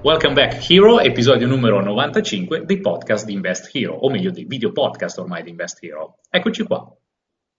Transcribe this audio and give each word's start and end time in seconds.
Welcome 0.00 0.34
back 0.34 0.70
Hero, 0.70 1.00
episodio 1.00 1.48
numero 1.48 1.82
95 1.82 2.64
dei 2.64 2.78
podcast 2.78 3.26
di 3.26 3.32
Invest 3.32 3.74
Hero, 3.74 3.94
o 3.94 4.08
meglio 4.08 4.30
dei 4.30 4.44
video 4.44 4.70
podcast 4.70 5.18
ormai 5.18 5.42
di 5.42 5.50
Invest 5.50 5.82
Hero. 5.82 6.18
Eccoci 6.30 6.62
qua. 6.62 6.96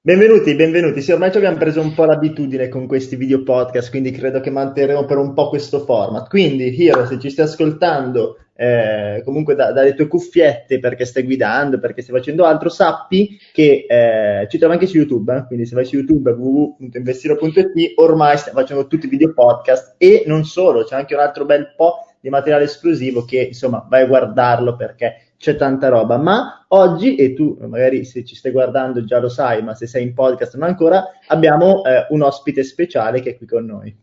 Benvenuti, 0.02 0.56
benvenuti. 0.56 1.02
Sì, 1.02 1.12
ormai 1.12 1.32
ci 1.32 1.38
abbiamo 1.38 1.58
preso 1.58 1.82
un 1.82 1.94
po' 1.94 2.06
l'abitudine 2.06 2.70
con 2.70 2.88
questi 2.88 3.18
video 3.18 3.44
podcast, 3.44 3.90
quindi 3.90 4.12
credo 4.12 4.40
che 4.40 4.52
manterremo 4.52 5.04
per 5.04 5.18
un 5.18 5.34
po' 5.34 5.50
questo 5.50 5.80
format. 5.80 6.30
Quindi, 6.30 6.74
Hiro, 6.82 7.06
se 7.06 7.20
ci 7.20 7.30
stai 7.30 7.44
ascoltando, 7.44 8.38
eh, 8.56 9.22
comunque 9.26 9.56
da, 9.56 9.74
dalle 9.74 9.94
tue 9.94 10.08
cuffiette 10.08 10.80
perché 10.80 11.04
stai 11.04 11.24
guidando, 11.24 11.78
perché 11.78 12.02
stai 12.02 12.16
facendo 12.16 12.46
altro, 12.46 12.70
sappi 12.70 13.38
che 13.52 13.86
eh, 13.86 14.48
ci 14.50 14.58
trovi 14.58 14.76
anche 14.76 14.88
su 14.88 14.96
YouTube. 14.96 15.36
Eh? 15.36 15.46
Quindi, 15.46 15.66
se 15.66 15.76
vai 15.76 15.84
su 15.84 15.98
YouTube 15.98 16.32
www.investiro.it, 16.32 17.92
ormai 17.96 18.38
stiamo 18.38 18.60
facendo 18.60 18.88
tutti 18.88 19.08
i 19.08 19.10
video 19.10 19.34
podcast 19.34 19.96
e 19.98 20.24
non 20.26 20.46
solo, 20.46 20.86
c'è 20.86 20.96
anche 20.96 21.16
un 21.16 21.20
altro 21.20 21.44
bel 21.44 21.74
po' 21.76 22.06
di 22.20 22.30
materiale 22.30 22.66
esclusivo 22.66 23.24
che 23.24 23.42
insomma 23.42 23.86
vai 23.90 24.04
a 24.04 24.08
guardarlo 24.08 24.76
perché 24.76 25.34
c'è 25.38 25.56
tanta 25.56 25.88
roba, 25.88 26.18
ma 26.18 26.66
oggi, 26.70 27.16
e 27.16 27.34
tu 27.34 27.58
magari 27.62 28.04
se 28.04 28.26
ci 28.26 28.36
stai 28.36 28.52
guardando 28.52 29.06
già 29.06 29.20
lo 29.20 29.30
sai, 29.30 29.64
ma 29.64 29.74
se 29.74 29.88
sei 29.88 30.04
in 30.04 30.14
podcast 30.14 30.58
non 30.58 30.68
ancora, 30.68 31.06
abbiamo 31.28 31.84
eh, 31.86 32.08
un 32.10 32.22
ospite 32.22 32.64
speciale 32.64 33.22
che 33.22 33.32
è 33.32 33.38
qui 33.38 33.48
con 33.48 33.66
noi. 33.66 33.96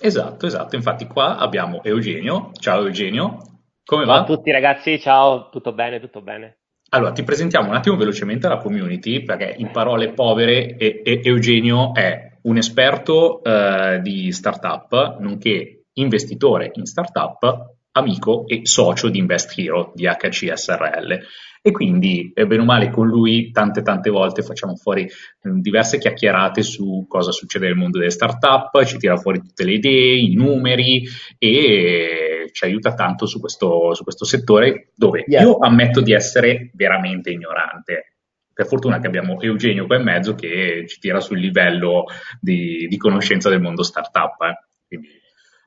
Esatto, 0.00 0.46
esatto, 0.46 0.76
infatti 0.76 1.06
qua 1.06 1.36
abbiamo 1.36 1.82
Eugenio, 1.82 2.50
ciao 2.60 2.84
Eugenio, 2.84 3.38
come 3.84 4.04
va? 4.04 4.14
Ciao 4.14 4.22
a 4.22 4.36
tutti 4.36 4.50
ragazzi, 4.52 5.00
ciao, 5.00 5.48
tutto 5.50 5.72
bene, 5.72 6.00
tutto 6.00 6.22
bene. 6.22 6.58
Allora, 6.90 7.10
ti 7.10 7.24
presentiamo 7.24 7.70
un 7.70 7.74
attimo 7.74 7.96
velocemente 7.96 8.46
la 8.46 8.58
community, 8.58 9.22
perché 9.24 9.54
in 9.58 9.72
parole 9.72 10.12
povere 10.12 10.76
e, 10.76 11.02
e, 11.04 11.20
Eugenio 11.24 11.92
è 11.92 12.38
un 12.42 12.56
esperto 12.56 13.42
eh, 13.42 13.98
di 14.00 14.30
startup, 14.30 15.18
nonché 15.18 15.83
investitore 15.94 16.70
in 16.74 16.84
startup, 16.84 17.74
amico 17.92 18.46
e 18.46 18.60
socio 18.64 19.08
di 19.08 19.18
Invest 19.18 19.58
Hero 19.58 19.92
di 19.94 20.06
HCSRL 20.06 21.20
e 21.66 21.70
quindi 21.70 22.30
eh, 22.34 22.46
bene 22.46 22.60
o 22.60 22.64
male 22.66 22.90
con 22.90 23.06
lui 23.06 23.50
tante 23.50 23.80
tante 23.80 24.10
volte 24.10 24.42
facciamo 24.42 24.76
fuori 24.76 25.04
eh, 25.04 25.10
diverse 25.40 25.96
chiacchierate 25.96 26.62
su 26.62 27.06
cosa 27.08 27.30
succede 27.30 27.66
nel 27.66 27.76
mondo 27.76 27.98
delle 27.98 28.10
startup, 28.10 28.84
ci 28.84 28.98
tira 28.98 29.16
fuori 29.16 29.40
tutte 29.40 29.64
le 29.64 29.72
idee, 29.72 30.18
i 30.18 30.34
numeri 30.34 31.04
e 31.38 32.50
ci 32.52 32.64
aiuta 32.64 32.92
tanto 32.92 33.24
su 33.24 33.40
questo, 33.40 33.94
su 33.94 34.02
questo 34.02 34.26
settore 34.26 34.90
dove 34.94 35.24
yeah. 35.26 35.40
io 35.40 35.56
ammetto 35.56 36.02
di 36.02 36.12
essere 36.12 36.70
veramente 36.74 37.30
ignorante. 37.30 38.16
Per 38.52 38.66
fortuna 38.66 39.00
che 39.00 39.06
abbiamo 39.06 39.40
Eugenio 39.40 39.86
qua 39.86 39.96
in 39.96 40.04
mezzo 40.04 40.34
che 40.34 40.84
ci 40.86 41.00
tira 41.00 41.20
sul 41.20 41.38
livello 41.38 42.04
di, 42.40 42.86
di 42.88 42.96
conoscenza 42.98 43.48
del 43.48 43.62
mondo 43.62 43.82
startup. 43.82 44.40
Eh. 44.42 44.54
Quindi 44.86 45.08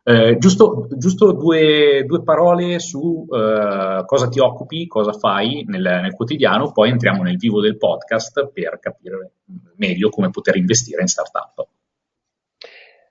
eh, 0.09 0.38
giusto, 0.38 0.88
giusto 0.91 1.33
due, 1.33 2.05
due, 2.05 2.23
parole 2.23 2.80
su 2.80 3.27
eh, 3.30 4.03
cosa 4.05 4.30
ti 4.30 4.39
occupi, 4.39 4.88
cosa 4.88 5.11
fai 5.11 5.66
nel, 5.67 5.81
nel, 5.81 6.13
quotidiano, 6.13 6.72
poi 6.72 6.91
entriamo 6.91 7.23
nel 7.23 7.36
vivo 7.36 7.59
del 7.59 7.75
podcast 7.75 8.50
per 8.53 8.80
capire 8.80 9.31
meglio 9.75 10.08
come 10.08 10.30
poter 10.30 10.55
investire 10.55 11.02
in 11.02 11.08
startup. 11.08 11.67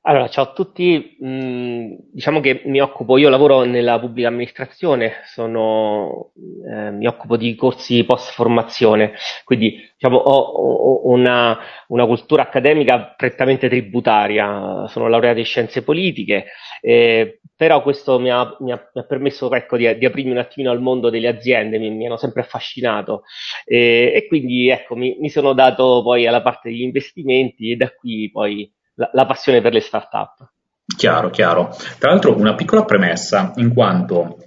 Allora, 0.08 0.28
ciao 0.28 0.44
a 0.44 0.52
tutti, 0.52 1.16
mm, 1.24 1.94
diciamo 2.12 2.38
che 2.38 2.62
mi 2.66 2.78
occupo, 2.80 3.18
io 3.18 3.28
lavoro 3.28 3.64
nella 3.64 3.98
pubblica 3.98 4.28
amministrazione, 4.28 5.22
sono, 5.24 6.30
eh, 6.72 6.92
mi 6.92 7.08
occupo 7.08 7.36
di 7.36 7.56
corsi 7.56 8.04
post 8.04 8.30
formazione, 8.32 9.14
quindi 9.42 9.76
diciamo, 9.98 10.16
ho, 10.16 10.36
ho 10.36 11.08
una, 11.10 11.58
una, 11.88 12.06
cultura 12.06 12.42
accademica 12.42 13.14
prettamente 13.16 13.68
tributaria, 13.68 14.86
sono 14.86 15.08
laureato 15.08 15.40
in 15.40 15.44
scienze 15.44 15.82
politiche, 15.82 16.46
eh, 16.82 17.40
però 17.56 17.82
questo 17.82 18.20
mi 18.20 18.30
ha, 18.30 18.56
mi 18.60 18.70
ha, 18.70 18.90
mi 18.94 19.00
ha 19.00 19.04
permesso 19.06 19.52
ecco, 19.52 19.76
di, 19.76 19.98
di, 19.98 20.04
aprirmi 20.06 20.30
un 20.30 20.38
attimino 20.38 20.70
al 20.70 20.80
mondo 20.80 21.10
delle 21.10 21.26
aziende, 21.26 21.78
mi, 21.80 21.90
mi 21.90 22.06
hanno 22.06 22.16
sempre 22.16 22.42
affascinato. 22.42 23.22
Eh, 23.64 24.12
e 24.14 24.26
quindi 24.28 24.68
ecco, 24.68 24.94
mi, 24.94 25.16
mi 25.18 25.30
sono 25.30 25.52
dato 25.52 26.02
poi 26.04 26.28
alla 26.28 26.42
parte 26.42 26.68
degli 26.68 26.82
investimenti 26.82 27.72
e 27.72 27.76
da 27.76 27.90
qui 27.90 28.30
poi 28.30 28.72
la, 28.96 29.10
la 29.12 29.26
passione 29.26 29.60
per 29.60 29.72
le 29.72 29.80
start-up. 29.80 30.50
Chiaro, 30.96 31.30
chiaro. 31.30 31.74
Tra 31.98 32.10
l'altro 32.10 32.36
una 32.36 32.54
piccola 32.54 32.84
premessa, 32.84 33.52
in 33.56 33.72
quanto 33.72 34.38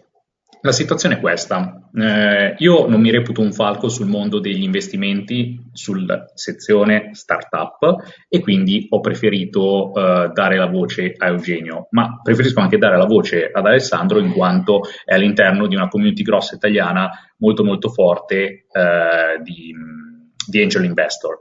la 0.62 0.72
situazione 0.72 1.16
è 1.16 1.20
questa. 1.20 1.90
Eh, 1.94 2.56
io 2.58 2.88
non 2.88 3.00
mi 3.00 3.12
reputo 3.12 3.42
un 3.42 3.54
falco 3.54 3.88
sul 3.88 4.08
mondo 4.08 4.40
degli 4.40 4.64
investimenti, 4.64 5.58
sulla 5.72 6.26
sezione 6.34 7.14
startup 7.14 8.04
e 8.28 8.42
quindi 8.42 8.88
ho 8.90 9.00
preferito 9.00 9.94
eh, 9.94 10.30
dare 10.34 10.58
la 10.58 10.68
voce 10.68 11.14
a 11.16 11.28
Eugenio, 11.28 11.88
ma 11.92 12.20
preferisco 12.22 12.60
anche 12.60 12.78
dare 12.78 12.98
la 12.98 13.06
voce 13.06 13.50
ad 13.52 13.66
Alessandro 13.66 14.20
in 14.20 14.32
quanto 14.34 14.82
è 15.06 15.14
all'interno 15.14 15.68
di 15.68 15.76
una 15.76 15.88
community 15.88 16.24
grossa 16.24 16.56
italiana 16.56 17.10
molto 17.38 17.64
molto 17.64 17.90
forte 17.90 18.66
eh, 18.72 19.42
di, 19.42 19.74
di 20.48 20.62
angel 20.62 20.84
investor. 20.84 21.40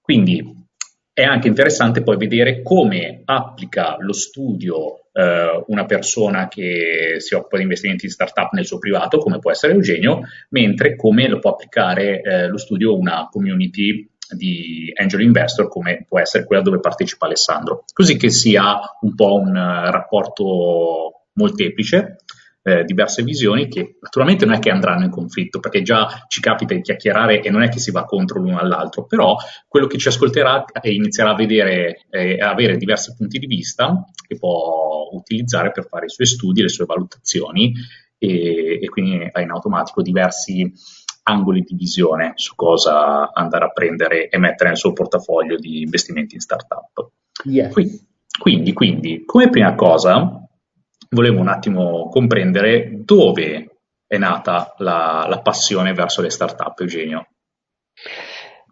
Quindi 0.00 0.68
è 1.12 1.22
anche 1.22 1.48
interessante 1.48 2.02
poi 2.02 2.16
vedere 2.16 2.62
come 2.62 3.22
applica 3.24 3.96
lo 3.98 4.12
studio 4.12 5.10
eh, 5.12 5.64
una 5.66 5.84
persona 5.84 6.48
che 6.48 7.16
si 7.18 7.34
occupa 7.34 7.56
di 7.56 7.64
investimenti 7.64 8.06
in 8.06 8.12
startup 8.12 8.52
nel 8.52 8.64
suo 8.64 8.78
privato, 8.78 9.18
come 9.18 9.38
può 9.38 9.50
essere 9.50 9.72
Eugenio, 9.72 10.22
mentre 10.50 10.96
come 10.96 11.28
lo 11.28 11.38
può 11.38 11.50
applicare 11.50 12.22
eh, 12.22 12.48
lo 12.48 12.58
studio 12.58 12.96
una 12.96 13.28
community 13.30 14.08
di 14.30 14.92
angel 14.94 15.22
investor 15.22 15.68
come 15.68 16.06
può 16.08 16.20
essere 16.20 16.44
quella 16.44 16.62
dove 16.62 16.78
partecipa 16.78 17.26
Alessandro, 17.26 17.84
così 17.92 18.16
che 18.16 18.30
sia 18.30 18.78
un 19.00 19.14
po' 19.14 19.34
un 19.34 19.48
uh, 19.48 19.90
rapporto 19.90 21.24
molteplice 21.32 22.18
eh, 22.62 22.84
diverse 22.84 23.22
visioni 23.22 23.68
che 23.68 23.96
naturalmente 24.00 24.44
non 24.44 24.54
è 24.54 24.58
che 24.58 24.70
andranno 24.70 25.04
in 25.04 25.10
conflitto, 25.10 25.60
perché 25.60 25.82
già 25.82 26.24
ci 26.28 26.40
capita 26.40 26.74
di 26.74 26.82
chiacchierare 26.82 27.42
e 27.42 27.50
non 27.50 27.62
è 27.62 27.68
che 27.68 27.78
si 27.78 27.90
va 27.90 28.04
contro 28.04 28.40
l'uno 28.40 28.58
all'altro, 28.58 29.06
però 29.06 29.36
quello 29.66 29.86
che 29.86 29.98
ci 29.98 30.08
ascolterà 30.08 30.64
e 30.80 30.92
inizierà 30.92 31.30
a 31.30 31.34
vedere 31.34 32.06
e 32.10 32.32
eh, 32.32 32.40
avere 32.40 32.76
diversi 32.76 33.14
punti 33.16 33.38
di 33.38 33.46
vista 33.46 34.04
che 34.26 34.36
può 34.36 35.08
utilizzare 35.12 35.70
per 35.72 35.86
fare 35.86 36.06
i 36.06 36.10
suoi 36.10 36.26
studi, 36.26 36.62
le 36.62 36.68
sue 36.68 36.84
valutazioni 36.84 37.72
e, 38.18 38.78
e 38.82 38.88
quindi 38.88 39.28
ha 39.30 39.40
in 39.40 39.50
automatico 39.50 40.02
diversi 40.02 40.70
angoli 41.22 41.62
di 41.62 41.74
visione 41.74 42.32
su 42.34 42.54
cosa 42.54 43.30
andare 43.32 43.64
a 43.64 43.70
prendere 43.70 44.28
e 44.28 44.38
mettere 44.38 44.70
nel 44.70 44.78
suo 44.78 44.92
portafoglio 44.92 45.56
di 45.56 45.82
investimenti 45.82 46.34
in 46.34 46.40
startup. 46.40 47.10
Yes. 47.44 47.72
Quindi, 47.72 48.00
quindi, 48.38 48.72
quindi, 48.72 49.22
come 49.24 49.48
prima 49.48 49.74
cosa, 49.74 50.48
volevo 51.10 51.40
un 51.40 51.48
attimo 51.48 52.08
comprendere 52.08 53.02
dove 53.04 53.80
è 54.06 54.16
nata 54.18 54.74
la, 54.78 55.26
la 55.28 55.40
passione 55.40 55.92
verso 55.92 56.22
le 56.22 56.30
start-up, 56.30 56.80
Eugenio. 56.80 57.26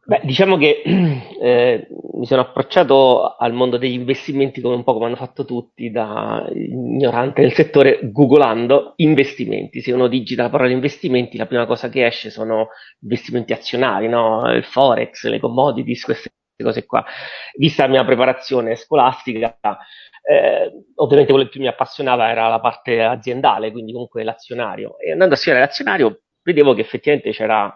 Beh, 0.08 0.22
diciamo 0.24 0.56
che 0.56 0.80
eh, 1.42 1.86
mi 2.14 2.24
sono 2.24 2.40
approcciato 2.40 3.36
al 3.36 3.52
mondo 3.52 3.76
degli 3.76 3.92
investimenti 3.92 4.62
come 4.62 4.76
un 4.76 4.82
po' 4.82 4.94
come 4.94 5.04
hanno 5.04 5.16
fatto 5.16 5.44
tutti 5.44 5.90
da 5.90 6.48
ignorante 6.54 7.42
del 7.42 7.52
settore, 7.52 8.00
googolando 8.10 8.94
investimenti. 8.96 9.82
Se 9.82 9.92
uno 9.92 10.08
digita 10.08 10.44
la 10.44 10.48
parola 10.48 10.70
investimenti, 10.70 11.36
la 11.36 11.46
prima 11.46 11.66
cosa 11.66 11.90
che 11.90 12.06
esce 12.06 12.30
sono 12.30 12.68
investimenti 13.00 13.52
azionari, 13.52 14.08
no? 14.08 14.50
il 14.50 14.64
forex, 14.64 15.26
le 15.26 15.38
commodities, 15.38 16.04
queste 16.04 16.30
cose 16.64 16.84
qua. 16.86 17.04
Vista 17.54 17.84
la 17.84 17.90
mia 17.90 18.04
preparazione 18.04 18.76
scolastica, 18.76 19.58
eh, 20.22 20.70
ovviamente 20.96 21.30
quello 21.32 21.44
che 21.46 21.50
più 21.50 21.60
mi 21.60 21.68
appassionava 21.68 22.28
era 22.28 22.48
la 22.48 22.60
parte 22.60 23.02
aziendale, 23.02 23.70
quindi 23.70 23.92
comunque 23.92 24.24
l'azionario. 24.24 24.98
E 24.98 25.12
andando 25.12 25.34
a 25.34 25.36
studiare 25.36 25.64
l'azionario 25.64 26.22
vedevo 26.42 26.74
che 26.74 26.80
effettivamente 26.82 27.30
c'era 27.30 27.74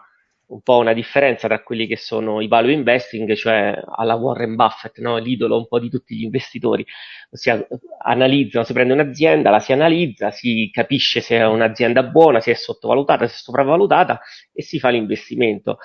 un 0.52 0.60
po' 0.62 0.76
una 0.78 0.92
differenza 0.92 1.48
tra 1.48 1.62
quelli 1.62 1.86
che 1.86 1.96
sono 1.96 2.40
i 2.40 2.48
value 2.48 2.72
investing, 2.72 3.32
cioè 3.34 3.80
alla 3.96 4.14
Warren 4.14 4.54
Buffett, 4.54 4.98
no? 4.98 5.16
l'idolo 5.16 5.56
un 5.56 5.66
po' 5.66 5.78
di 5.78 5.88
tutti 5.88 6.14
gli 6.14 6.22
investitori. 6.22 6.84
Ossia, 7.30 7.66
analizzano, 8.04 8.64
si 8.64 8.72
prende 8.74 8.92
un'azienda, 8.92 9.50
la 9.50 9.60
si 9.60 9.72
analizza, 9.72 10.30
si 10.30 10.68
capisce 10.70 11.20
se 11.20 11.38
è 11.38 11.46
un'azienda 11.46 12.02
buona, 12.02 12.40
se 12.40 12.52
è 12.52 12.54
sottovalutata, 12.54 13.26
se 13.26 13.34
è 13.34 13.36
sopravvalutata 13.38 14.20
e 14.52 14.62
si 14.62 14.78
fa 14.78 14.90
l'investimento. 14.90 15.78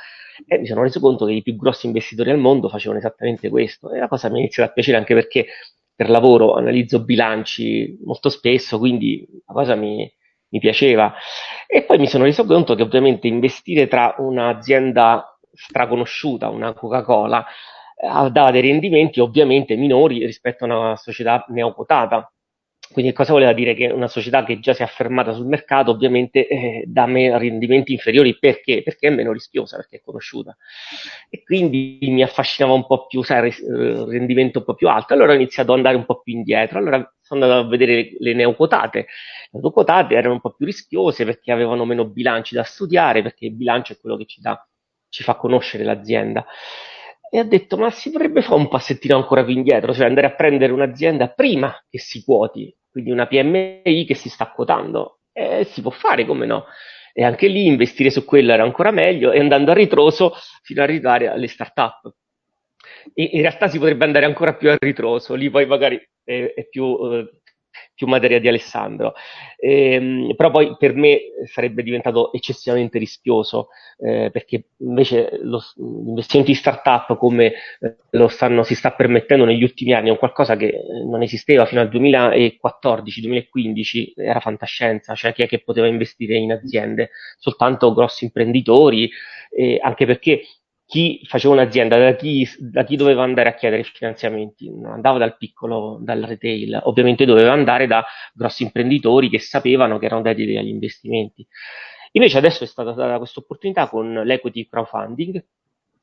E 0.46 0.60
mi 0.60 0.68
sono 0.68 0.84
reso 0.84 1.00
conto 1.00 1.26
che 1.26 1.34
i 1.34 1.42
più 1.42 1.56
grossi 1.56 1.88
investitori 1.88 2.30
al 2.30 2.38
mondo 2.38 2.70
facevano 2.70 3.00
esattamente 3.00 3.50
questo 3.50 3.92
e 3.92 4.00
la 4.00 4.08
cosa 4.08 4.30
mi 4.30 4.38
ha 4.38 4.40
iniziato 4.40 4.70
a 4.70 4.74
piacere 4.74 4.98
anche 4.98 5.14
perché 5.14 5.48
per 5.96 6.10
lavoro 6.10 6.54
analizzo 6.56 7.04
bilanci 7.04 7.98
molto 8.04 8.30
spesso, 8.30 8.78
quindi 8.78 9.26
la 9.48 9.54
cosa 9.54 9.76
mi, 9.76 10.08
mi 10.50 10.60
piaceva. 10.60 11.14
E 11.68 11.84
poi 11.84 11.98
mi 11.98 12.08
sono 12.08 12.24
reso 12.24 12.46
conto 12.46 12.76
che 12.76 12.84
ovviamente 12.84 13.28
investire 13.28 13.88
tra 13.88 14.16
un'azienda 14.18 15.38
straconosciuta, 15.54 16.50
una 16.50 16.74
Coca-Cola, 16.74 17.46
eh, 18.00 18.30
dava 18.32 18.52
dei 18.52 18.62
rendimenti 18.62 19.20
ovviamente 19.20 19.76
minori 19.76 20.26
rispetto 20.26 20.64
a 20.64 20.68
una 20.68 20.96
società 20.96 21.46
neoquotata. 21.50 22.32
Quindi 22.90 23.12
cosa 23.12 23.34
voleva 23.34 23.52
dire? 23.52 23.74
Che 23.74 23.88
una 23.88 24.08
società 24.08 24.46
che 24.46 24.60
già 24.60 24.74
si 24.74 24.82
è 24.82 24.86
affermata 24.86 25.34
sul 25.34 25.46
mercato 25.48 25.92
ovviamente 25.92 26.48
eh, 26.48 26.84
dà 26.88 27.06
me 27.06 27.38
rendimenti 27.38 27.92
inferiori 27.92 28.38
perché? 28.40 28.82
Perché 28.82 29.08
è 29.08 29.10
meno 29.10 29.34
rischiosa, 29.34 29.76
perché 29.76 29.98
è 29.98 30.02
conosciuta. 30.02 30.56
E 31.30 31.44
quindi 31.44 32.00
mi 32.04 32.24
affascinava 32.24 32.74
un 32.74 32.86
po' 32.86 33.08
più, 33.08 33.24
sai, 33.24 33.50
il 33.50 34.06
rendimento 34.08 34.60
un 34.60 34.66
po' 34.66 34.76
più 34.76 34.88
alto. 34.88 35.14
Allora 35.14 35.34
ho 35.34 35.36
iniziato 35.36 35.72
ad 35.72 35.78
andare 35.80 35.98
un 35.98 36.06
po' 36.06 36.22
più 36.22 36.34
indietro. 36.34 36.80
Allora 36.80 37.14
sono 37.28 37.44
andato 37.44 37.66
a 37.66 37.70
vedere 37.70 38.16
le 38.20 38.34
neoquotate. 38.34 39.08
Le 39.52 39.60
neoquotate 39.60 40.16
erano 40.16 40.36
un 40.36 40.40
po' 40.40 40.54
più 40.54 40.66
rischiose 40.66 41.26
perché 41.26 41.52
avevano 41.52 41.84
meno 41.84 42.06
bilanci 42.06 42.56
da 42.56 42.64
studiare, 42.64 43.22
perché 43.22 43.46
il 43.46 43.56
bilancio 43.56 43.94
è 43.94 43.98
quello 44.00 44.16
che 44.16 44.26
ci, 44.26 44.40
dà, 44.40 44.66
ci 45.10 45.24
fa 45.24 45.36
conoscere 45.36 45.84
l'azienda. 45.84 46.46
E 47.30 47.40
ho 47.42 47.44
detto, 47.44 47.76
ma 47.76 47.90
si 47.90 48.10
potrebbe 48.10 48.42
fare 48.42 48.56
un 48.56 48.70
passettino 48.70 49.18
ancora 49.18 49.44
più 49.44 49.54
indietro, 49.54 49.94
cioè 49.94 50.06
andare 50.06 50.28
a 50.28 50.36
prendere 50.36 50.72
un'azienda 50.72 51.28
prima 51.28 51.76
che 51.90 52.00
si 52.00 52.24
quoti, 52.24 52.74
quindi 52.90 53.12
una 53.12 53.28
PMI 53.28 54.06
che 54.06 54.14
si 54.14 54.30
sta 54.30 54.50
quotando. 54.52 55.20
E 55.34 55.66
si 55.66 55.82
può 55.82 55.92
fare, 55.92 56.26
come 56.26 56.46
no? 56.46 56.66
E 57.14 57.24
anche 57.24 57.48
lì 57.48 57.66
investire 57.66 58.10
su 58.10 58.24
quello 58.24 58.54
era 58.54 58.64
ancora 58.64 58.92
meglio 58.92 59.32
e 59.32 59.40
andando 59.40 59.72
a 59.72 59.74
ritroso 59.74 60.34
fino 60.64 60.82
ad 60.82 60.90
arrivare 60.90 61.28
alle 61.28 61.48
start-up 61.48 62.14
in 63.14 63.42
realtà 63.42 63.68
si 63.68 63.80
potrebbe 63.80 64.06
andare 64.06 64.26
ancora 64.26 64.56
più 64.56 64.70
a 64.70 64.78
ritroso, 64.80 65.36
lì 65.36 65.50
poi 65.50 65.66
magari 65.66 65.96
è, 66.24 66.54
è 66.56 66.68
più, 66.68 66.98
eh, 67.12 67.30
più, 67.94 68.08
materia 68.08 68.40
di 68.40 68.48
Alessandro. 68.48 69.14
Ehm, 69.58 70.36
però 70.36 70.52
poi 70.52 70.76
per 70.78 70.94
me 70.94 71.20
sarebbe 71.46 71.84
diventato 71.84 72.32
eccessivamente 72.34 73.00
rischioso, 73.00 73.70
eh, 73.98 74.30
perché 74.32 74.68
invece 74.80 75.40
lo, 75.42 75.62
l'investimento 75.76 76.52
in 76.52 76.58
startup 76.58 77.18
come 77.18 77.54
eh, 77.80 77.96
lo 78.12 78.28
stanno, 78.28 78.64
si 78.64 78.76
sta 78.76 78.92
permettendo 78.92 79.46
negli 79.46 79.64
ultimi 79.64 79.94
anni 79.94 80.10
è 80.10 80.12
un 80.12 80.18
qualcosa 80.18 80.56
che 80.56 80.74
non 81.06 81.22
esisteva 81.22 81.66
fino 81.66 81.82
al 81.82 81.90
2014-2015, 81.90 84.14
era 84.16 84.40
fantascienza, 84.40 85.16
cioè 85.16 85.34
chi 85.34 85.44
è 85.44 85.48
che 85.48 85.64
poteva 85.64 85.88
investire 85.88 86.36
in 86.36 86.52
aziende? 86.52 87.10
Soltanto 87.38 87.94
grossi 87.94 88.26
imprenditori, 88.26 89.10
eh, 89.50 89.80
anche 89.82 90.06
perché 90.06 90.42
chi 90.88 91.20
faceva 91.26 91.54
un'azienda, 91.54 91.98
da 91.98 92.16
chi, 92.16 92.48
da 92.60 92.86
chi, 92.86 92.96
doveva 92.96 93.22
andare 93.22 93.50
a 93.50 93.56
chiedere 93.56 93.84
finanziamenti? 93.84 94.72
Non 94.72 94.94
andava 94.94 95.18
dal 95.18 95.36
piccolo, 95.36 96.00
dal 96.02 96.22
retail, 96.22 96.80
ovviamente 96.84 97.26
doveva 97.26 97.52
andare 97.52 97.88
da 97.88 98.06
grossi 98.34 98.64
imprenditori 98.64 99.30
che 99.30 99.40
sapevano 99.40 100.00
che 100.00 100.06
erano 100.06 100.22
dediti 100.22 100.56
agli 100.56 100.70
investimenti. 100.70 101.46
Invece 102.14 102.38
adesso 102.38 102.64
è 102.64 102.68
stata 102.68 102.94
data 102.94 103.18
questa 103.18 103.42
opportunità 103.42 103.90
con 103.90 104.14
l'equity 104.14 104.66
crowdfunding, 104.66 105.44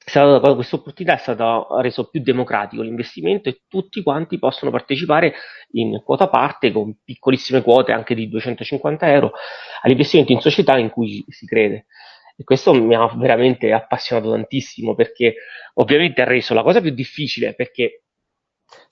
questa 0.04 0.76
opportunità 0.76 1.14
è 1.14 1.18
stata 1.18 1.66
reso 1.80 2.10
più 2.10 2.20
democratico 2.20 2.82
l'investimento 2.82 3.48
e 3.48 3.62
tutti 3.66 4.02
quanti 4.02 4.38
possono 4.38 4.70
partecipare 4.70 5.32
in 5.72 6.02
quota 6.04 6.28
parte 6.28 6.72
con 6.72 6.94
piccolissime 7.02 7.62
quote 7.62 7.92
anche 7.92 8.14
di 8.14 8.28
250 8.28 9.10
euro 9.10 9.32
all'investimento 9.80 10.32
in 10.32 10.40
società 10.40 10.76
in 10.76 10.90
cui 10.90 11.24
si 11.28 11.46
crede. 11.46 11.86
E 12.36 12.44
questo 12.44 12.74
mi 12.74 12.94
ha 12.94 13.06
veramente 13.16 13.72
appassionato 13.72 14.30
tantissimo 14.30 14.94
perché 14.94 15.34
ovviamente 15.74 16.22
ha 16.22 16.24
reso 16.24 16.52
la 16.54 16.62
cosa 16.62 16.80
più 16.80 16.90
difficile 16.90 17.54
perché 17.54 18.04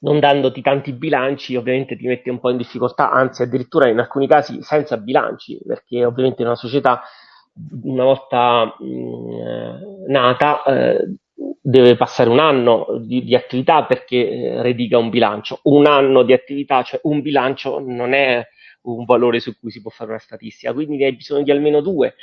non 0.00 0.20
dandoti 0.20 0.60
tanti 0.60 0.92
bilanci 0.92 1.56
ovviamente 1.56 1.96
ti 1.96 2.06
mette 2.06 2.30
un 2.30 2.38
po' 2.38 2.50
in 2.50 2.56
difficoltà, 2.56 3.10
anzi 3.10 3.42
addirittura 3.42 3.88
in 3.88 3.98
alcuni 3.98 4.26
casi 4.26 4.62
senza 4.62 4.96
bilanci, 4.96 5.60
perché 5.66 6.04
ovviamente 6.04 6.42
una 6.42 6.54
società 6.54 7.02
una 7.82 8.04
volta 8.04 8.76
mh, 8.78 8.84
mm, 8.84 10.04
nata 10.08 10.62
eh, 10.64 11.16
deve 11.60 11.96
passare 11.96 12.30
un 12.30 12.38
anno 12.38 12.86
di, 13.00 13.24
di 13.24 13.34
attività 13.34 13.84
perché 13.84 14.28
eh, 14.28 14.62
rediga 14.62 14.98
un 14.98 15.10
bilancio. 15.10 15.60
Un 15.64 15.86
anno 15.86 16.22
di 16.22 16.32
attività, 16.32 16.82
cioè 16.82 17.00
un 17.04 17.20
bilancio 17.20 17.78
non 17.80 18.12
è 18.14 18.46
un 18.82 19.04
valore 19.04 19.40
su 19.40 19.58
cui 19.58 19.70
si 19.70 19.80
può 19.80 19.90
fare 19.90 20.10
una 20.10 20.18
statistica, 20.18 20.72
quindi 20.72 20.96
ne 20.96 21.06
hai 21.06 21.16
bisogno 21.16 21.42
di 21.42 21.50
almeno 21.50 21.80
due. 21.80 22.14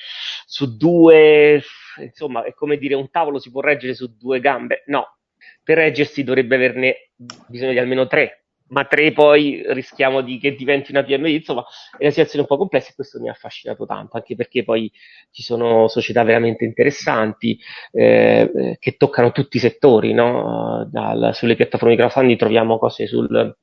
Su 0.45 0.77
due, 0.77 1.61
insomma, 2.01 2.43
è 2.43 2.53
come 2.53 2.77
dire 2.77 2.95
un 2.95 3.09
tavolo 3.09 3.39
si 3.39 3.51
può 3.51 3.61
reggere 3.61 3.93
su 3.93 4.17
due 4.17 4.39
gambe? 4.39 4.83
No, 4.87 5.17
per 5.63 5.77
reggersi 5.77 6.23
dovrebbe 6.23 6.55
averne 6.55 7.11
bisogno 7.47 7.71
di 7.71 7.79
almeno 7.79 8.07
tre, 8.07 8.45
ma 8.69 8.85
tre 8.85 9.11
poi 9.11 9.63
rischiamo 9.67 10.21
di 10.21 10.37
che 10.39 10.55
diventi 10.55 10.91
una 10.91 11.03
PMI, 11.03 11.35
insomma 11.35 11.63
è 11.97 12.03
una 12.03 12.11
situazione 12.11 12.41
un 12.41 12.47
po' 12.47 12.57
complessa 12.57 12.91
e 12.91 12.95
questo 12.95 13.19
mi 13.19 13.29
ha 13.29 13.31
affascinato 13.31 13.85
tanto, 13.85 14.17
anche 14.17 14.35
perché 14.35 14.63
poi 14.63 14.91
ci 15.31 15.43
sono 15.43 15.87
società 15.87 16.23
veramente 16.23 16.65
interessanti 16.65 17.59
eh, 17.91 18.77
che 18.79 18.97
toccano 18.97 19.31
tutti 19.31 19.57
i 19.57 19.59
settori, 19.59 20.13
no? 20.13 20.87
Dal, 20.91 21.31
sulle 21.33 21.55
piattaforme 21.55 21.93
di 21.95 21.99
crowdfunding 21.99 22.37
troviamo 22.37 22.77
cose 22.77 23.07
sul 23.07 23.55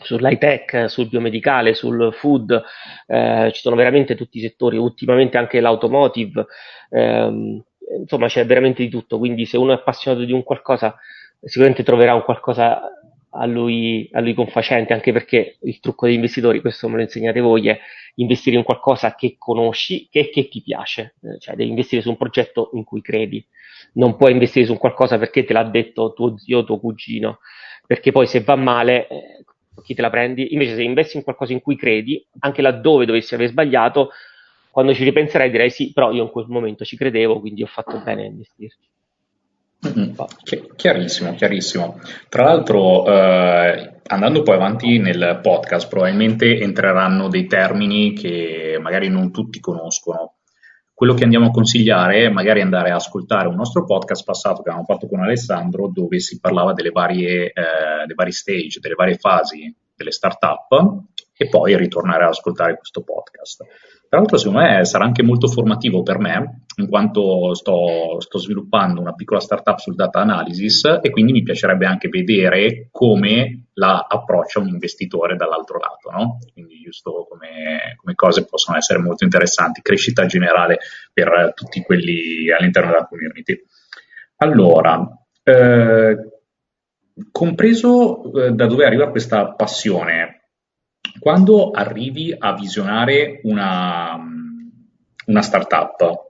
sull'high 0.00 0.38
tech, 0.38 0.88
sul 0.88 1.08
biomedicale, 1.08 1.74
sul 1.74 2.12
food, 2.12 2.62
eh, 3.06 3.50
ci 3.52 3.60
sono 3.60 3.76
veramente 3.76 4.14
tutti 4.14 4.38
i 4.38 4.40
settori, 4.40 4.76
ultimamente 4.76 5.38
anche 5.38 5.60
l'automotive, 5.60 6.46
ehm, 6.90 7.62
insomma 8.00 8.26
c'è 8.26 8.44
veramente 8.46 8.82
di 8.82 8.88
tutto, 8.88 9.18
quindi 9.18 9.46
se 9.46 9.56
uno 9.56 9.72
è 9.72 9.74
appassionato 9.74 10.24
di 10.24 10.32
un 10.32 10.42
qualcosa 10.42 10.96
sicuramente 11.42 11.82
troverà 11.82 12.14
un 12.14 12.22
qualcosa 12.22 12.80
a 13.30 13.46
lui, 13.46 14.08
a 14.12 14.20
lui 14.20 14.34
confacente, 14.34 14.92
anche 14.92 15.12
perché 15.12 15.58
il 15.62 15.80
trucco 15.80 16.06
degli 16.06 16.14
investitori, 16.14 16.60
questo 16.60 16.88
me 16.88 16.96
lo 16.96 17.02
insegnate 17.02 17.40
voi, 17.40 17.68
è 17.68 17.78
investire 18.14 18.56
in 18.56 18.64
qualcosa 18.64 19.14
che 19.14 19.36
conosci 19.38 20.08
e 20.10 20.30
che 20.30 20.48
ti 20.48 20.62
piace, 20.62 21.14
eh, 21.22 21.38
cioè 21.38 21.54
devi 21.54 21.70
investire 21.70 22.02
su 22.02 22.08
un 22.08 22.16
progetto 22.16 22.70
in 22.72 22.84
cui 22.84 23.00
credi, 23.00 23.46
non 23.94 24.16
puoi 24.16 24.32
investire 24.32 24.66
su 24.66 24.76
qualcosa 24.76 25.18
perché 25.18 25.44
te 25.44 25.52
l'ha 25.52 25.64
detto 25.64 26.12
tuo 26.14 26.36
zio, 26.36 26.64
tuo 26.64 26.78
cugino, 26.80 27.40
perché 27.86 28.12
poi 28.12 28.26
se 28.26 28.40
va 28.40 28.56
male 28.56 29.06
eh, 29.08 29.44
chi 29.88 29.94
te 29.94 30.02
la 30.02 30.10
prendi, 30.10 30.52
invece 30.52 30.74
se 30.74 30.82
investi 30.82 31.16
in 31.16 31.22
qualcosa 31.22 31.54
in 31.54 31.62
cui 31.62 31.74
credi, 31.74 32.22
anche 32.40 32.60
laddove 32.60 33.06
dovessi 33.06 33.34
aver 33.34 33.48
sbagliato, 33.48 34.10
quando 34.70 34.92
ci 34.92 35.02
ripenserai 35.02 35.50
direi 35.50 35.70
sì, 35.70 35.92
però 35.94 36.12
io 36.12 36.24
in 36.24 36.28
quel 36.28 36.44
momento 36.46 36.84
ci 36.84 36.94
credevo, 36.94 37.40
quindi 37.40 37.62
ho 37.62 37.66
fatto 37.66 37.98
bene 38.04 38.24
a 38.24 38.26
investirci. 38.26 38.86
Mm-hmm. 39.88 40.10
Chiarissimo, 40.76 41.34
chiarissimo. 41.34 42.00
Tra 42.28 42.44
l'altro, 42.44 43.06
eh, 43.06 44.00
andando 44.08 44.42
poi 44.42 44.56
avanti 44.56 44.98
nel 44.98 45.38
podcast, 45.42 45.88
probabilmente 45.88 46.60
entreranno 46.60 47.28
dei 47.28 47.46
termini 47.46 48.12
che 48.12 48.76
magari 48.78 49.08
non 49.08 49.32
tutti 49.32 49.58
conoscono 49.58 50.34
quello 50.98 51.14
che 51.14 51.22
andiamo 51.22 51.46
a 51.46 51.50
consigliare 51.52 52.24
è 52.24 52.28
magari 52.28 52.60
andare 52.60 52.90
a 52.90 52.96
ascoltare 52.96 53.46
un 53.46 53.54
nostro 53.54 53.84
podcast 53.84 54.24
passato 54.24 54.62
che 54.62 54.70
abbiamo 54.70 54.84
fatto 54.84 55.06
con 55.06 55.20
Alessandro 55.20 55.88
dove 55.94 56.18
si 56.18 56.40
parlava 56.40 56.72
delle 56.72 56.90
varie, 56.90 57.52
eh, 57.52 58.04
dei 58.04 58.16
vari 58.16 58.32
stage, 58.32 58.80
delle 58.80 58.96
varie 58.96 59.14
fasi 59.14 59.72
delle 59.94 60.10
start-up 60.10 61.04
e 61.38 61.48
poi 61.48 61.76
ritornare 61.76 62.24
ad 62.24 62.30
ascoltare 62.30 62.76
questo 62.76 63.02
podcast. 63.02 63.64
Tra 64.08 64.18
l'altro, 64.18 64.38
secondo 64.38 64.60
me 64.60 64.84
sarà 64.84 65.04
anche 65.04 65.22
molto 65.22 65.46
formativo 65.46 66.02
per 66.02 66.18
me, 66.18 66.64
in 66.76 66.88
quanto 66.88 67.54
sto, 67.54 68.20
sto, 68.20 68.38
sviluppando 68.38 69.00
una 69.00 69.14
piccola 69.14 69.38
startup 69.38 69.78
sul 69.78 69.94
data 69.94 70.20
analysis 70.20 70.98
e 71.00 71.10
quindi 71.10 71.32
mi 71.32 71.42
piacerebbe 71.42 71.86
anche 71.86 72.08
vedere 72.08 72.88
come 72.90 73.68
la 73.74 74.04
approccia 74.08 74.58
un 74.58 74.68
investitore 74.68 75.36
dall'altro 75.36 75.78
lato, 75.78 76.10
no? 76.10 76.38
Quindi 76.52 76.80
giusto 76.80 77.26
come, 77.28 77.94
come 77.96 78.14
cose 78.14 78.44
possono 78.44 78.76
essere 78.76 78.98
molto 78.98 79.22
interessanti, 79.22 79.82
crescita 79.82 80.26
generale 80.26 80.78
per 81.12 81.52
tutti 81.54 81.82
quelli 81.82 82.50
all'interno 82.50 82.90
della 82.90 83.06
community. 83.06 83.62
Allora, 84.38 85.06
eh, 85.44 86.16
compreso 87.30 88.32
eh, 88.32 88.52
da 88.52 88.66
dove 88.66 88.84
arriva 88.84 89.10
questa 89.10 89.52
passione, 89.52 90.37
quando 91.18 91.70
arrivi 91.70 92.34
a 92.36 92.54
visionare 92.54 93.40
una, 93.42 94.18
una 95.26 95.42
startup, 95.42 96.28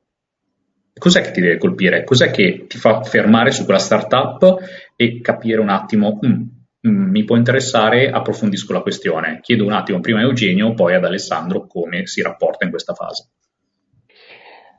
cos'è 0.99 1.23
che 1.23 1.31
ti 1.31 1.41
deve 1.41 1.59
colpire? 1.59 2.05
Cos'è 2.05 2.31
che 2.31 2.67
ti 2.67 2.79
fa 2.79 3.03
fermare 3.03 3.51
su 3.51 3.65
quella 3.65 3.79
startup 3.79 4.57
e 4.97 5.21
capire 5.21 5.61
un 5.61 5.69
attimo, 5.69 6.19
mm, 6.25 6.31
mm, 6.89 7.11
mi 7.11 7.25
può 7.25 7.37
interessare, 7.37 8.11
approfondisco 8.11 8.73
la 8.73 8.83
questione. 8.83 9.41
Chiedo 9.41 9.65
un 9.65 9.73
attimo 9.73 10.01
prima 10.01 10.21
a 10.21 10.23
Eugenio, 10.23 10.75
poi 10.75 10.95
ad 10.95 11.05
Alessandro 11.05 11.67
come 11.67 12.07
si 12.07 12.23
rapporta 12.23 12.65
in 12.65 12.71
questa 12.71 12.95
fase. 12.95 13.31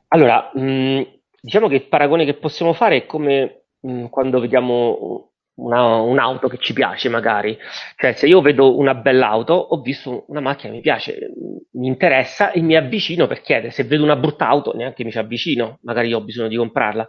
Allora, 0.10 0.52
mh, 0.54 0.62
mm, 0.62 1.02
diciamo 1.42 1.68
che 1.68 1.76
il 1.76 1.88
paragone 1.88 2.26
che 2.26 2.36
possiamo 2.36 2.74
fare 2.74 2.98
è 2.98 3.06
come 3.06 3.66
mh, 3.80 4.06
quando 4.06 4.40
vediamo 4.40 5.29
una, 5.60 5.96
un'auto 5.96 6.48
che 6.48 6.58
ci 6.58 6.74
piace 6.74 7.10
magari. 7.10 7.58
Cioè, 7.96 8.14
se 8.14 8.28
io 8.28 8.42
vedo 8.42 8.78
una 8.78 8.96
bella 8.96 9.30
auto, 9.30 9.54
ho 9.54 9.82
visto 9.82 10.26
una 10.28 10.40
macchina 10.40 10.70
che 10.70 10.78
mi 10.78 10.82
piace, 10.82 11.32
mi 11.74 11.88
interessa 11.88 12.52
e 12.52 12.62
mi 12.62 12.76
avvicino 12.76 13.28
per 13.28 13.42
chiedere. 13.42 13.72
Se 13.72 13.84
vedo 13.84 14.04
una 14.04 14.16
brutta 14.16 14.48
auto, 14.48 14.74
neanche 14.76 15.04
mi 15.04 15.12
ci 15.12 15.18
avvicino, 15.18 15.80
magari 15.82 16.14
ho 16.14 16.22
bisogno 16.22 16.48
di 16.48 16.56
comprarla. 16.56 17.08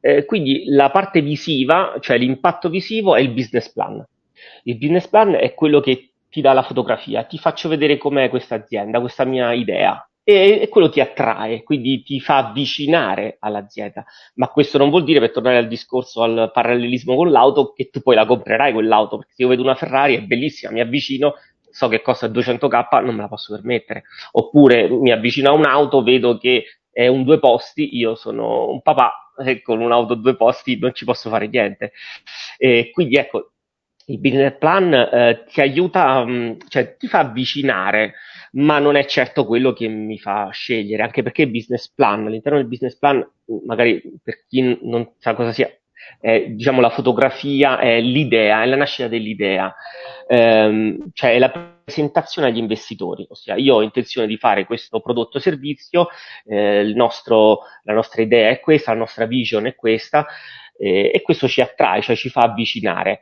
Eh, 0.00 0.24
quindi 0.24 0.64
la 0.66 0.90
parte 0.90 1.20
visiva, 1.22 1.96
cioè 2.00 2.18
l'impatto 2.18 2.68
visivo, 2.68 3.14
è 3.16 3.20
il 3.20 3.30
business 3.30 3.72
plan. 3.72 4.04
Il 4.64 4.76
business 4.76 5.08
plan 5.08 5.34
è 5.34 5.54
quello 5.54 5.80
che 5.80 6.10
ti 6.28 6.40
dà 6.40 6.52
la 6.52 6.62
fotografia, 6.62 7.22
ti 7.24 7.38
faccio 7.38 7.68
vedere 7.68 7.96
com'è 7.96 8.28
questa 8.28 8.56
azienda, 8.56 9.00
questa 9.00 9.24
mia 9.24 9.52
idea, 9.52 10.04
e, 10.24 10.60
e, 10.62 10.68
quello 10.68 10.88
ti 10.88 11.00
attrae, 11.00 11.62
quindi 11.62 12.02
ti 12.02 12.18
fa 12.18 12.48
avvicinare 12.48 13.36
all'azienda. 13.40 14.04
Ma 14.34 14.48
questo 14.48 14.78
non 14.78 14.88
vuol 14.88 15.04
dire, 15.04 15.20
per 15.20 15.30
tornare 15.30 15.58
al 15.58 15.68
discorso, 15.68 16.22
al 16.22 16.50
parallelismo 16.52 17.14
con 17.14 17.30
l'auto, 17.30 17.72
che 17.72 17.90
tu 17.90 18.00
poi 18.00 18.14
la 18.14 18.24
comprerai 18.24 18.72
quell'auto, 18.72 19.18
perché 19.18 19.34
se 19.34 19.42
io 19.42 19.48
vedo 19.48 19.62
una 19.62 19.74
Ferrari 19.74 20.16
è 20.16 20.22
bellissima, 20.22 20.72
mi 20.72 20.80
avvicino, 20.80 21.34
so 21.70 21.88
che 21.88 22.00
costa 22.00 22.26
200k, 22.26 23.04
non 23.04 23.14
me 23.14 23.20
la 23.20 23.28
posso 23.28 23.54
permettere. 23.54 24.04
Oppure 24.32 24.88
mi 24.88 25.12
avvicino 25.12 25.50
a 25.50 25.52
un'auto, 25.52 26.02
vedo 26.02 26.38
che 26.38 26.64
è 26.90 27.06
un 27.06 27.24
due 27.24 27.38
posti, 27.38 27.96
io 27.96 28.14
sono 28.14 28.70
un 28.70 28.80
papà 28.80 29.32
e 29.44 29.62
con 29.62 29.80
un'auto 29.80 30.14
due 30.14 30.36
posti 30.36 30.78
non 30.78 30.94
ci 30.94 31.04
posso 31.04 31.28
fare 31.28 31.48
niente. 31.48 31.92
E 32.56 32.90
quindi 32.92 33.16
ecco, 33.16 33.53
il 34.06 34.18
business 34.18 34.56
plan 34.58 34.92
eh, 34.92 35.44
ti 35.48 35.60
aiuta, 35.60 36.24
mm, 36.24 36.52
cioè 36.68 36.96
ti 36.96 37.06
fa 37.06 37.20
avvicinare, 37.20 38.14
ma 38.52 38.78
non 38.78 38.96
è 38.96 39.04
certo 39.06 39.46
quello 39.46 39.72
che 39.72 39.88
mi 39.88 40.18
fa 40.18 40.50
scegliere, 40.50 41.02
anche 41.02 41.22
perché 41.22 41.42
il 41.42 41.50
business 41.50 41.90
plan, 41.92 42.26
all'interno 42.26 42.58
del 42.58 42.68
business 42.68 42.96
plan, 42.96 43.26
magari 43.66 44.02
per 44.22 44.44
chi 44.46 44.78
non 44.82 45.12
sa 45.18 45.34
cosa 45.34 45.52
sia, 45.52 45.70
è, 46.20 46.48
diciamo 46.48 46.80
la 46.80 46.90
fotografia 46.90 47.78
è 47.78 48.00
l'idea, 48.00 48.62
è 48.62 48.66
la 48.66 48.76
nascita 48.76 49.08
dell'idea, 49.08 49.74
ehm, 50.28 51.10
cioè 51.12 51.34
è 51.34 51.38
la 51.38 51.50
presentazione 51.84 52.48
agli 52.48 52.58
investitori, 52.58 53.26
ossia 53.28 53.56
io 53.56 53.76
ho 53.76 53.82
intenzione 53.82 54.26
di 54.26 54.36
fare 54.36 54.66
questo 54.66 55.00
prodotto 55.00 55.38
o 55.38 55.40
servizio, 55.40 56.08
eh, 56.44 56.92
nostro, 56.94 57.60
la 57.84 57.94
nostra 57.94 58.22
idea 58.22 58.50
è 58.50 58.60
questa, 58.60 58.92
la 58.92 58.98
nostra 58.98 59.26
vision 59.26 59.66
è 59.66 59.74
questa, 59.74 60.26
eh, 60.76 61.10
e 61.12 61.22
questo 61.22 61.48
ci 61.48 61.60
attrae, 61.60 62.02
cioè 62.02 62.16
ci 62.16 62.28
fa 62.28 62.42
avvicinare 62.42 63.20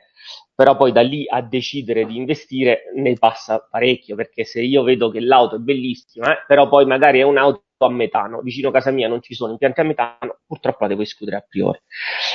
però 0.54 0.76
poi 0.76 0.92
da 0.92 1.00
lì 1.00 1.24
a 1.28 1.42
decidere 1.42 2.04
di 2.04 2.16
investire 2.16 2.84
ne 2.94 3.14
passa 3.14 3.66
parecchio, 3.70 4.14
perché 4.16 4.44
se 4.44 4.60
io 4.60 4.82
vedo 4.82 5.10
che 5.10 5.20
l'auto 5.20 5.56
è 5.56 5.58
bellissima, 5.58 6.32
eh, 6.32 6.44
però 6.46 6.68
poi 6.68 6.86
magari 6.86 7.20
è 7.20 7.22
un'auto 7.22 7.64
a 7.78 7.90
metano, 7.90 8.40
vicino 8.40 8.68
a 8.68 8.72
casa 8.72 8.90
mia 8.90 9.08
non 9.08 9.22
ci 9.22 9.34
sono 9.34 9.52
impianti 9.52 9.80
a 9.80 9.84
metano, 9.84 10.38
purtroppo 10.46 10.78
la 10.82 10.88
devo 10.88 11.02
escludere 11.02 11.38
a 11.38 11.46
priori. 11.48 11.80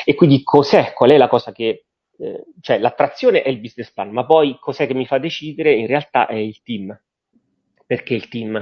E 0.03 0.15
quindi 0.15 0.43
cos'è, 0.43 0.93
qual 0.93 1.11
è 1.11 1.17
la 1.17 1.27
cosa 1.27 1.51
che, 1.51 1.85
eh, 2.17 2.43
cioè 2.61 2.79
l'attrazione 2.79 3.43
è 3.43 3.49
il 3.49 3.59
business 3.59 3.91
plan, 3.91 4.09
ma 4.11 4.25
poi 4.25 4.57
cos'è 4.59 4.87
che 4.87 4.93
mi 4.93 5.05
fa 5.05 5.19
decidere? 5.19 5.73
In 5.73 5.87
realtà 5.87 6.27
è 6.27 6.35
il 6.35 6.61
team. 6.63 6.99
Perché 7.85 8.15
il 8.15 8.27
team? 8.27 8.61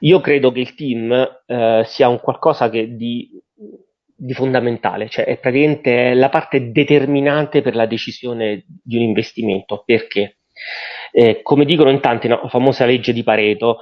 Io 0.00 0.20
credo 0.20 0.50
che 0.50 0.58
il 0.58 0.74
team 0.74 1.12
eh, 1.46 1.82
sia 1.86 2.08
un 2.08 2.18
qualcosa 2.18 2.68
che 2.68 2.96
di 2.96 3.30
di 4.16 4.32
fondamentale, 4.32 5.08
cioè 5.08 5.26
è 5.26 5.38
praticamente 5.38 6.14
la 6.14 6.30
parte 6.30 6.72
determinante 6.72 7.60
per 7.60 7.74
la 7.74 7.86
decisione 7.86 8.64
di 8.82 8.96
un 8.96 9.02
investimento. 9.02 9.82
Perché? 9.84 10.38
Eh, 11.12 11.42
come 11.42 11.64
dicono 11.64 11.90
in 11.90 12.00
tanti, 12.00 12.28
no, 12.28 12.40
la 12.42 12.48
famosa 12.48 12.86
legge 12.86 13.12
di 13.12 13.22
Pareto, 13.22 13.78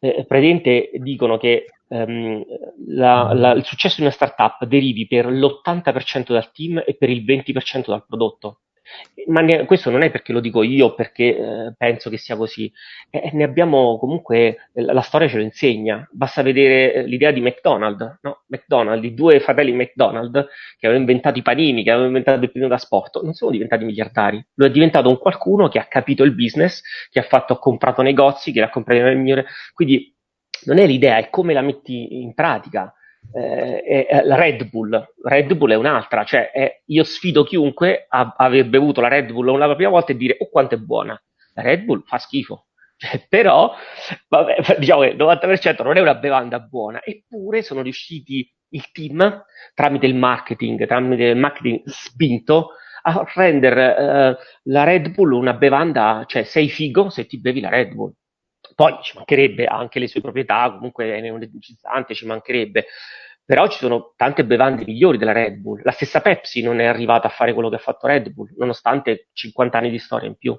eh, 0.00 0.24
praticamente 0.26 0.90
dicono 0.94 1.36
che 1.36 1.66
ehm, 1.88 2.44
la, 2.88 3.32
la, 3.34 3.52
il 3.52 3.64
successo 3.64 3.96
di 3.96 4.02
una 4.02 4.10
startup 4.10 4.64
derivi 4.64 5.06
per 5.06 5.26
l'80% 5.26 6.32
dal 6.32 6.50
team 6.52 6.82
e 6.84 6.96
per 6.96 7.10
il 7.10 7.24
20% 7.24 7.84
dal 7.86 8.04
prodotto. 8.06 8.60
Ma 9.26 9.40
ne, 9.40 9.64
questo 9.64 9.90
non 9.90 10.02
è 10.02 10.10
perché 10.10 10.32
lo 10.32 10.40
dico 10.40 10.62
io, 10.62 10.94
perché 10.94 11.36
eh, 11.36 11.74
penso 11.76 12.10
che 12.10 12.18
sia 12.18 12.36
così. 12.36 12.70
Eh, 13.10 13.30
ne 13.32 13.44
abbiamo 13.44 13.98
comunque, 13.98 14.68
la 14.72 15.00
storia 15.00 15.28
ce 15.28 15.38
lo 15.38 15.42
insegna. 15.42 16.06
Basta 16.12 16.42
vedere 16.42 16.92
eh, 16.92 17.02
l'idea 17.04 17.30
di 17.30 17.40
McDonald's, 17.40 18.18
no? 18.22 18.42
McDonald's, 18.48 19.06
i 19.06 19.14
due 19.14 19.40
fratelli 19.40 19.72
McDonald's 19.72 20.46
che 20.78 20.86
avevano 20.86 21.06
inventato 21.08 21.38
i 21.38 21.42
panini, 21.42 21.82
che 21.82 21.90
avevano 21.90 22.08
inventato 22.08 22.44
il 22.44 22.50
primo 22.50 22.68
trasporto, 22.68 23.22
non 23.22 23.32
sono 23.32 23.50
diventati 23.50 23.84
miliardari. 23.84 24.44
Lo 24.54 24.66
è 24.66 24.70
diventato 24.70 25.08
un 25.08 25.18
qualcuno 25.18 25.68
che 25.68 25.78
ha 25.78 25.86
capito 25.86 26.22
il 26.22 26.34
business, 26.34 26.82
che 27.10 27.20
ha 27.20 27.24
fatto, 27.24 27.54
ha 27.54 27.58
comprato 27.58 28.02
negozi, 28.02 28.52
che 28.52 28.60
l'ha 28.60 28.70
comprato 28.70 29.02
nel 29.02 29.16
migliore. 29.16 29.46
Quindi 29.72 30.14
non 30.64 30.78
è 30.78 30.86
l'idea, 30.86 31.16
è 31.16 31.30
come 31.30 31.54
la 31.54 31.62
metti 31.62 32.20
in 32.22 32.34
pratica 32.34 32.92
eh, 33.32 34.06
è 34.06 34.22
la 34.24 34.36
Red 34.36 34.68
Bull. 34.68 35.12
Red 35.22 35.54
Bull 35.54 35.72
è 35.72 35.76
un'altra, 35.76 36.24
cioè 36.24 36.50
è, 36.50 36.82
io 36.86 37.04
sfido 37.04 37.44
chiunque 37.44 38.06
a 38.08 38.34
aver 38.36 38.68
bevuto 38.68 39.00
la 39.00 39.08
Red 39.08 39.32
Bull 39.32 39.48
una 39.48 39.74
prima 39.74 39.90
volta 39.90 40.12
e 40.12 40.16
dire 40.16 40.36
oh 40.38 40.48
quanto 40.50 40.74
è 40.74 40.78
buona. 40.78 41.20
La 41.54 41.62
Red 41.62 41.82
Bull 41.84 42.02
fa 42.04 42.18
schifo. 42.18 42.66
Cioè, 42.96 43.26
però, 43.28 43.72
vabbè, 44.28 44.76
diciamo 44.78 45.00
che 45.02 45.08
il 45.08 45.16
90% 45.16 45.82
non 45.82 45.96
è 45.96 46.00
una 46.00 46.14
bevanda 46.14 46.60
buona, 46.60 47.02
eppure 47.02 47.62
sono 47.62 47.82
riusciti 47.82 48.48
il 48.68 48.90
team, 48.92 49.44
tramite 49.74 50.06
il 50.06 50.14
marketing, 50.14 50.86
tramite 50.86 51.24
il 51.24 51.36
marketing 51.36 51.82
spinto, 51.86 52.70
a 53.02 53.24
rendere 53.34 53.96
eh, 53.96 54.36
la 54.64 54.84
Red 54.84 55.10
Bull 55.12 55.32
una 55.32 55.54
bevanda, 55.54 56.24
cioè 56.26 56.44
sei 56.44 56.68
figo 56.68 57.10
se 57.10 57.26
ti 57.26 57.40
bevi 57.40 57.60
la 57.60 57.68
Red 57.68 57.92
Bull. 57.94 58.12
Poi 58.74 58.98
ci 59.02 59.16
mancherebbe 59.16 59.66
anche 59.66 59.98
le 59.98 60.08
sue 60.08 60.20
proprietà, 60.20 60.72
comunque 60.72 61.06
è 61.06 61.16
energizzante, 61.16 62.14
ci 62.14 62.26
mancherebbe. 62.26 62.86
Però 63.46 63.68
ci 63.68 63.78
sono 63.78 64.14
tante 64.16 64.44
bevande 64.44 64.84
migliori 64.86 65.18
della 65.18 65.32
Red 65.32 65.56
Bull. 65.56 65.82
La 65.84 65.90
stessa 65.90 66.20
Pepsi 66.20 66.62
non 66.62 66.80
è 66.80 66.86
arrivata 66.86 67.26
a 67.26 67.30
fare 67.30 67.52
quello 67.52 67.68
che 67.68 67.76
ha 67.76 67.78
fatto 67.78 68.06
Red 68.06 68.30
Bull, 68.30 68.48
nonostante 68.56 69.28
50 69.34 69.76
anni 69.76 69.90
di 69.90 69.98
storia 69.98 70.28
in 70.28 70.36
più. 70.36 70.58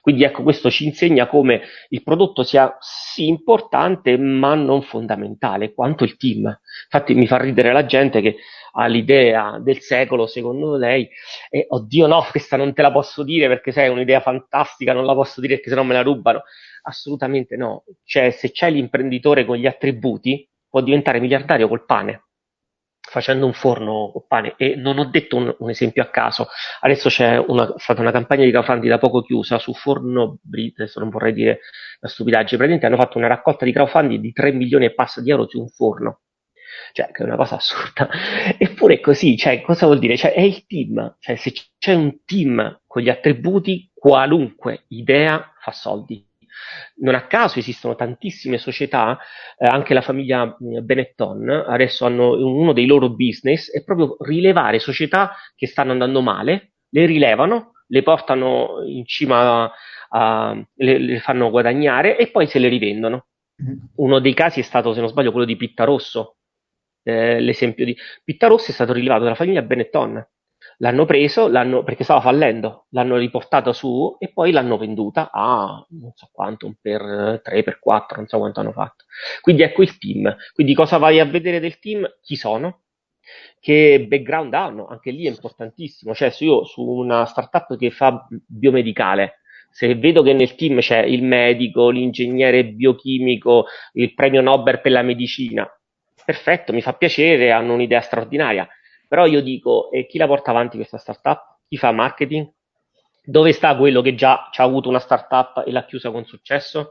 Quindi 0.00 0.24
ecco, 0.24 0.42
questo 0.42 0.70
ci 0.70 0.84
insegna 0.84 1.28
come 1.28 1.62
il 1.90 2.02
prodotto 2.02 2.42
sia 2.42 2.76
sì 2.80 3.28
importante, 3.28 4.16
ma 4.16 4.54
non 4.54 4.82
fondamentale, 4.82 5.72
quanto 5.74 6.02
il 6.02 6.16
team. 6.16 6.46
Infatti 6.84 7.14
mi 7.14 7.26
fa 7.28 7.38
ridere 7.38 7.72
la 7.72 7.86
gente 7.86 8.20
che 8.20 8.36
ha 8.72 8.86
l'idea 8.86 9.58
del 9.60 9.80
secolo, 9.80 10.26
secondo 10.26 10.76
lei, 10.76 11.08
e 11.48 11.66
oddio 11.68 12.08
no, 12.08 12.26
questa 12.28 12.56
non 12.56 12.72
te 12.72 12.82
la 12.82 12.90
posso 12.90 13.22
dire 13.22 13.46
perché 13.46 13.70
sei 13.70 13.88
un'idea 13.88 14.20
fantastica, 14.20 14.92
non 14.92 15.04
la 15.04 15.14
posso 15.14 15.40
dire 15.40 15.54
perché 15.54 15.70
se 15.70 15.76
no 15.76 15.84
me 15.84 15.94
la 15.94 16.02
rubano. 16.02 16.42
Assolutamente 16.82 17.56
no. 17.56 17.84
Cioè, 18.04 18.30
se 18.30 18.50
c'è 18.50 18.70
l'imprenditore 18.70 19.44
con 19.44 19.56
gli 19.56 19.66
attributi, 19.66 20.48
può 20.68 20.80
diventare 20.82 21.20
miliardario 21.20 21.68
col 21.68 21.84
pane, 21.84 22.23
facendo 23.14 23.46
un 23.46 23.52
forno 23.52 24.10
col 24.12 24.24
pane. 24.26 24.54
E 24.56 24.74
non 24.74 24.98
ho 24.98 25.04
detto 25.04 25.36
un, 25.36 25.54
un 25.56 25.70
esempio 25.70 26.02
a 26.02 26.06
caso. 26.06 26.48
Adesso 26.80 27.08
c'è 27.08 27.36
una, 27.36 27.72
stata 27.76 28.00
una 28.00 28.10
campagna 28.10 28.44
di 28.44 28.50
crowdfunding 28.50 28.90
da 28.90 28.98
poco 28.98 29.22
chiusa 29.22 29.58
su 29.58 29.72
Forno 29.72 30.38
Brit, 30.42 30.80
adesso 30.80 30.98
non 30.98 31.10
vorrei 31.10 31.32
dire 31.32 31.60
la 32.00 32.08
stupidaggine, 32.08 32.56
praticamente 32.56 32.86
hanno 32.86 32.96
fatto 32.96 33.18
una 33.18 33.28
raccolta 33.28 33.64
di 33.64 33.72
crowdfunding 33.72 34.20
di 34.20 34.32
3 34.32 34.52
milioni 34.52 34.86
e 34.86 34.94
passa 34.94 35.20
di 35.20 35.30
euro 35.30 35.48
su 35.48 35.60
un 35.60 35.68
forno. 35.68 36.22
Cioè, 36.92 37.10
che 37.12 37.22
è 37.22 37.26
una 37.26 37.36
cosa 37.36 37.54
assurda. 37.56 38.08
Eppure 38.58 38.98
così, 38.98 39.36
cioè, 39.36 39.60
cosa 39.60 39.86
vuol 39.86 40.00
dire? 40.00 40.16
Cioè, 40.16 40.32
è 40.32 40.40
il 40.40 40.66
team. 40.66 41.16
Cioè, 41.20 41.36
se 41.36 41.52
c'è 41.78 41.94
un 41.94 42.24
team 42.24 42.80
con 42.86 43.02
gli 43.02 43.08
attributi, 43.08 43.90
qualunque 43.94 44.84
idea 44.88 45.52
fa 45.60 45.70
soldi. 45.70 46.26
Non 46.96 47.14
a 47.14 47.26
caso 47.26 47.58
esistono 47.58 47.94
tantissime 47.94 48.58
società, 48.58 49.18
eh, 49.58 49.66
anche 49.66 49.94
la 49.94 50.00
famiglia 50.00 50.54
Benetton 50.58 51.48
adesso 51.66 52.06
hanno 52.06 52.32
uno 52.32 52.72
dei 52.72 52.86
loro 52.86 53.10
business 53.10 53.70
è 53.70 53.82
proprio 53.82 54.16
rilevare 54.20 54.78
società 54.78 55.34
che 55.54 55.66
stanno 55.66 55.92
andando 55.92 56.20
male, 56.20 56.72
le 56.90 57.06
rilevano, 57.06 57.72
le 57.88 58.02
portano 58.02 58.82
in 58.86 59.04
cima, 59.06 59.70
a, 60.08 60.66
le, 60.74 60.98
le 60.98 61.20
fanno 61.20 61.50
guadagnare 61.50 62.16
e 62.16 62.28
poi 62.28 62.46
se 62.46 62.58
le 62.58 62.68
rivendono. 62.68 63.26
Mm-hmm. 63.62 63.78
Uno 63.96 64.18
dei 64.20 64.34
casi 64.34 64.60
è 64.60 64.62
stato, 64.62 64.92
se 64.92 65.00
non 65.00 65.08
sbaglio, 65.08 65.30
quello 65.30 65.46
di 65.46 65.56
Pittarosso. 65.56 66.36
Eh, 67.06 67.38
l'esempio 67.40 67.84
di 67.84 67.96
Pittarosso 68.22 68.70
è 68.70 68.74
stato 68.74 68.92
rilevato 68.92 69.24
dalla 69.24 69.34
famiglia 69.34 69.62
Benetton 69.62 70.26
l'hanno 70.78 71.04
preso 71.04 71.48
l'hanno, 71.48 71.82
perché 71.82 72.04
stava 72.04 72.20
fallendo, 72.20 72.86
l'hanno 72.90 73.16
riportato 73.16 73.72
su 73.72 74.16
e 74.18 74.32
poi 74.32 74.50
l'hanno 74.52 74.76
venduta 74.76 75.30
a 75.32 75.84
non 75.90 76.12
so 76.14 76.28
quanto, 76.32 76.74
per 76.80 77.40
3, 77.42 77.62
per 77.62 77.78
4, 77.78 78.16
non 78.18 78.26
so 78.26 78.38
quanto 78.38 78.60
hanno 78.60 78.72
fatto. 78.72 79.04
Quindi 79.40 79.62
ecco 79.62 79.82
il 79.82 79.98
team. 79.98 80.34
Quindi 80.52 80.74
cosa 80.74 80.98
vai 80.98 81.20
a 81.20 81.24
vedere 81.24 81.60
del 81.60 81.78
team? 81.78 82.06
Chi 82.22 82.36
sono? 82.36 82.82
Che 83.60 84.04
background 84.06 84.52
hanno? 84.54 84.86
Anche 84.86 85.10
lì 85.10 85.26
è 85.26 85.30
importantissimo. 85.30 86.14
Cioè, 86.14 86.30
se 86.30 86.44
io 86.44 86.64
su 86.64 86.82
una 86.82 87.24
startup 87.24 87.76
che 87.76 87.90
fa 87.90 88.26
biomedicale, 88.28 89.40
se 89.70 89.94
vedo 89.96 90.22
che 90.22 90.32
nel 90.34 90.54
team 90.54 90.78
c'è 90.80 91.00
il 91.00 91.22
medico, 91.22 91.88
l'ingegnere 91.88 92.64
biochimico, 92.64 93.66
il 93.94 94.14
premio 94.14 94.40
Nobel 94.40 94.80
per 94.80 94.92
la 94.92 95.02
medicina, 95.02 95.68
perfetto, 96.24 96.72
mi 96.72 96.80
fa 96.80 96.92
piacere, 96.92 97.50
hanno 97.50 97.74
un'idea 97.74 98.00
straordinaria 98.00 98.68
però 99.08 99.26
io 99.26 99.42
dico, 99.42 99.90
e 99.90 100.06
chi 100.06 100.18
la 100.18 100.26
porta 100.26 100.50
avanti 100.50 100.76
questa 100.76 100.98
startup? 100.98 101.58
Chi 101.68 101.76
fa 101.76 101.92
marketing? 101.92 102.50
Dove 103.26 103.52
sta 103.52 103.76
quello 103.76 104.02
che 104.02 104.14
già 104.14 104.50
ha 104.54 104.62
avuto 104.62 104.88
una 104.88 104.98
startup 104.98 105.62
e 105.66 105.72
l'ha 105.72 105.84
chiusa 105.84 106.10
con 106.10 106.24
successo? 106.24 106.90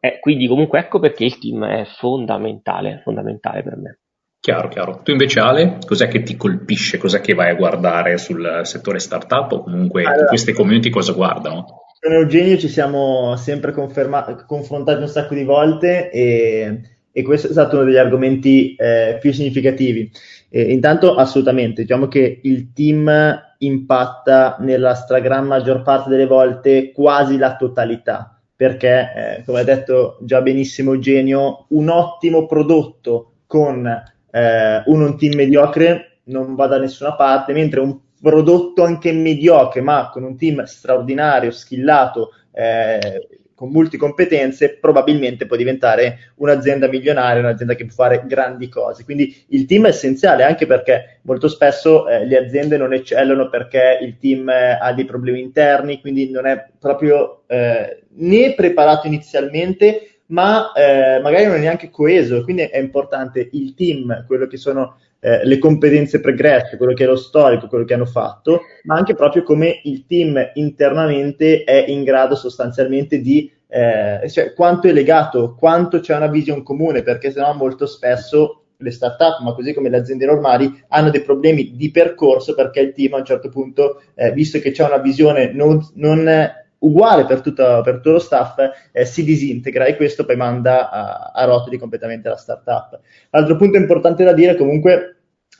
Eh, 0.00 0.18
quindi 0.18 0.48
comunque 0.48 0.80
ecco 0.80 0.98
perché 0.98 1.24
il 1.24 1.38
team 1.38 1.64
è 1.64 1.84
fondamentale, 1.84 3.00
fondamentale 3.04 3.62
per 3.62 3.76
me. 3.76 3.98
Chiaro, 4.40 4.66
chiaro. 4.66 5.02
Tu 5.04 5.12
invece 5.12 5.38
Ale, 5.38 5.78
cos'è 5.86 6.08
che 6.08 6.24
ti 6.24 6.36
colpisce? 6.36 6.98
Cos'è 6.98 7.20
che 7.20 7.32
vai 7.32 7.50
a 7.50 7.54
guardare 7.54 8.18
sul 8.18 8.62
settore 8.64 8.98
startup 8.98 9.52
o 9.52 9.62
comunque 9.62 10.02
allora, 10.02 10.26
queste 10.26 10.52
community 10.52 10.90
cosa 10.90 11.12
guardano? 11.12 11.84
Con 12.00 12.12
Eugenio 12.12 12.58
ci 12.58 12.66
siamo 12.66 13.36
sempre 13.36 13.70
conferma- 13.70 14.44
confrontati 14.44 15.00
un 15.00 15.06
sacco 15.06 15.34
di 15.34 15.44
volte 15.44 16.10
e, 16.10 16.91
e, 17.12 17.22
questo 17.22 17.48
è 17.48 17.50
stato 17.52 17.76
uno 17.76 17.84
degli 17.84 17.96
argomenti 17.96 18.74
eh, 18.74 19.18
più 19.20 19.32
significativi. 19.32 20.10
Eh, 20.48 20.72
intanto 20.72 21.14
assolutamente, 21.14 21.82
diciamo 21.82 22.08
che 22.08 22.40
il 22.42 22.72
team 22.72 23.10
impatta 23.58 24.56
nella 24.60 24.94
stragran 24.94 25.46
maggior 25.46 25.82
parte 25.82 26.10
delle 26.10 26.26
volte 26.26 26.92
quasi 26.92 27.36
la 27.36 27.56
totalità, 27.56 28.40
perché 28.54 29.12
eh, 29.38 29.42
come 29.44 29.60
ha 29.60 29.64
detto 29.64 30.18
già 30.22 30.40
benissimo 30.42 30.92
Eugenio, 30.92 31.66
un 31.68 31.88
ottimo 31.88 32.46
prodotto 32.46 33.32
con 33.46 33.86
eh, 33.86 34.82
un, 34.86 35.00
un 35.00 35.18
team 35.18 35.34
mediocre 35.34 36.20
non 36.24 36.54
va 36.54 36.66
da 36.66 36.78
nessuna 36.78 37.14
parte, 37.14 37.52
mentre 37.52 37.80
un 37.80 37.98
prodotto 38.20 38.84
anche 38.84 39.12
mediocre, 39.12 39.80
ma 39.80 40.10
con 40.10 40.22
un 40.22 40.36
team 40.36 40.62
straordinario, 40.64 41.50
skillato, 41.50 42.30
eh, 42.52 43.28
con 43.62 43.70
multicompetenze 43.70 44.78
probabilmente 44.80 45.46
può 45.46 45.54
diventare 45.54 46.32
un'azienda 46.38 46.88
milionaria, 46.88 47.42
un'azienda 47.42 47.76
che 47.76 47.84
può 47.84 47.94
fare 47.94 48.24
grandi 48.26 48.68
cose. 48.68 49.04
Quindi 49.04 49.44
il 49.50 49.66
team 49.66 49.84
è 49.84 49.90
essenziale 49.90 50.42
anche 50.42 50.66
perché 50.66 51.20
molto 51.22 51.46
spesso 51.46 52.08
eh, 52.08 52.26
le 52.26 52.38
aziende 52.38 52.76
non 52.76 52.92
eccellono 52.92 53.48
perché 53.48 54.00
il 54.02 54.18
team 54.18 54.48
eh, 54.48 54.78
ha 54.80 54.92
dei 54.92 55.04
problemi 55.04 55.40
interni, 55.40 56.00
quindi 56.00 56.28
non 56.28 56.46
è 56.46 56.70
proprio 56.76 57.44
eh, 57.46 58.02
né 58.14 58.54
preparato 58.54 59.06
inizialmente 59.06 60.08
ma 60.26 60.72
eh, 60.72 61.20
magari 61.20 61.44
non 61.44 61.54
è 61.54 61.60
neanche 61.60 61.88
coeso, 61.88 62.42
quindi 62.42 62.62
è 62.62 62.78
importante 62.78 63.48
il 63.52 63.74
team, 63.74 64.24
quello 64.26 64.48
che 64.48 64.56
sono 64.56 64.96
eh, 65.24 65.44
le 65.44 65.58
competenze 65.58 66.18
pregresse, 66.18 66.76
quello 66.76 66.94
che 66.94 67.04
è 67.04 67.06
lo 67.06 67.14
storico, 67.14 67.68
quello 67.68 67.84
che 67.84 67.94
hanno 67.94 68.06
fatto, 68.06 68.62
ma 68.82 68.96
anche 68.96 69.14
proprio 69.14 69.44
come 69.44 69.80
il 69.84 70.04
team 70.04 70.50
internamente 70.54 71.62
è 71.62 71.84
in 71.86 72.02
grado 72.02 72.34
sostanzialmente 72.34 73.20
di, 73.20 73.48
eh, 73.68 74.28
cioè 74.28 74.52
quanto 74.52 74.88
è 74.88 74.92
legato, 74.92 75.54
quanto 75.56 76.00
c'è 76.00 76.16
una 76.16 76.26
visione 76.26 76.64
comune, 76.64 77.04
perché 77.04 77.30
sennò 77.30 77.54
molto 77.54 77.86
spesso 77.86 78.64
le 78.78 78.90
start-up, 78.90 79.42
ma 79.42 79.54
così 79.54 79.72
come 79.72 79.90
le 79.90 79.98
aziende 79.98 80.26
normali, 80.26 80.82
hanno 80.88 81.10
dei 81.10 81.22
problemi 81.22 81.76
di 81.76 81.92
percorso 81.92 82.56
perché 82.56 82.80
il 82.80 82.92
team 82.92 83.14
a 83.14 83.18
un 83.18 83.24
certo 83.24 83.48
punto, 83.48 84.02
eh, 84.16 84.32
visto 84.32 84.58
che 84.58 84.72
c'è 84.72 84.84
una 84.84 84.98
visione 84.98 85.52
non, 85.52 85.80
non 85.94 86.52
uguale 86.82 87.24
per 87.26 87.40
tutto, 87.40 87.80
per 87.82 87.94
tutto 87.96 88.12
lo 88.12 88.18
staff, 88.18 88.58
eh, 88.90 89.04
si 89.04 89.24
disintegra 89.24 89.84
e 89.84 89.96
questo 89.96 90.24
poi 90.24 90.36
manda 90.36 90.90
a, 90.90 91.30
a 91.32 91.44
rotoli 91.44 91.78
completamente 91.78 92.28
la 92.28 92.36
startup. 92.36 93.00
L'altro 93.30 93.56
punto 93.56 93.78
importante 93.78 94.24
da 94.24 94.32
dire 94.32 94.56
comunque 94.56 95.11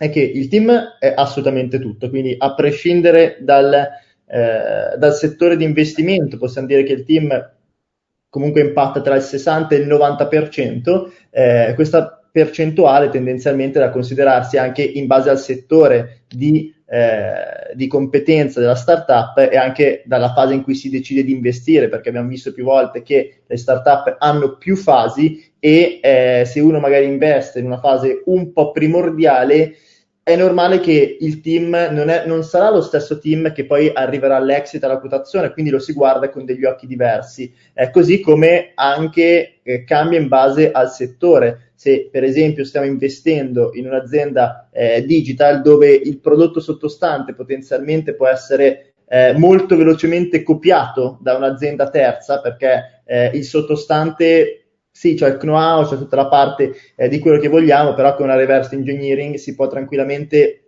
è 0.03 0.11
che 0.11 0.21
il 0.21 0.49
team 0.49 0.97
è 0.99 1.13
assolutamente 1.15 1.79
tutto, 1.79 2.11
quindi 2.11 2.35
a 2.37 2.55
prescindere 2.55 3.37
dal, 3.39 3.73
eh, 3.73 4.97
dal 4.99 5.15
settore 5.15 5.57
di 5.57 5.63
investimento, 5.63 6.39
possiamo 6.39 6.67
dire 6.67 6.83
che 6.83 6.93
il 6.93 7.05
team 7.05 7.51
comunque 8.29 8.63
impatta 8.63 9.01
tra 9.01 9.15
il 9.15 9.23
60 9.23 9.77
e 9.77 9.79
il 9.79 9.87
90%, 9.87 11.13
eh, 11.31 11.73
questa 11.77 12.21
percentuale 12.33 13.11
tendenzialmente 13.11 13.79
da 13.79 13.91
considerarsi 13.91 14.59
anche 14.59 14.83
in 14.83 15.07
base 15.07 15.31
al 15.31 15.39
settore 15.39 16.23
di 16.27 16.75
eh, 16.93 17.73
di 17.75 17.87
competenza 17.87 18.61
della 18.61 18.75
startup 18.75 19.39
e 19.39 19.57
anche 19.57 20.03
dalla 20.05 20.35
fase 20.35 20.53
in 20.53 20.63
cui 20.63 20.75
si 20.75 20.91
decide 20.91 21.25
di 21.25 21.33
investire, 21.33 21.89
perché 21.89 22.11
abbiamo 22.11 22.29
visto 22.29 22.53
più 22.53 22.65
volte 22.65 23.01
che 23.01 23.45
le 23.47 23.57
startup 23.57 24.17
hanno 24.19 24.59
più 24.59 24.77
fasi 24.77 25.55
e 25.59 26.01
eh, 26.03 26.43
se 26.45 26.61
uno 26.61 26.81
magari 26.81 27.07
investe 27.07 27.61
in 27.61 27.65
una 27.65 27.81
fase 27.81 28.21
un 28.27 28.53
po' 28.53 28.73
primordiale, 28.73 29.75
è 30.25 30.37
normale 30.37 30.79
che 30.79 31.17
il 31.21 31.41
team 31.41 31.71
non, 31.91 32.09
è, 32.09 32.25
non, 32.27 32.45
sarà 32.45 32.71
lo 32.71 32.81
stesso 32.81 33.19
team 33.19 33.53
che 33.53 33.67
poi 33.67 33.91
arriverà 33.93 34.37
all'exit, 34.37 34.83
alla 34.85 35.01
quotazione, 35.01 35.53
quindi 35.53 35.73
lo 35.73 35.81
si 35.81 35.93
guarda 35.93 36.31
con 36.31 36.45
degli 36.45 36.65
occhi 36.65 36.87
diversi, 36.87 37.53
eh, 37.75 37.91
così 37.91 38.21
come 38.21 38.71
anche 38.77 39.55
eh, 39.63 39.85
cambia 39.85 40.21
in 40.21 40.29
base 40.29 40.71
al 40.71 40.93
settore. 40.93 41.73
Se 41.75 42.09
per 42.13 42.23
esempio 42.23 42.65
stiamo 42.65 42.87
investendo 42.87 43.73
in 43.75 43.87
un'azienda 43.87 44.69
eh, 44.71 45.05
digital 45.05 45.61
dove 45.61 45.91
il 45.91 46.21
prodotto 46.21 46.61
sottostante 46.61 47.35
potenzialmente 47.35 48.15
può 48.15 48.29
essere 48.29 48.93
eh, 49.09 49.33
molto 49.37 49.77
velocemente 49.77 50.45
copiato 50.45 51.19
da 51.21 51.35
un'azienda 51.35 51.91
terza 51.91 52.41
perché 52.41 53.03
eh, 53.05 53.33
il 53.35 53.43
sottostante 53.43 54.62
sì, 54.93 55.15
c'è 55.15 55.29
il 55.29 55.39
know-how, 55.39 55.89
c'è 55.89 55.97
tutta 55.97 56.17
la 56.17 56.29
parte 56.29 56.75
eh, 56.95 57.09
di 57.09 57.19
quello 57.19 57.39
che 57.39 57.49
vogliamo, 57.49 57.95
però 57.95 58.15
con 58.15 58.27
una 58.27 58.37
reverse 58.37 58.75
engineering 58.75 59.37
si 59.37 59.55
può 59.55 59.67
tranquillamente 59.67 60.65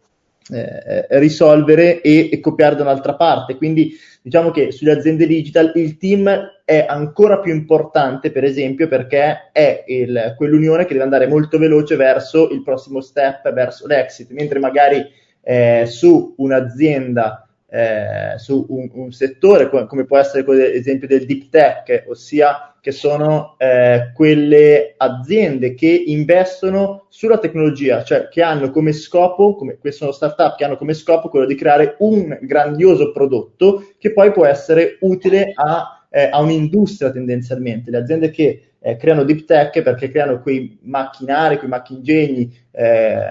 eh, 0.50 1.06
risolvere 1.18 2.00
e, 2.00 2.30
e, 2.32 2.40
copiare 2.40 2.74
da 2.74 2.82
un'altra 2.82 3.14
parte. 3.14 3.56
Quindi 3.56 3.92
diciamo 4.22 4.50
che 4.50 4.72
sulle 4.72 4.92
aziende 4.92 5.26
digital 5.26 5.72
il 5.74 5.98
team 5.98 6.52
è 6.64 6.86
ancora 6.88 7.38
più 7.38 7.52
importante, 7.52 8.30
per 8.30 8.44
esempio, 8.44 8.88
perché 8.88 9.50
è 9.52 9.84
il, 9.86 10.34
quell'unione 10.36 10.84
che 10.84 10.92
deve 10.92 11.04
andare 11.04 11.26
molto 11.26 11.58
veloce 11.58 11.96
verso 11.96 12.48
il 12.50 12.62
prossimo 12.62 13.00
step, 13.00 13.52
verso 13.52 13.86
l'exit, 13.86 14.30
mentre 14.30 14.58
magari 14.58 15.04
eh, 15.42 15.84
su 15.86 16.34
un'azienda 16.38 17.46
eh, 17.68 18.38
su 18.38 18.64
un, 18.68 18.88
un 18.92 19.12
settore 19.12 19.68
come, 19.68 19.86
come, 19.86 20.04
può 20.04 20.16
essere 20.16 20.44
l'esempio 20.46 21.08
del 21.08 21.26
deep 21.26 21.50
tech, 21.50 22.04
ossia 22.08 22.73
che 22.84 22.92
sono 22.92 23.54
eh, 23.56 24.12
quelle 24.12 24.92
aziende 24.98 25.72
che 25.72 25.88
investono 25.88 27.06
sulla 27.08 27.38
tecnologia, 27.38 28.04
cioè 28.04 28.28
che 28.28 28.42
hanno 28.42 28.70
come 28.70 28.92
scopo, 28.92 29.54
come, 29.54 29.78
queste 29.78 30.00
sono 30.00 30.12
startup 30.12 30.54
che 30.54 30.64
hanno 30.64 30.76
come 30.76 30.92
scopo 30.92 31.30
quello 31.30 31.46
di 31.46 31.54
creare 31.54 31.96
un 32.00 32.36
grandioso 32.42 33.10
prodotto 33.10 33.86
che 33.98 34.12
poi 34.12 34.32
può 34.32 34.44
essere 34.44 34.98
utile 35.00 35.52
a, 35.54 36.04
eh, 36.10 36.28
a 36.30 36.38
un'industria 36.42 37.10
tendenzialmente. 37.10 37.90
Le 37.90 37.96
aziende 37.96 38.28
che 38.28 38.72
eh, 38.78 38.96
creano 38.96 39.24
deep 39.24 39.46
tech 39.46 39.80
perché 39.80 40.10
creano 40.10 40.42
quei 40.42 40.78
macchinari, 40.82 41.56
quei 41.56 41.70
macchinegni, 41.70 42.54
eh, 42.70 43.24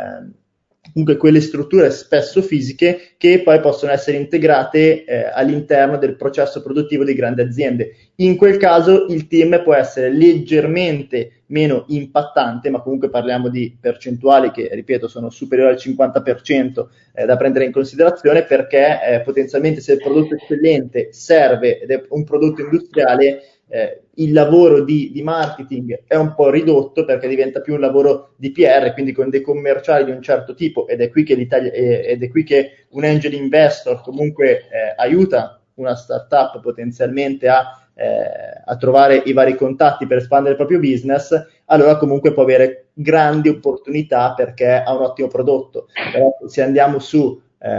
comunque 0.94 1.18
quelle 1.18 1.42
strutture 1.42 1.90
spesso 1.90 2.42
fisiche 2.42 3.16
che 3.18 3.42
poi 3.42 3.60
possono 3.60 3.92
essere 3.92 4.18
integrate 4.18 5.04
eh, 5.04 5.26
all'interno 5.34 5.98
del 5.98 6.16
processo 6.16 6.62
produttivo 6.62 7.04
di 7.04 7.16
grandi 7.16 7.42
aziende. 7.42 7.96
In 8.18 8.38
quel 8.38 8.58
caso 8.58 9.08
il 9.10 9.28
team 9.28 9.62
può 9.64 9.74
essere 9.74 10.12
leggermente 10.12 11.42
meno 11.48 11.86
impattante, 11.88 12.70
ma 12.70 12.82
comunque 12.82 13.10
parliamo 13.10 13.50
di 13.50 13.76
percentuali 13.80 14.52
che, 14.52 14.70
ripeto, 14.72 15.08
sono 15.08 15.30
superiori 15.30 15.74
al 15.74 15.80
50% 15.80 16.88
eh, 17.14 17.26
da 17.26 17.38
prendere 17.38 17.66
in 17.66 17.72
considerazione 17.72 18.44
perché 18.44 19.00
eh, 19.04 19.22
potenzialmente 19.22 19.82
se 19.82 19.94
il 19.94 20.00
prodotto 20.00 20.36
eccellente 20.36 21.10
serve 21.12 21.80
ed 21.80 21.92
è 21.92 22.04
un 22.10 22.24
prodotto 22.24 22.62
industriale, 22.62 23.42
eh, 23.68 24.03
il 24.16 24.32
lavoro 24.32 24.84
di, 24.84 25.12
di, 25.12 25.24
marketing 25.24 26.04
è 26.06 26.16
un 26.16 26.36
po' 26.36 26.50
ridotto 26.50 27.04
perché 27.04 27.28
diventa 27.28 27.62
più 27.62 27.74
un 27.74 27.80
lavoro 27.80 28.34
di 28.36 28.52
PR, 28.52 28.94
quindi 28.94 29.12
con 29.12 29.30
dei 29.30 29.42
commerciali 29.42 30.06
di 30.06 30.12
un 30.12 30.22
certo 30.22 30.54
tipo 30.54 30.88
ed 30.88 31.02
è 31.02 31.10
qui 31.10 31.24
che, 31.24 31.34
l'Italia, 31.34 31.72
ed 31.72 32.22
è 32.22 32.30
qui 32.30 32.44
che 32.44 32.86
un 32.90 33.04
angel 33.04 33.34
investor 33.34 34.02
comunque 34.02 34.68
eh, 34.70 34.94
aiuta 34.98 35.60
una 35.76 35.96
startup 35.96 36.62
potenzialmente 36.62 37.48
a, 37.48 37.84
eh, 37.96 38.62
a, 38.66 38.76
trovare 38.78 39.16
i 39.16 39.34
vari 39.34 39.56
contatti 39.56 40.06
per 40.06 40.18
espandere 40.18 40.52
il 40.52 40.58
proprio 40.58 40.80
business, 40.80 41.32
allora 41.66 41.98
comunque 41.98 42.34
può 42.34 42.44
avere 42.44 42.90
grandi 42.94 43.50
opportunità 43.50 44.34
perché 44.36 44.74
ha 44.74 44.94
un 44.94 45.02
ottimo 45.02 45.28
prodotto. 45.28 45.88
Però 46.12 46.38
se 46.46 46.62
andiamo 46.62 47.00
su 47.00 47.42
eh, 47.58 47.70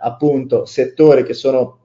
appunto 0.00 0.64
settori 0.64 1.22
che 1.22 1.34
sono 1.34 1.80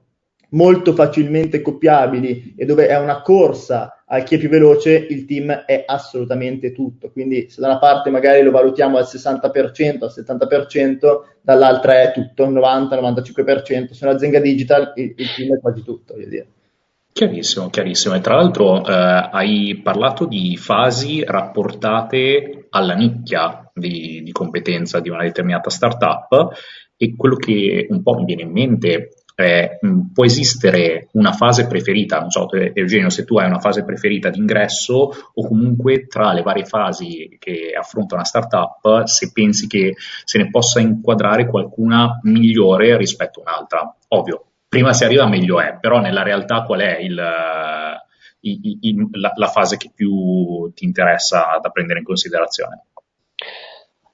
molto 0.50 0.94
facilmente 0.94 1.60
copiabili 1.60 2.54
e 2.56 2.64
dove 2.64 2.86
è 2.86 2.98
una 2.98 3.20
corsa 3.20 3.97
a 4.10 4.20
chi 4.22 4.36
è 4.36 4.38
più 4.38 4.48
veloce, 4.48 4.94
il 4.94 5.26
team 5.26 5.50
è 5.50 5.84
assolutamente 5.86 6.72
tutto. 6.72 7.10
Quindi 7.10 7.50
se 7.50 7.60
da 7.60 7.68
una 7.68 7.78
parte 7.78 8.08
magari 8.10 8.42
lo 8.42 8.50
valutiamo 8.50 8.96
al 8.96 9.04
60%, 9.04 10.02
al 10.02 10.12
70%, 10.14 10.98
dall'altra 11.42 12.00
è 12.00 12.12
tutto, 12.12 12.44
il 12.44 12.52
90-95%. 12.52 13.90
Se 13.90 14.06
un'azienda 14.06 14.40
digital 14.40 14.92
il, 14.96 15.12
il 15.14 15.34
team 15.34 15.56
è 15.56 15.60
quasi 15.60 15.82
tutto, 15.82 16.14
voglio 16.14 16.28
dire. 16.28 16.46
Chiarissimo, 17.12 17.68
chiarissimo. 17.68 18.14
E 18.14 18.20
tra 18.20 18.36
l'altro 18.36 18.84
eh, 18.84 19.28
hai 19.30 19.80
parlato 19.82 20.24
di 20.24 20.56
fasi 20.56 21.22
rapportate 21.24 22.68
alla 22.70 22.94
nicchia 22.94 23.70
di, 23.74 24.22
di 24.22 24.32
competenza 24.32 25.00
di 25.00 25.10
una 25.10 25.22
determinata 25.22 25.68
startup 25.68 26.56
e 26.96 27.14
quello 27.14 27.36
che 27.36 27.86
un 27.90 28.02
po' 28.02 28.14
mi 28.14 28.24
viene 28.24 28.42
in 28.42 28.52
mente 28.52 29.10
eh, 29.40 29.78
può 30.12 30.24
esistere 30.24 31.10
una 31.12 31.30
fase 31.30 31.68
preferita, 31.68 32.18
non 32.18 32.28
so 32.28 32.48
Eugenio 32.50 33.08
se 33.08 33.24
tu 33.24 33.38
hai 33.38 33.46
una 33.46 33.60
fase 33.60 33.84
preferita 33.84 34.30
d'ingresso 34.30 34.94
o 35.32 35.46
comunque 35.46 36.08
tra 36.08 36.32
le 36.32 36.42
varie 36.42 36.64
fasi 36.64 37.36
che 37.38 37.72
affronta 37.78 38.16
una 38.16 38.24
startup 38.24 39.04
se 39.04 39.30
pensi 39.32 39.68
che 39.68 39.94
se 40.24 40.38
ne 40.38 40.50
possa 40.50 40.80
inquadrare 40.80 41.46
qualcuna 41.46 42.18
migliore 42.24 42.96
rispetto 42.96 43.40
a 43.40 43.42
un'altra. 43.48 43.96
Ovvio, 44.08 44.44
prima 44.68 44.92
si 44.92 45.04
arriva 45.04 45.28
meglio 45.28 45.60
è, 45.60 45.78
però 45.78 46.00
nella 46.00 46.24
realtà 46.24 46.62
qual 46.62 46.80
è 46.80 46.98
il, 46.98 47.22
il, 48.40 48.78
il, 48.80 49.08
la, 49.12 49.32
la 49.36 49.46
fase 49.46 49.76
che 49.76 49.92
più 49.94 50.72
ti 50.74 50.84
interessa 50.84 51.60
da 51.62 51.70
prendere 51.70 52.00
in 52.00 52.04
considerazione? 52.04 52.86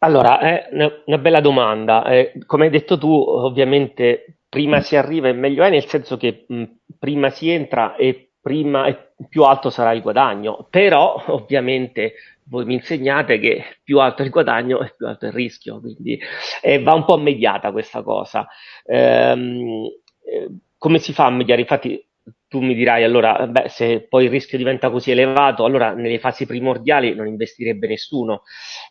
Allora, 0.00 0.38
è 0.38 0.68
una 1.06 1.16
bella 1.16 1.40
domanda. 1.40 2.04
Eh, 2.04 2.32
come 2.44 2.66
hai 2.66 2.70
detto 2.70 2.98
tu, 2.98 3.10
ovviamente 3.10 4.40
prima 4.54 4.80
si 4.82 4.94
arriva 4.94 5.26
e 5.26 5.32
meglio 5.32 5.64
è, 5.64 5.70
nel 5.70 5.86
senso 5.86 6.16
che 6.16 6.44
mh, 6.46 6.62
prima 6.96 7.28
si 7.30 7.50
entra 7.50 7.96
e 7.96 8.34
prima 8.40 8.86
e 8.86 9.14
più 9.28 9.42
alto 9.42 9.68
sarà 9.68 9.90
il 9.90 10.00
guadagno. 10.00 10.68
Però, 10.70 11.20
ovviamente, 11.26 12.12
voi 12.44 12.64
mi 12.64 12.74
insegnate 12.74 13.40
che 13.40 13.64
più 13.82 13.98
alto 13.98 14.22
è 14.22 14.26
il 14.26 14.30
guadagno 14.30 14.80
e 14.80 14.94
più 14.96 15.08
alto 15.08 15.24
è 15.24 15.28
il 15.28 15.34
rischio, 15.34 15.80
quindi 15.80 16.20
eh, 16.62 16.80
va 16.80 16.94
un 16.94 17.04
po' 17.04 17.16
mediata 17.16 17.72
questa 17.72 18.04
cosa. 18.04 18.46
Ehm, 18.84 19.88
eh, 20.24 20.48
come 20.78 20.98
si 20.98 21.12
fa 21.12 21.26
a 21.26 21.30
mediare? 21.30 21.62
Infatti, 21.62 22.06
tu 22.54 22.60
mi 22.60 22.76
dirai 22.76 23.02
allora, 23.02 23.48
beh, 23.48 23.68
se 23.68 24.06
poi 24.08 24.26
il 24.26 24.30
rischio 24.30 24.56
diventa 24.56 24.88
così 24.88 25.10
elevato, 25.10 25.64
allora 25.64 25.92
nelle 25.92 26.20
fasi 26.20 26.46
primordiali 26.46 27.12
non 27.12 27.26
investirebbe 27.26 27.88
nessuno. 27.88 28.44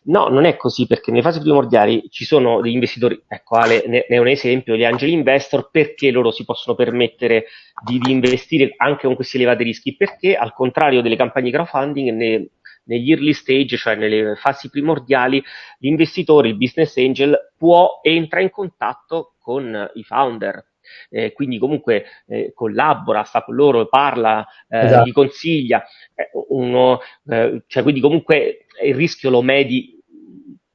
No, 0.04 0.28
non 0.28 0.44
è 0.44 0.54
così 0.56 0.86
perché 0.86 1.10
nelle 1.10 1.22
fasi 1.22 1.40
primordiali 1.40 2.10
ci 2.10 2.26
sono 2.26 2.60
degli 2.60 2.74
investitori, 2.74 3.18
ecco 3.26 3.56
Ale 3.56 3.84
ne, 3.86 4.04
è 4.04 4.18
un 4.18 4.28
esempio, 4.28 4.76
gli 4.76 4.84
angel 4.84 5.08
investor, 5.08 5.70
perché 5.70 6.10
loro 6.10 6.30
si 6.30 6.44
possono 6.44 6.76
permettere 6.76 7.46
di, 7.82 7.98
di 7.98 8.10
investire 8.10 8.74
anche 8.76 9.06
con 9.06 9.14
questi 9.14 9.38
elevati 9.38 9.64
rischi? 9.64 9.96
Perché 9.96 10.36
al 10.36 10.52
contrario 10.52 11.00
delle 11.00 11.16
campagne 11.16 11.50
crowdfunding, 11.50 12.10
ne, 12.10 12.48
negli 12.84 13.12
early 13.12 13.32
stage, 13.32 13.78
cioè 13.78 13.94
nelle 13.94 14.36
fasi 14.36 14.68
primordiali, 14.68 15.42
l'investitore, 15.78 16.48
il 16.48 16.58
business 16.58 16.98
angel, 16.98 17.34
può 17.56 18.00
entra 18.02 18.42
in 18.42 18.50
contatto 18.50 19.36
con 19.38 19.90
i 19.94 20.02
founder, 20.02 20.62
eh, 21.10 21.32
quindi 21.32 21.58
comunque 21.58 22.04
eh, 22.26 22.52
collabora, 22.54 23.24
sta 23.24 23.42
con 23.42 23.54
loro, 23.54 23.86
parla, 23.86 24.46
eh, 24.68 24.84
esatto. 24.84 25.08
gli 25.08 25.12
consiglia, 25.12 25.84
eh, 26.14 26.30
uno, 26.48 27.00
eh, 27.28 27.62
cioè 27.66 27.82
quindi 27.82 28.00
comunque 28.00 28.66
il 28.84 28.94
rischio 28.94 29.30
lo 29.30 29.42
medi 29.42 29.98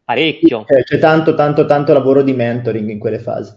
parecchio. 0.04 0.63
C'è, 0.65 0.84
c'è 0.84 0.98
tanto, 1.00 1.36
tanto, 1.36 1.65
tanto 1.65 1.93
lavoro 1.93 2.22
di 2.22 2.34
mentoring 2.34 2.89
in 2.89 3.00
quelle 3.00 3.19
fasi. 3.19 3.54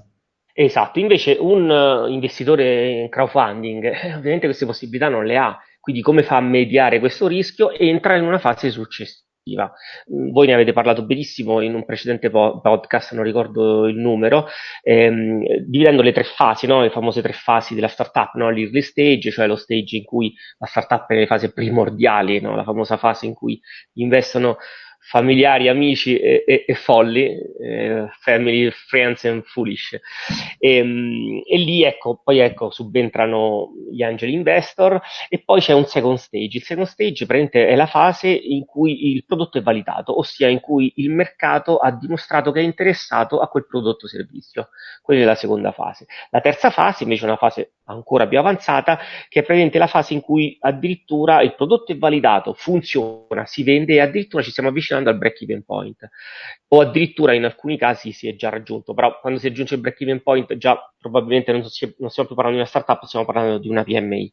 Esatto, 0.54 0.98
invece 0.98 1.36
un 1.40 1.70
uh, 1.70 2.06
investitore 2.08 2.90
in 2.90 3.08
crowdfunding 3.08 3.86
ovviamente 4.16 4.46
queste 4.46 4.66
possibilità 4.66 5.08
non 5.08 5.24
le 5.24 5.38
ha, 5.38 5.58
quindi 5.80 6.02
come 6.02 6.22
fa 6.22 6.36
a 6.36 6.40
mediare 6.40 6.98
questo 6.98 7.26
rischio? 7.26 7.70
Entra 7.72 8.16
in 8.16 8.24
una 8.24 8.38
fase 8.38 8.70
successiva 8.70 9.30
Mm, 9.50 10.30
voi 10.30 10.46
ne 10.46 10.54
avete 10.54 10.72
parlato 10.72 11.04
benissimo 11.04 11.60
in 11.60 11.74
un 11.74 11.84
precedente 11.84 12.30
podcast, 12.30 13.12
non 13.12 13.24
ricordo 13.24 13.88
il 13.88 13.96
numero, 13.96 14.46
ehm, 14.82 15.42
dividendo 15.66 16.02
le 16.02 16.12
tre 16.12 16.22
fasi, 16.22 16.66
no? 16.68 16.80
le 16.80 16.90
famose 16.90 17.22
tre 17.22 17.32
fasi 17.32 17.74
della 17.74 17.88
startup, 17.88 18.34
no? 18.34 18.50
l'early 18.50 18.82
stage, 18.82 19.32
cioè 19.32 19.48
lo 19.48 19.56
stage 19.56 19.96
in 19.96 20.04
cui 20.04 20.32
la 20.58 20.66
startup 20.66 21.08
è 21.08 21.14
nelle 21.14 21.26
fasi 21.26 21.52
primordiali, 21.52 22.40
no? 22.40 22.54
la 22.54 22.62
famosa 22.62 22.96
fase 22.96 23.26
in 23.26 23.34
cui 23.34 23.60
investono 23.94 24.58
familiari, 25.04 25.68
amici 25.68 26.16
e, 26.16 26.44
e, 26.46 26.64
e 26.66 26.74
folli, 26.74 27.36
eh, 27.60 28.08
family, 28.20 28.70
friends 28.70 29.24
and 29.24 29.42
foolish. 29.42 29.98
E, 30.58 30.76
ehm, 30.76 31.42
e, 31.44 31.58
lì 31.58 31.82
ecco, 31.82 32.20
poi 32.22 32.38
ecco, 32.38 32.70
subentrano 32.70 33.70
gli 33.90 34.02
angel 34.02 34.30
investor 34.30 35.00
e 35.28 35.42
poi 35.44 35.60
c'è 35.60 35.72
un 35.72 35.86
second 35.86 36.18
stage. 36.18 36.56
Il 36.56 36.62
second 36.62 36.86
stage 36.86 37.26
è 37.50 37.74
la 37.74 37.86
fase 37.86 38.28
in 38.28 38.64
cui 38.64 39.12
il 39.12 39.24
prodotto 39.24 39.58
è 39.58 39.62
validato, 39.62 40.16
ossia 40.16 40.48
in 40.48 40.60
cui 40.60 40.92
il 40.96 41.10
mercato 41.10 41.78
ha 41.78 41.90
dimostrato 41.90 42.52
che 42.52 42.60
è 42.60 42.64
interessato 42.64 43.40
a 43.40 43.48
quel 43.48 43.66
prodotto 43.66 44.06
o 44.06 44.08
servizio. 44.08 44.68
Quella 45.02 45.22
è 45.22 45.24
la 45.24 45.34
seconda 45.34 45.72
fase. 45.72 46.06
La 46.30 46.40
terza 46.40 46.70
fase 46.70 47.02
invece 47.02 47.22
è 47.22 47.26
una 47.26 47.36
fase 47.36 47.72
ancora 47.86 48.26
più 48.28 48.38
avanzata, 48.38 48.98
che 49.28 49.40
è 49.40 49.42
praticamente 49.42 49.78
la 49.78 49.86
fase 49.86 50.14
in 50.14 50.20
cui 50.20 50.56
addirittura 50.60 51.42
il 51.42 51.54
prodotto 51.54 51.92
è 51.92 51.98
validato, 51.98 52.54
funziona, 52.54 53.44
si 53.46 53.62
vende 53.62 53.94
e 53.94 54.00
addirittura 54.00 54.42
ci 54.42 54.50
stiamo 54.50 54.70
avvicinando 54.92 55.10
al 55.10 55.18
break-even 55.18 55.64
point. 55.64 56.08
O 56.68 56.80
addirittura 56.80 57.34
in 57.34 57.44
alcuni 57.44 57.76
casi 57.76 58.12
si 58.12 58.28
è 58.28 58.34
già 58.34 58.48
raggiunto, 58.48 58.94
però 58.94 59.18
quando 59.20 59.38
si 59.38 59.48
raggiunge 59.48 59.74
il 59.74 59.80
break-even 59.80 60.22
point 60.22 60.56
già 60.56 60.78
probabilmente 60.98 61.52
non, 61.52 61.64
si, 61.68 61.94
non 61.98 62.10
stiamo 62.10 62.28
più 62.28 62.36
parlando 62.36 62.62
di 62.62 62.68
una 62.68 62.80
startup, 62.80 63.04
stiamo 63.04 63.24
parlando 63.24 63.58
di 63.58 63.68
una 63.68 63.84
PMI. 63.84 64.32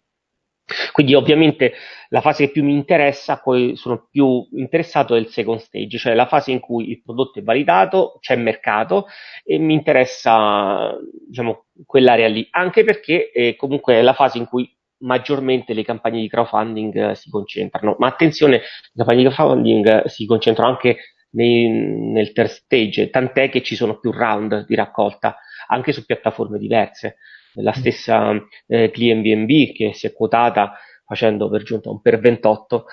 Quindi 0.92 1.16
ovviamente 1.16 1.74
la 2.10 2.22
fase 2.22 2.46
che 2.46 2.52
più 2.52 2.64
mi 2.64 2.74
interessa, 2.74 3.40
poi 3.40 3.76
sono 3.76 4.08
più 4.10 4.48
interessato 4.52 5.16
il 5.16 5.28
second 5.30 5.60
stage, 5.60 5.98
cioè 5.98 6.14
la 6.14 6.28
fase 6.28 6.52
in 6.52 6.60
cui 6.60 6.92
il 6.92 7.02
prodotto 7.02 7.40
è 7.40 7.42
validato, 7.42 8.18
c'è 8.20 8.36
mercato 8.36 9.08
e 9.44 9.58
mi 9.58 9.74
interessa 9.74 10.96
diciamo, 11.28 11.66
quell'area 11.86 12.28
lì, 12.28 12.48
anche 12.52 12.84
perché 12.84 13.32
è 13.32 13.56
comunque 13.56 13.96
è 13.96 14.02
la 14.04 14.14
fase 14.14 14.38
in 14.38 14.46
cui 14.46 14.72
maggiormente 15.00 15.74
le 15.74 15.84
campagne 15.84 16.22
di 16.22 16.30
crowdfunding 16.30 17.10
eh, 17.12 17.16
si 17.16 17.30
concentrano. 17.30 17.96
Ma 18.00 18.08
attenzione, 18.08 18.58
le 18.58 18.64
campagne 18.96 19.24
di 19.24 19.30
crowdfunding 19.30 20.04
eh, 20.06 20.10
si 20.10 20.26
concentrano 20.26 20.70
anche 20.70 20.98
nei, 21.32 21.68
nel 21.68 22.32
third 22.32 22.50
stage, 22.50 23.10
tant'è 23.10 23.50
che 23.50 23.62
ci 23.62 23.76
sono 23.76 24.00
più 24.00 24.12
round 24.12 24.66
di 24.66 24.76
raccolta, 24.76 25.38
anche 25.68 25.92
su 25.92 26.06
piattaforme 26.06 26.58
diverse 26.58 27.18
la 27.54 27.74
stessa 27.74 28.32
eh, 28.68 28.92
CleanBNB 28.92 29.74
che 29.74 29.94
si 29.94 30.08
è 30.08 30.14
quotata 30.14 30.74
facendo 31.06 31.50
per 31.50 31.64
giunta 31.64 31.90
un 31.90 32.02
per 32.02 32.20
28 32.20 32.86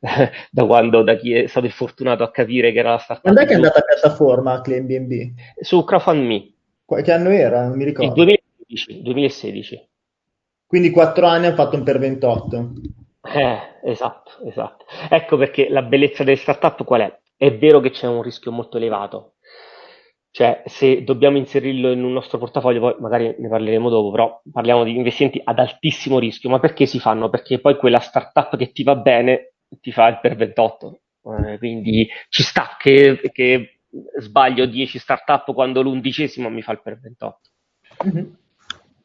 eh, 0.00 0.30
da 0.50 0.64
quando 0.64 1.02
da 1.02 1.16
chi 1.16 1.34
è 1.34 1.46
stato 1.48 1.68
fortunato 1.68 2.22
a 2.22 2.30
capire 2.30 2.70
che 2.72 2.78
era 2.78 2.92
la 2.92 2.98
startup. 2.98 3.24
Quando 3.24 3.40
è 3.40 3.46
che 3.46 3.52
è 3.52 3.56
andata 3.56 3.80
a 3.80 3.82
piattaforma 3.82 4.60
CleanBNB? 4.60 5.32
Su 5.60 5.84
CrowdFundMe. 5.84 6.52
Che 7.02 7.12
anno 7.12 7.30
era? 7.30 7.66
Non 7.66 7.76
mi 7.76 7.84
ricordo. 7.84 8.22
Il 8.22 8.40
2016. 8.66 9.02
2016. 9.02 9.88
Quindi 10.66 10.90
4 10.90 11.26
anni 11.26 11.46
hanno 11.46 11.54
fatto 11.54 11.76
un 11.76 11.82
per 11.82 11.98
28. 11.98 12.72
Eh, 13.22 13.90
esatto, 13.90 14.44
esatto. 14.44 14.84
Ecco 15.08 15.36
perché 15.36 15.68
la 15.68 15.82
bellezza 15.82 16.24
delle 16.24 16.36
startup 16.36 16.84
qual 16.84 17.02
è? 17.02 17.18
È 17.36 17.56
vero 17.56 17.80
che 17.80 17.90
c'è 17.90 18.06
un 18.06 18.22
rischio 18.22 18.52
molto 18.52 18.76
elevato, 18.76 19.34
cioè, 20.34 20.64
se 20.66 21.04
dobbiamo 21.04 21.36
inserirlo 21.36 21.92
in 21.92 22.02
un 22.02 22.12
nostro 22.12 22.38
portafoglio, 22.38 22.80
poi 22.80 22.96
magari 22.98 23.36
ne 23.38 23.48
parleremo 23.48 23.88
dopo, 23.88 24.10
però 24.10 24.42
parliamo 24.50 24.82
di 24.82 24.96
investimenti 24.96 25.40
ad 25.44 25.60
altissimo 25.60 26.18
rischio. 26.18 26.50
Ma 26.50 26.58
perché 26.58 26.86
si 26.86 26.98
fanno? 26.98 27.30
Perché 27.30 27.60
poi 27.60 27.76
quella 27.76 28.00
startup 28.00 28.56
che 28.56 28.72
ti 28.72 28.82
va 28.82 28.96
bene 28.96 29.52
ti 29.80 29.92
fa 29.92 30.08
il 30.08 30.18
per 30.20 30.34
28. 30.34 31.00
Eh, 31.22 31.58
quindi 31.58 32.08
ci 32.30 32.42
sta 32.42 32.74
che, 32.76 33.20
che, 33.32 33.78
sbaglio 34.18 34.66
10 34.66 34.98
startup 34.98 35.54
quando 35.54 35.82
l'undicesimo 35.82 36.50
mi 36.50 36.62
fa 36.62 36.72
il 36.72 36.82
per 36.82 36.98
28. 36.98 37.50
Mm-hmm. 38.04 38.24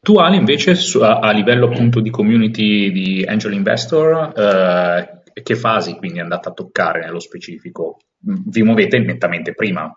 Tu 0.02 0.16
Ali 0.16 0.36
invece 0.36 0.74
a, 1.02 1.18
a, 1.18 1.30
livello 1.30 1.66
appunto 1.66 2.00
di 2.00 2.08
community 2.08 2.90
di 2.90 3.24
angel 3.26 3.52
investor, 3.52 4.32
eh, 4.34 5.42
che 5.42 5.56
fasi 5.56 5.96
quindi 5.96 6.18
è 6.18 6.22
andata 6.22 6.48
a 6.48 6.52
toccare 6.54 7.00
nello 7.00 7.20
specifico? 7.20 7.98
Vi 8.18 8.62
muovete 8.62 8.98
nettamente 8.98 9.52
prima? 9.52 9.94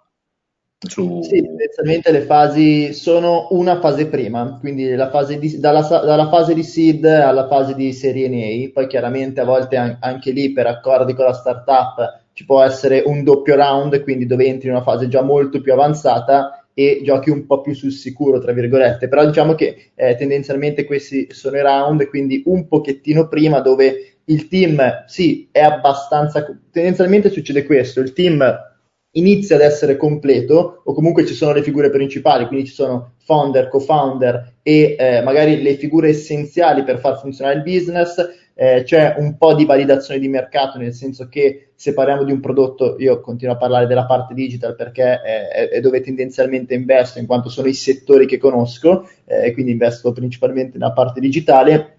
Su... 0.78 1.22
Sì, 1.22 1.42
tendenzialmente 1.42 2.12
le 2.12 2.22
fasi 2.24 2.94
sono 2.94 3.48
una 3.52 3.80
fase 3.80 4.08
prima, 4.08 4.58
quindi 4.60 4.94
fase 5.10 5.40
di, 5.40 5.58
dalla, 5.58 5.82
dalla, 5.82 6.28
fase 6.28 6.54
di 6.54 6.64
seed 6.64 7.06
alla 7.06 7.48
fase 7.48 7.74
di 7.74 7.94
serie 7.94 8.28
NA, 8.28 8.72
poi 8.74 8.88
chiaramente 8.88 9.40
a 9.40 9.46
volte 9.46 9.78
anche 9.78 10.32
lì 10.32 10.52
per 10.52 10.68
accordi 10.68 11.14
con 11.14 11.26
la 11.26 11.34
startup 11.34 12.24
ci 12.34 12.46
può 12.46 12.62
essere 12.62 13.04
un 13.06 13.24
doppio 13.24 13.56
round, 13.56 14.04
quindi 14.04 14.26
dove 14.26 14.46
entri 14.46 14.68
in 14.68 14.74
una 14.74 14.84
fase 14.84 15.08
già 15.08 15.22
molto 15.22 15.62
più 15.62 15.72
avanzata 15.72 16.63
e 16.74 17.02
giochi 17.04 17.30
un 17.30 17.46
po' 17.46 17.62
più 17.62 17.74
sul 17.74 17.92
sicuro, 17.92 18.40
tra 18.40 18.52
virgolette, 18.52 19.08
però 19.08 19.26
diciamo 19.26 19.56
che 19.56 19.92
eh, 19.96 20.16
tendenzialmente 20.16 20.86
questi 20.86 21.28
sono 21.32 21.58
i 21.58 21.62
round, 21.62 22.08
quindi 22.08 22.44
un 22.46 22.68
pochettino 22.68 23.28
prima 23.28 23.60
dove 23.60 24.16
il 24.26 24.48
team, 24.48 25.04
sì, 25.06 25.50
è 25.52 25.60
abbastanza, 25.60 26.46
tendenzialmente 26.72 27.30
succede 27.30 27.66
questo, 27.66 28.00
il 28.00 28.14
team 28.14 28.72
inizia 29.16 29.56
ad 29.56 29.62
essere 29.62 29.98
completo 29.98 30.82
o 30.84 30.94
comunque 30.94 31.26
ci 31.26 31.34
sono 31.34 31.54
le 31.54 31.62
figure 31.62 31.90
principali, 31.90 32.48
quindi 32.48 32.68
ci 32.68 32.74
sono 32.74 33.14
founder, 33.24 33.68
co-founder 33.68 34.56
e 34.64 34.96
eh, 34.98 35.22
magari 35.22 35.62
le 35.62 35.76
figure 35.76 36.10
essenziali 36.10 36.84
per 36.84 37.00
far 37.00 37.20
funzionare 37.20 37.58
il 37.58 37.64
business, 37.64 38.16
eh, 38.56 38.84
c'è 38.84 39.16
un 39.18 39.38
po' 39.38 39.54
di 39.54 39.66
validazione 39.66 40.20
di 40.20 40.28
mercato, 40.28 40.78
nel 40.78 40.94
senso 40.94 41.28
che 41.28 41.70
se 41.76 41.94
parliamo 41.94 42.24
di 42.24 42.32
un 42.32 42.40
prodotto, 42.40 42.96
io 43.00 43.20
continuo 43.20 43.56
a 43.56 43.58
parlare 43.58 43.88
della 43.88 44.06
parte 44.06 44.34
digital 44.34 44.76
perché 44.76 45.22
è, 45.22 45.70
è 45.70 45.80
dove 45.80 46.02
tendenzialmente 46.02 46.74
investo, 46.74 47.20
in 47.20 47.26
quanto 47.26 47.50
sono 47.50 47.68
i 47.68 47.74
settori 47.74 48.26
che 48.26 48.38
conosco, 48.38 49.10
eh, 49.26 49.52
quindi 49.54 49.72
investo 49.72 50.12
principalmente 50.12 50.78
nella 50.78 50.94
parte 50.94 51.20
digitale. 51.20 51.96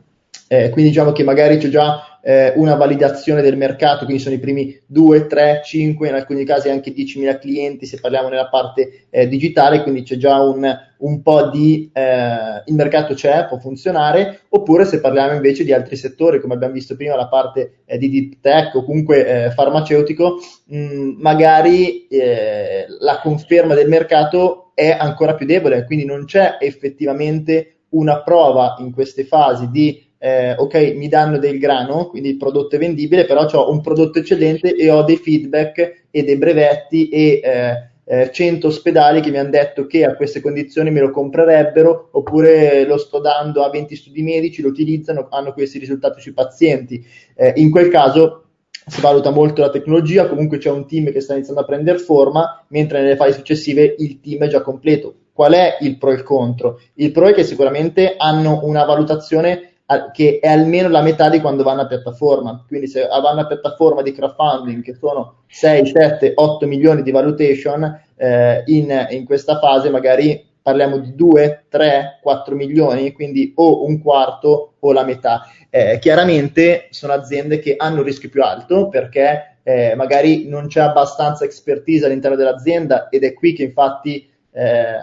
Eh, 0.49 0.71
quindi 0.71 0.91
diciamo 0.91 1.13
che 1.13 1.25
magari 1.25 1.57
c'è 1.57 1.69
già 1.69 2.14
eh, 2.27 2.55
una 2.57 2.75
validazione 2.75 3.43
del 3.43 3.59
mercato, 3.59 4.07
quindi 4.07 4.23
sono 4.23 4.35
i 4.35 4.39
primi 4.39 4.81
2, 4.87 5.27
3, 5.27 5.61
5, 5.63 6.09
in 6.09 6.15
alcuni 6.15 6.45
casi 6.45 6.71
anche 6.71 6.91
10.000 6.91 7.39
clienti 7.39 7.85
se 7.85 8.01
parliamo 8.01 8.29
nella 8.29 8.49
parte 8.49 9.07
eh, 9.11 9.29
digitale, 9.29 9.83
quindi 9.83 10.03
c'è 10.05 10.17
già 10.17 10.41
un, 10.41 10.67
un 10.97 11.23
po' 11.23 11.51
di 11.51 11.91
eh, 11.93 12.63
il 12.65 12.75
mercato 12.75 13.13
c'è, 13.13 13.45
può 13.47 13.59
funzionare, 13.59 14.41
oppure 14.49 14.87
se 14.87 15.01
parliamo 15.01 15.35
invece 15.35 15.65
di 15.65 15.75
altri 15.75 15.97
settori, 15.97 16.41
come 16.41 16.55
abbiamo 16.55 16.73
visto 16.73 16.97
prima, 16.97 17.15
la 17.15 17.29
parte 17.29 17.81
eh, 17.85 17.99
di 17.99 18.09
deep 18.09 18.41
tech 18.41 18.75
o 18.75 18.85
comunque 18.85 19.27
eh, 19.27 19.51
farmaceutico, 19.51 20.39
mh, 20.65 20.79
mm, 20.79 21.21
magari 21.21 22.07
eh, 22.07 22.87
la 23.01 23.21
conferma 23.23 23.75
del 23.75 23.89
mercato 23.89 24.73
è 24.75 24.97
ancora 24.99 25.35
più 25.35 25.45
debole, 25.45 25.85
quindi 25.85 26.07
non 26.07 26.25
c'è 26.25 26.57
effettivamente 26.59 27.81
una 27.91 28.23
prova 28.23 28.77
in 28.79 28.93
queste 28.93 29.25
fasi 29.25 29.71
di 29.71 30.03
eh, 30.25 30.55
ok, 30.57 30.95
mi 30.97 31.09
danno 31.09 31.37
del 31.37 31.59
grano, 31.59 32.07
quindi 32.07 32.31
il 32.31 32.39
prodotto 32.39 32.77
è 32.77 32.79
vendibile, 32.79 33.27
però 33.27 33.45
ho 33.45 33.71
un 33.71 33.83
prodotto 33.83 34.21
eccellente 34.21 34.75
e 34.75 34.91
ho 34.91 35.03
dei 35.03 35.19
feedback 35.19 36.07
e 36.11 36.23
dei 36.23 36.39
brevetti 36.39 37.11
e 37.11 37.41
eh, 37.45 37.89
eh, 38.07 38.31
100 38.33 38.69
ospedali 38.69 39.21
che 39.21 39.29
mi 39.31 39.37
hanno 39.37 39.51
detto 39.51 39.87
che 39.87 40.03
a 40.07 40.15
queste 40.15 40.41
condizioni 40.41 40.91
me 40.91 41.01
lo 41.01 41.11
comprerebbero 41.11 42.09
oppure 42.13 42.87
lo 42.87 42.97
sto 42.97 43.19
dando 43.19 43.65
a 43.65 43.69
20 43.69 43.95
studi 43.97 44.23
medici, 44.23 44.63
lo 44.63 44.69
utilizzano, 44.69 45.29
hanno 45.29 45.53
questi 45.53 45.79
risultati 45.79 46.23
sui 46.23 46.33
pazienti. 46.33 47.05
Eh, 47.35 47.53
in 47.57 47.71
quel 47.71 47.91
caso 47.91 48.45
si 48.87 49.03
valuta 49.03 49.29
molto 49.29 49.61
la 49.61 49.69
tecnologia, 49.69 50.27
comunque 50.27 50.57
c'è 50.57 50.71
un 50.71 50.87
team 50.87 51.13
che 51.13 51.21
sta 51.21 51.35
iniziando 51.35 51.61
a 51.61 51.67
prendere 51.67 51.99
forma, 51.99 52.65
mentre 52.69 53.03
nelle 53.03 53.17
fasi 53.17 53.35
successive 53.35 53.95
il 53.99 54.21
team 54.21 54.45
è 54.45 54.49
già 54.49 54.63
completo. 54.63 55.17
Qual 55.35 55.53
è 55.53 55.77
il 55.81 55.99
pro 55.99 56.13
e 56.13 56.15
il 56.15 56.23
contro? 56.23 56.81
Il 56.95 57.13
pro 57.13 57.27
è 57.27 57.35
che 57.35 57.45
sicuramente 57.45 58.15
hanno 58.17 58.61
una 58.63 58.85
valutazione 58.85 59.73
che 60.13 60.39
è 60.41 60.49
almeno 60.49 60.89
la 60.89 61.03
metà 61.03 61.29
di 61.29 61.41
quando 61.41 61.63
vanno 61.63 61.83
a 61.83 61.87
piattaforma. 61.87 62.65
Quindi 62.67 62.87
se 62.87 63.07
vanno 63.07 63.41
a 63.41 63.47
piattaforma 63.47 64.03
di 64.03 64.13
crowdfunding 64.13 64.83
che 64.83 64.95
sono 64.95 65.43
6, 65.49 65.87
7, 65.87 66.33
8 66.35 66.67
milioni 66.67 67.03
di 67.03 67.11
valutation, 67.11 68.01
eh, 68.17 68.63
in, 68.67 69.07
in 69.11 69.25
questa 69.25 69.59
fase 69.59 69.91
magari 69.91 70.53
parliamo 70.65 70.97
di 70.97 71.15
2, 71.15 71.67
3, 71.69 72.21
4 72.23 72.55
milioni, 72.55 73.13
quindi 73.13 73.53
o 73.57 73.85
un 73.85 74.01
quarto 74.01 74.75
o 74.79 74.93
la 74.93 75.05
metà. 75.05 75.43
Eh, 75.69 75.99
chiaramente 76.01 76.87
sono 76.91 77.13
aziende 77.13 77.59
che 77.59 77.75
hanno 77.77 77.99
un 77.99 78.05
rischio 78.05 78.31
più 78.31 78.43
alto 78.43 78.89
perché 78.89 79.59
eh, 79.63 79.95
magari 79.95 80.49
non 80.49 80.69
c'è 80.69 80.81
abbastanza 80.81 81.45
expertise 81.45 82.07
all'interno 82.07 82.37
dell'azienda 82.37 83.09
ed 83.09 83.25
è 83.25 83.35
qui 83.35 83.53
che 83.53 83.63
infatti 83.63 84.27
eh, 84.53 84.97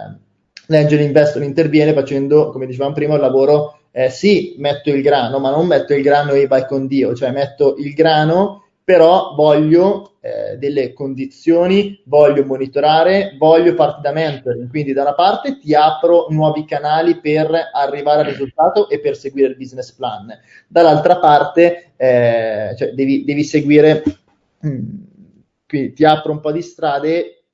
l'angel 0.66 1.00
investor 1.00 1.42
interviene 1.42 1.92
facendo, 1.92 2.50
come 2.50 2.66
dicevamo 2.66 2.94
prima, 2.94 3.14
il 3.14 3.20
lavoro, 3.20 3.81
eh, 3.92 4.08
sì, 4.08 4.56
metto 4.58 4.90
il 4.90 5.02
grano, 5.02 5.38
ma 5.38 5.50
non 5.50 5.66
metto 5.66 5.94
il 5.94 6.02
grano 6.02 6.32
e 6.32 6.46
vai 6.46 6.66
con 6.66 6.86
Dio, 6.86 7.14
cioè 7.14 7.30
metto 7.30 7.76
il 7.76 7.92
grano 7.92 8.62
però 8.84 9.34
voglio 9.36 10.16
eh, 10.20 10.56
delle 10.58 10.92
condizioni, 10.92 12.00
voglio 12.06 12.44
monitorare, 12.44 13.36
voglio 13.38 13.74
farti 13.74 14.00
da 14.00 14.12
mentoring, 14.12 14.68
quindi 14.68 14.92
da 14.92 15.02
una 15.02 15.14
parte 15.14 15.58
ti 15.58 15.74
apro 15.74 16.26
nuovi 16.30 16.64
canali 16.64 17.20
per 17.20 17.70
arrivare 17.72 18.20
al 18.20 18.26
risultato 18.26 18.88
e 18.88 18.98
per 18.98 19.16
seguire 19.16 19.48
il 19.48 19.56
business 19.56 19.92
plan, 19.92 20.36
dall'altra 20.66 21.18
parte 21.18 21.92
eh, 21.96 22.74
cioè 22.76 22.92
devi, 22.92 23.24
devi, 23.24 23.44
seguire, 23.44 24.02
mm, 24.66 24.88
quindi 25.66 25.92
ti 25.92 26.04
apro 26.04 26.32
un 26.32 26.40
po' 26.40 26.50
di 26.50 26.62
strade, 26.62 27.44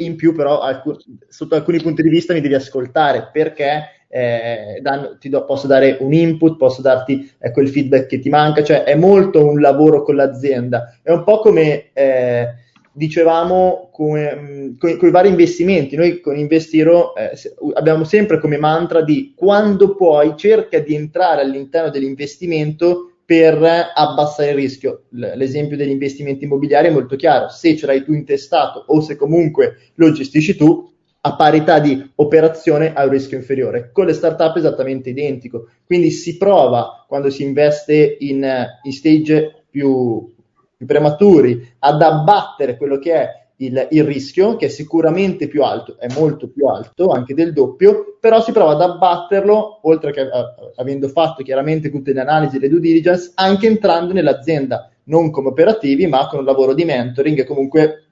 in 0.00 0.16
più 0.16 0.34
però 0.34 0.60
alcun, 0.60 0.96
sotto 1.28 1.54
alcuni 1.54 1.80
punti 1.80 2.02
di 2.02 2.08
vista 2.08 2.32
mi 2.32 2.40
devi 2.40 2.54
ascoltare 2.54 3.30
perché 3.32 3.97
eh, 4.08 4.80
danno, 4.80 5.18
do, 5.20 5.44
posso 5.44 5.66
dare 5.66 5.98
un 6.00 6.12
input, 6.12 6.56
posso 6.56 6.82
darti 6.82 7.30
eh, 7.38 7.52
quel 7.52 7.68
feedback 7.68 8.06
che 8.06 8.18
ti 8.18 8.28
manca, 8.28 8.62
cioè 8.62 8.84
è 8.84 8.94
molto 8.94 9.44
un 9.46 9.60
lavoro 9.60 10.02
con 10.02 10.16
l'azienda, 10.16 10.98
è 11.02 11.10
un 11.10 11.24
po' 11.24 11.40
come 11.40 11.90
eh, 11.92 12.48
dicevamo 12.92 13.90
come, 13.92 14.74
con, 14.78 14.96
con, 14.96 15.08
i 15.08 15.12
vari 15.12 15.28
investimenti, 15.28 15.96
noi 15.96 16.20
con 16.20 16.36
Investiro 16.36 17.14
eh, 17.14 17.30
abbiamo 17.74 18.04
sempre 18.04 18.40
come 18.40 18.58
mantra 18.58 19.02
di 19.02 19.34
quando 19.36 19.94
puoi 19.94 20.34
cerca 20.36 20.80
di 20.80 20.94
entrare 20.94 21.42
all'interno 21.42 21.90
dell'investimento 21.90 23.12
per 23.24 23.62
abbassare 23.94 24.50
il 24.50 24.56
rischio. 24.56 25.02
L'esempio 25.10 25.76
degli 25.76 25.90
investimenti 25.90 26.44
immobiliari 26.44 26.88
è 26.88 26.90
molto 26.90 27.14
chiaro, 27.14 27.48
se 27.48 27.76
ce 27.76 27.84
l'hai 27.84 28.02
tu 28.02 28.14
intestato 28.14 28.84
o 28.86 29.00
se 29.00 29.16
comunque 29.16 29.76
lo 29.96 30.12
gestisci 30.12 30.56
tu, 30.56 30.90
a 31.20 31.34
parità 31.34 31.80
di 31.80 32.10
operazione 32.16 32.92
a 32.94 33.04
un 33.04 33.10
rischio 33.10 33.36
inferiore. 33.36 33.90
Con 33.92 34.06
le 34.06 34.12
startup 34.12 34.54
è 34.54 34.58
esattamente 34.58 35.10
identico. 35.10 35.68
Quindi 35.84 36.10
si 36.10 36.36
prova 36.36 37.04
quando 37.08 37.30
si 37.30 37.42
investe 37.42 38.16
in, 38.20 38.66
in 38.82 38.92
stage 38.92 39.64
più, 39.68 40.32
più, 40.76 40.86
prematuri 40.86 41.74
ad 41.80 42.00
abbattere 42.00 42.76
quello 42.76 42.98
che 42.98 43.12
è 43.12 43.46
il, 43.60 43.88
il, 43.90 44.04
rischio, 44.04 44.54
che 44.56 44.66
è 44.66 44.68
sicuramente 44.68 45.48
più 45.48 45.64
alto, 45.64 45.96
è 45.98 46.06
molto 46.14 46.48
più 46.48 46.66
alto, 46.66 47.08
anche 47.08 47.34
del 47.34 47.52
doppio, 47.52 48.16
però 48.20 48.40
si 48.40 48.52
prova 48.52 48.72
ad 48.72 48.82
abbatterlo, 48.82 49.80
oltre 49.82 50.12
che 50.12 50.20
a, 50.20 50.54
avendo 50.76 51.08
fatto 51.08 51.42
chiaramente 51.42 51.90
tutte 51.90 52.12
le 52.12 52.20
analisi 52.20 52.56
e 52.56 52.60
le 52.60 52.68
due 52.68 52.78
diligence, 52.78 53.32
anche 53.34 53.66
entrando 53.66 54.12
nell'azienda, 54.12 54.88
non 55.04 55.30
come 55.30 55.48
operativi, 55.48 56.06
ma 56.06 56.28
con 56.28 56.38
un 56.38 56.44
lavoro 56.44 56.72
di 56.72 56.84
mentoring 56.84 57.44
comunque 57.44 58.04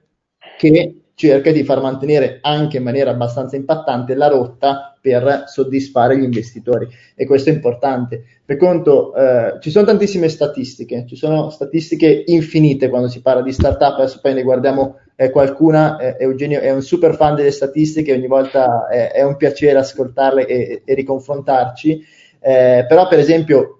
che 0.57 0.95
cerca 1.17 1.51
di 1.51 1.63
far 1.63 1.81
mantenere 1.81 2.37
anche 2.43 2.77
in 2.77 2.83
maniera 2.83 3.09
abbastanza 3.09 3.55
impattante 3.55 4.13
la 4.13 4.27
rotta 4.27 4.95
per 5.01 5.45
soddisfare 5.47 6.15
gli 6.15 6.21
investitori. 6.21 6.87
E 7.15 7.25
questo 7.25 7.49
è 7.49 7.53
importante. 7.53 8.23
Per 8.45 8.55
conto, 8.57 9.15
eh, 9.15 9.57
ci 9.59 9.71
sono 9.71 9.87
tantissime 9.87 10.29
statistiche, 10.29 11.05
ci 11.07 11.15
sono 11.15 11.49
statistiche 11.49 12.23
infinite 12.27 12.87
quando 12.89 13.07
si 13.07 13.21
parla 13.21 13.41
di 13.41 13.51
startup, 13.51 13.97
adesso 13.97 14.19
poi 14.21 14.35
ne 14.35 14.43
guardiamo 14.43 14.99
eh, 15.15 15.31
qualcuna, 15.31 15.97
eh, 15.97 16.17
Eugenio 16.19 16.59
è 16.59 16.71
un 16.71 16.83
super 16.83 17.15
fan 17.15 17.33
delle 17.33 17.49
statistiche, 17.49 18.13
ogni 18.13 18.27
volta 18.27 18.87
è, 18.87 19.11
è 19.13 19.23
un 19.23 19.37
piacere 19.37 19.79
ascoltarle 19.79 20.45
e, 20.45 20.81
e 20.85 20.93
riconfrontarci, 20.93 22.05
eh, 22.39 22.85
però 22.87 23.07
per 23.07 23.17
esempio 23.17 23.79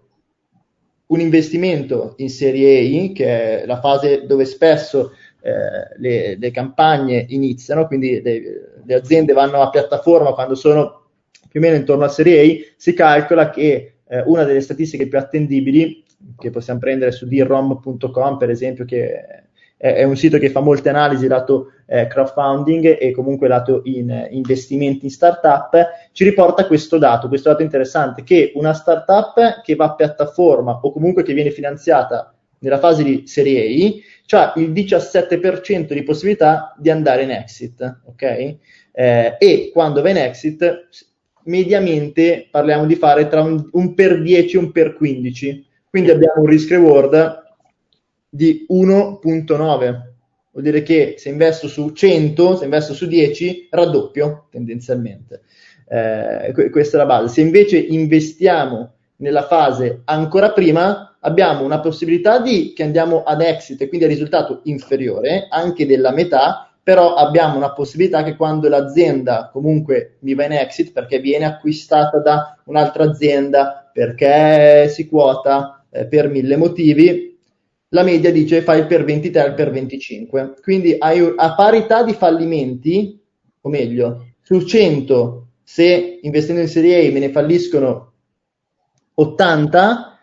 un 1.07 1.19
investimento 1.19 2.15
in 2.17 2.29
serie 2.29 2.79
A, 2.79 3.13
che 3.13 3.61
è 3.61 3.65
la 3.67 3.79
fase 3.79 4.25
dove 4.25 4.45
spesso 4.45 5.11
eh, 5.41 5.51
le, 5.97 6.37
le, 6.37 6.51
campagne 6.51 7.25
iniziano, 7.29 7.87
quindi 7.87 8.21
le, 8.21 8.41
le, 8.83 8.93
aziende 8.95 9.33
vanno 9.33 9.61
a 9.61 9.69
piattaforma 9.69 10.33
quando 10.33 10.55
sono 10.55 11.03
più 11.49 11.59
o 11.59 11.63
meno 11.63 11.75
intorno 11.75 12.03
a 12.03 12.09
serie 12.09 12.41
A, 12.41 12.73
si 12.75 12.93
calcola 12.93 13.49
che 13.49 13.97
eh, 14.07 14.23
una 14.25 14.43
delle 14.43 14.61
statistiche 14.61 15.07
più 15.07 15.17
attendibili, 15.17 16.03
che 16.37 16.49
possiamo 16.49 16.79
prendere 16.79 17.11
su 17.11 17.27
drom.com 17.27 18.37
per 18.37 18.49
esempio, 18.49 18.85
che 18.85 19.45
è, 19.77 20.03
un 20.03 20.17
sito 20.17 20.39
che 20.39 20.49
fa 20.49 20.59
molte 20.59 20.89
analisi 20.89 21.27
lato 21.27 21.71
eh, 21.85 22.07
crowdfunding 22.07 22.97
e 22.99 23.11
comunque 23.11 23.47
lato 23.47 23.81
in 23.85 24.27
investimenti 24.31 25.05
in 25.05 25.11
startup, 25.11 25.71
ci 26.11 26.23
riporta 26.23 26.65
questo 26.65 26.97
dato, 26.97 27.27
questo 27.27 27.49
dato 27.49 27.61
interessante, 27.61 28.23
che 28.23 28.51
una 28.55 28.73
startup 28.73 29.61
che 29.61 29.75
va 29.75 29.85
a 29.85 29.95
piattaforma 29.95 30.79
o 30.81 30.91
comunque 30.91 31.23
che 31.23 31.33
viene 31.33 31.51
finanziata 31.51 32.33
nella 32.59 32.79
fase 32.79 33.03
di 33.03 33.23
serie 33.27 34.03
A 34.29 34.37
ha 34.37 34.53
il 34.57 34.71
17% 34.71 35.93
di 35.93 36.03
possibilità 36.03 36.75
di 36.77 36.89
andare 36.89 37.23
in 37.23 37.31
exit, 37.31 38.01
ok? 38.05 38.21
Eh, 38.91 39.35
e 39.37 39.69
quando 39.71 40.01
va 40.01 40.09
in 40.09 40.17
exit, 40.17 40.87
mediamente 41.43 42.47
parliamo 42.49 42.85
di 42.85 42.95
fare 42.95 43.27
tra 43.27 43.41
un, 43.41 43.69
un 43.71 43.93
per 43.93 44.21
10 44.21 44.55
e 44.55 44.59
un 44.59 44.71
per 44.71 44.95
15, 44.95 45.65
quindi 45.89 46.11
abbiamo 46.11 46.41
un 46.41 46.47
risk 46.47 46.71
reward 46.71 47.45
di 48.29 48.65
1.9. 48.69 50.05
Vuol 50.51 50.63
dire 50.63 50.81
che 50.81 51.15
se 51.17 51.29
investo 51.29 51.67
su 51.67 51.91
100, 51.91 52.57
se 52.57 52.63
investo 52.65 52.93
su 52.93 53.07
10, 53.07 53.67
raddoppio 53.69 54.47
tendenzialmente. 54.51 55.43
Eh, 55.87 56.69
questa 56.69 56.97
è 56.97 56.99
la 56.99 57.05
base. 57.05 57.33
Se 57.33 57.41
invece 57.41 57.77
investiamo 57.77 58.95
nella 59.17 59.43
fase 59.43 60.01
ancora 60.05 60.51
prima, 60.51 61.06
abbiamo 61.21 61.63
una 61.63 61.79
possibilità 61.79 62.39
di 62.39 62.73
che 62.73 62.83
andiamo 62.83 63.23
ad 63.23 63.41
exit 63.41 63.81
e 63.81 63.87
quindi 63.87 64.05
a 64.05 64.09
risultato 64.09 64.61
inferiore, 64.63 65.47
anche 65.49 65.85
della 65.85 66.11
metà, 66.11 66.71
però 66.81 67.15
abbiamo 67.15 67.57
una 67.57 67.73
possibilità 67.73 68.23
che 68.23 68.35
quando 68.35 68.69
l'azienda 68.69 69.49
comunque 69.51 70.17
mi 70.19 70.33
va 70.33 70.45
in 70.45 70.53
exit 70.53 70.93
perché 70.93 71.19
viene 71.19 71.45
acquistata 71.45 72.19
da 72.19 72.57
un'altra 72.65 73.03
azienda, 73.03 73.89
perché 73.91 74.87
si 74.89 75.07
quota 75.07 75.83
eh, 75.89 76.05
per 76.07 76.29
mille 76.29 76.55
motivi, 76.55 77.37
la 77.89 78.03
media 78.03 78.31
dice 78.31 78.61
fai 78.61 78.85
per 78.85 79.03
23 79.03 79.53
per 79.53 79.71
25. 79.71 80.55
Quindi 80.61 80.95
hai, 80.97 81.33
a 81.35 81.55
parità 81.55 82.03
di 82.03 82.13
fallimenti, 82.13 83.19
o 83.61 83.69
meglio, 83.69 84.33
su 84.41 84.61
100 84.61 85.47
se 85.63 86.19
investendo 86.21 86.61
in 86.61 86.69
serie 86.69 87.05
A 87.05 87.11
me 87.11 87.19
ne 87.19 87.29
falliscono 87.29 88.13
80, 89.15 90.16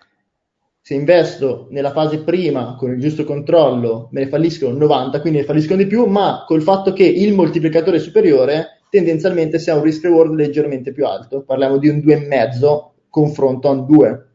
se 0.87 0.92
investo 0.92 1.66
nella 1.70 1.92
fase 1.92 2.25
prima 2.25 2.77
con 2.79 2.92
il 2.92 3.01
giusto 3.01 3.25
controllo 3.25 4.09
me 4.11 4.25
ne 4.25 4.29
falliscono 4.29 4.77
90, 4.77 5.23
quindi 5.23 5.38
ne 5.38 5.47
falliscono 5.47 5.79
di 5.79 5.87
più, 5.87 6.05
ma 6.05 6.44
col 6.47 6.61
fatto 6.61 6.92
che 6.92 7.05
il 7.05 7.33
moltiplicatore 7.33 7.97
è 7.97 8.01
superiore, 8.01 8.81
tendenzialmente 8.90 9.59
si 9.59 9.70
ha 9.70 9.77
un 9.77 9.83
risk 9.83 10.03
reward 10.03 10.35
leggermente 10.35 10.92
più 10.92 11.07
alto. 11.07 11.42
Parliamo 11.42 11.79
di 11.79 11.88
un 11.88 12.01
2,5 12.01 12.88
confronto 13.09 13.68
a 13.68 13.70
un 13.70 13.87
2. 13.87 14.27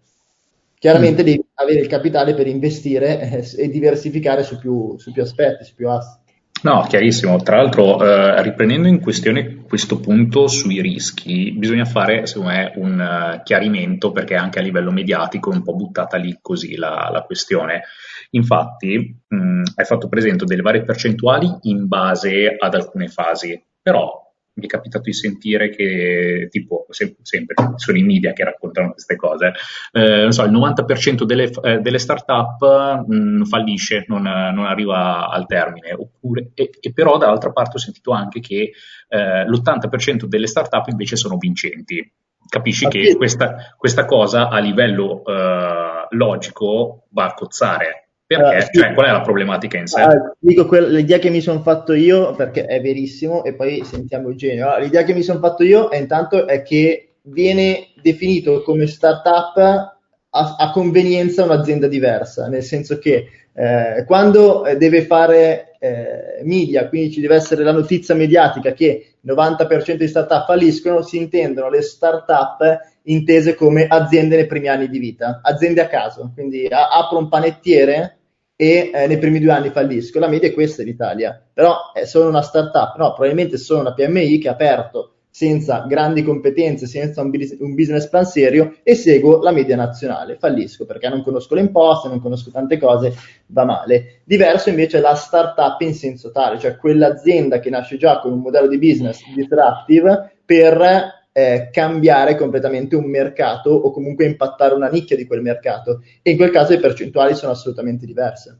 Chiaramente 0.80 1.22
mm. 1.22 1.26
devi 1.26 1.46
avere 1.54 1.82
il 1.82 1.88
capitale 1.88 2.34
per 2.34 2.48
investire 2.48 3.30
eh, 3.30 3.48
e 3.56 3.70
diversificare 3.70 4.42
su 4.42 4.58
più, 4.58 4.98
su 4.98 5.12
più 5.12 5.22
aspetti, 5.22 5.64
su 5.64 5.76
più 5.76 5.88
asset. 5.88 6.22
No, 6.62 6.86
chiarissimo. 6.88 7.38
Tra 7.42 7.58
l'altro, 7.58 8.04
eh, 8.04 8.42
riprendendo 8.42 8.88
in 8.88 9.00
questione 9.00 9.64
questo 9.64 10.00
punto 10.00 10.48
sui 10.48 10.82
rischi, 10.82 11.54
bisogna 11.54 11.86
fare, 11.86 12.26
secondo 12.26 12.50
me, 12.50 12.74
un 12.76 13.00
uh, 13.00 13.44
chiarimento 13.44 14.12
perché 14.12 14.36
anche 14.36 14.60
a 14.60 14.62
livello 14.62 14.92
mediatico 14.92 15.52
è 15.52 15.56
un 15.56 15.64
po' 15.64 15.76
buttata 15.76 16.18
lì 16.18 16.38
così 16.42 16.76
la, 16.76 17.10
la 17.12 17.22
questione. 17.22 17.84
Infatti, 18.32 19.22
mh, 19.28 19.64
hai 19.76 19.86
fatto 19.86 20.10
presente 20.10 20.46
delle 20.46 20.62
varie 20.62 20.84
percentuali 20.84 21.50
in 21.62 21.88
base 21.88 22.56
ad 22.58 22.74
alcune 22.74 23.08
fasi, 23.08 23.62
però 23.82 24.29
mi 24.54 24.66
è 24.66 24.68
capitato 24.68 25.06
di 25.06 25.14
sentire 25.14 25.70
che, 25.70 26.48
tipo, 26.50 26.86
se, 26.90 27.16
sempre, 27.22 27.56
sono 27.76 27.98
i 27.98 28.04
media 28.04 28.34
che 28.34 28.44
raccontano 28.44 28.92
queste 28.92 29.16
cose, 29.16 29.54
eh, 29.92 30.22
non 30.22 30.32
so, 30.32 30.44
il 30.44 30.52
90% 30.52 31.24
delle, 31.24 31.50
eh, 31.64 31.80
delle 31.80 32.00
start-up 32.00 33.06
mh, 33.08 33.16
mm, 33.16 33.44
fallisce, 33.44 34.06
non, 34.08 34.24
non, 34.24 34.66
arriva 34.66 35.30
al 35.30 35.46
termine, 35.46 35.94
oppure, 35.94 36.52
e, 36.54 36.70
e, 36.80 36.94
però 36.94 37.18
dall'altra 37.18 37.52
parte 37.52 37.78
ho 37.78 37.80
sentito 37.80 38.12
anche 38.12 38.40
che 38.40 38.72
eh, 39.08 39.46
l'80% 39.46 40.26
delle 40.26 40.48
start-up 40.48 40.88
invece 40.88 41.16
sono 41.16 41.38
vincenti. 41.38 42.12
Capisci 42.50 42.86
ah, 42.86 42.90
che 42.90 43.16
questa, 43.16 43.76
questa, 43.78 44.06
cosa 44.06 44.50
a 44.50 44.58
livello 44.60 45.24
eh, 45.24 46.08
logico 46.10 47.06
va 47.12 47.26
a 47.26 47.34
cozzare, 47.34 48.09
perché? 48.36 48.62
Sì. 48.62 48.80
cioè, 48.80 48.94
qual 48.94 49.08
è 49.08 49.12
la 49.12 49.22
problematica 49.22 49.80
in 49.80 49.88
sé? 49.88 50.04
Uh, 50.04 50.36
dico 50.38 50.68
quella, 50.68 50.88
l'idea 50.88 51.18
che 51.18 51.32
mi 51.32 51.42
sono 51.42 51.62
fatto 51.62 51.94
io, 51.94 52.36
perché 52.36 52.66
è 52.66 52.80
verissimo, 52.80 53.44
e 53.44 53.56
poi 53.56 53.84
sentiamo 53.84 54.30
Eugenio. 54.30 54.66
Allora, 54.66 54.84
l'idea 54.84 55.04
che 55.04 55.16
mi 55.16 55.24
sono 55.24 55.40
fatto 55.40 55.64
io 55.64 55.90
è 55.90 55.98
intanto 55.98 56.46
è 56.46 56.62
che 56.62 57.16
viene 57.24 57.88
definito 58.00 58.62
come 58.62 58.86
startup 58.86 59.58
a, 59.58 60.56
a 60.60 60.72
convenienza 60.72 61.44
un'azienda 61.44 61.88
diversa, 61.88 62.48
nel 62.48 62.62
senso 62.62 63.00
che 63.00 63.30
eh, 63.52 64.04
quando 64.06 64.64
eh, 64.64 64.78
deve 64.78 65.06
fare 65.06 65.76
eh, 65.80 66.42
media, 66.44 66.88
quindi 66.88 67.12
ci 67.12 67.22
deve 67.22 67.36
essere 67.36 67.64
la 67.64 67.72
notizia 67.72 68.14
mediatica 68.14 68.74
che 68.74 69.16
il 69.20 69.34
90% 69.34 69.94
di 69.94 70.08
startup 70.08 70.46
falliscono, 70.46 71.02
si 71.02 71.18
intendono 71.18 71.70
le 71.70 71.82
startup 71.82 72.80
intese 73.04 73.56
come 73.56 73.88
aziende 73.88 74.36
nei 74.36 74.46
primi 74.46 74.68
anni 74.68 74.88
di 74.88 75.00
vita, 75.00 75.42
aziende 75.44 75.82
a 75.82 75.88
caso, 75.88 76.30
quindi 76.36 76.68
a, 76.68 76.90
apro 76.90 77.18
un 77.18 77.28
panettiere 77.28 78.19
e 78.62 78.92
eh, 78.94 79.08
nei 79.08 79.18
primi 79.18 79.40
due 79.40 79.54
anni 79.54 79.70
fallisco. 79.70 80.20
La 80.20 80.28
media 80.28 80.50
è 80.50 80.54
questa 80.54 80.82
in 80.82 80.90
Italia, 80.90 81.42
però 81.54 81.94
è 81.94 82.04
solo 82.04 82.28
una 82.28 82.42
startup, 82.42 82.98
no, 82.98 83.14
probabilmente 83.14 83.56
solo 83.56 83.80
una 83.80 83.94
PMI 83.94 84.38
che 84.38 84.50
ha 84.50 84.52
aperto 84.52 85.14
senza 85.30 85.86
grandi 85.88 86.24
competenze, 86.24 86.86
senza 86.86 87.22
un, 87.22 87.32
un, 87.60 87.74
business 87.74 88.10
plan 88.10 88.26
serio 88.26 88.76
e 88.84 88.96
seguo 88.96 89.42
la 89.42 89.52
media 89.52 89.78
nazionale. 89.78 90.36
Fallisco 90.36 90.86
perché 90.86 91.08
non 91.08 91.24
conosco 91.24 91.56
le 91.56 91.62
imposte, 91.62 92.10
non 92.10 92.20
conosco 92.20 92.52
tante 92.52 92.78
cose, 92.78 93.14
va 93.46 93.64
male. 93.64 94.20
Diverso 94.26 94.68
invece 94.68 94.98
è 94.98 95.02
la 95.02 95.16
startup 95.16 95.80
in 95.80 95.94
senso 95.94 96.30
tale, 96.32 96.60
cioè 96.60 96.76
quell'azienda 96.76 97.60
che 97.60 97.70
nasce 97.70 97.96
già 97.96 98.20
con 98.20 98.34
un 98.34 98.40
modello 98.40 98.68
di 98.68 98.78
business 98.78 99.22
disruptive 99.34 100.34
per 100.44 101.18
eh, 101.32 101.70
cambiare 101.72 102.36
completamente 102.36 102.96
un 102.96 103.06
mercato 103.06 103.70
o 103.70 103.92
comunque 103.92 104.26
impattare 104.26 104.74
una 104.74 104.90
nicchia 104.90 105.16
di 105.16 105.26
quel 105.26 105.42
mercato. 105.42 106.02
E 106.22 106.32
in 106.32 106.38
quel 106.38 106.52
caso 106.52 106.72
le 106.72 106.80
percentuali 106.80 107.36
sono 107.36 107.52
assolutamente 107.52 108.06
diverse. 108.06 108.58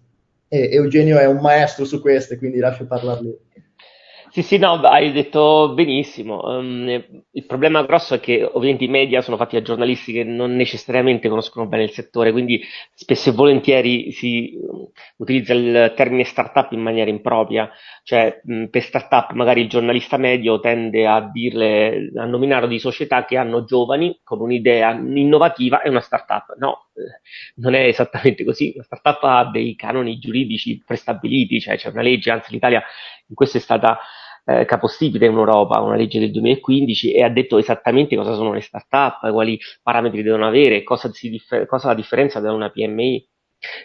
E 0.48 0.70
Eugenio 0.72 1.18
è 1.18 1.26
un 1.26 1.38
maestro 1.38 1.86
su 1.86 2.02
queste, 2.02 2.38
quindi 2.38 2.60
lascio 2.60 2.86
parlarli. 2.86 3.38
Sì, 4.32 4.44
sì, 4.44 4.58
no, 4.60 4.74
hai 4.82 5.12
detto 5.12 5.74
benissimo. 5.74 6.42
Um, 6.44 6.88
il 7.32 7.46
problema 7.48 7.82
grosso 7.84 8.14
è 8.14 8.20
che 8.20 8.44
ovviamente 8.44 8.84
i 8.84 8.88
media 8.88 9.22
sono 9.22 9.38
fatti 9.38 9.56
da 9.56 9.64
giornalisti 9.64 10.12
che 10.14 10.24
non 10.24 10.56
necessariamente 10.56 11.30
conoscono 11.30 11.66
bene 11.68 11.84
il 11.84 11.92
settore, 11.92 12.32
quindi 12.32 12.62
spesso 12.94 13.30
e 13.30 13.34
volentieri 13.34 14.12
si 14.12 14.56
utilizza 15.18 15.54
il 15.54 15.94
termine 15.96 16.26
startup 16.26 16.72
in 16.74 16.82
maniera 16.82 17.10
impropria, 17.10 17.72
cioè 18.04 18.40
mh, 18.44 18.66
per 18.66 18.84
startup 18.84 19.32
magari 19.32 19.62
il 19.62 19.70
giornalista 19.70 20.18
medio 20.18 20.60
tende 20.60 21.08
a 21.08 21.22
dirle, 21.32 22.12
a 22.16 22.26
nominare 22.26 22.68
di 22.68 22.78
società 22.78 23.26
che 23.26 23.36
hanno 23.38 23.64
giovani 23.64 24.20
con 24.24 24.42
un'idea 24.42 24.92
innovativa 24.92 25.82
e 25.82 25.90
una 25.90 26.02
startup. 26.02 26.56
No, 26.60 26.88
eh, 26.94 27.22
non 27.56 27.74
è 27.74 27.86
esattamente 27.86 28.44
così. 28.44 28.74
La 28.76 28.84
startup 28.84 29.24
ha 29.24 29.50
dei 29.52 29.76
canoni 29.76 30.20
giuridici 30.20 30.84
prestabiliti, 30.86 31.60
cioè 31.60 31.78
c'è 31.78 31.90
una 31.90 32.02
legge, 32.04 32.30
anzi 32.32 32.52
l'Italia 32.52 32.84
in 33.28 33.36
questo 33.36 33.58
è 33.58 33.60
stata 33.60 34.00
eh, 34.46 34.66
capostipite 34.66 35.26
in 35.26 35.34
Europa, 35.34 35.80
una 35.80 35.96
legge 35.96 36.20
del 36.20 36.32
2015, 36.32 37.14
e 37.14 37.24
ha 37.24 37.30
detto 37.30 37.58
esattamente 37.58 38.16
cosa 38.16 38.34
sono 38.34 38.54
le 38.54 38.62
start-up, 38.62 39.32
quali 39.32 39.60
parametri 39.82 40.22
devono 40.24 40.48
avere, 40.48 40.84
cosa, 40.84 41.10
differ- 41.22 41.66
cosa 41.66 41.90
la 41.90 41.96
differenza 41.96 42.40
da 42.40 42.52
una 42.52 42.70
PMI. 42.70 43.28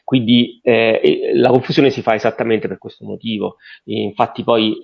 Quindi 0.04 0.60
eh, 0.62 1.32
la 1.34 1.50
confusione 1.50 1.90
si 1.90 2.00
fa 2.00 2.14
esattamente 2.14 2.68
per 2.68 2.78
questo 2.78 3.04
motivo. 3.04 3.56
Infatti 3.84 4.44
poi 4.44 4.78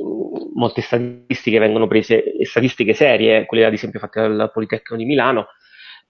molte 0.54 0.80
statistiche 0.80 1.58
vengono 1.58 1.86
prese, 1.86 2.24
statistiche 2.42 2.92
serie, 2.92 3.46
quelle 3.46 3.64
ad 3.64 3.72
esempio 3.72 4.00
fatte 4.00 4.20
dal 4.20 4.50
Politecnico 4.52 4.96
di 4.96 5.04
Milano, 5.04 5.46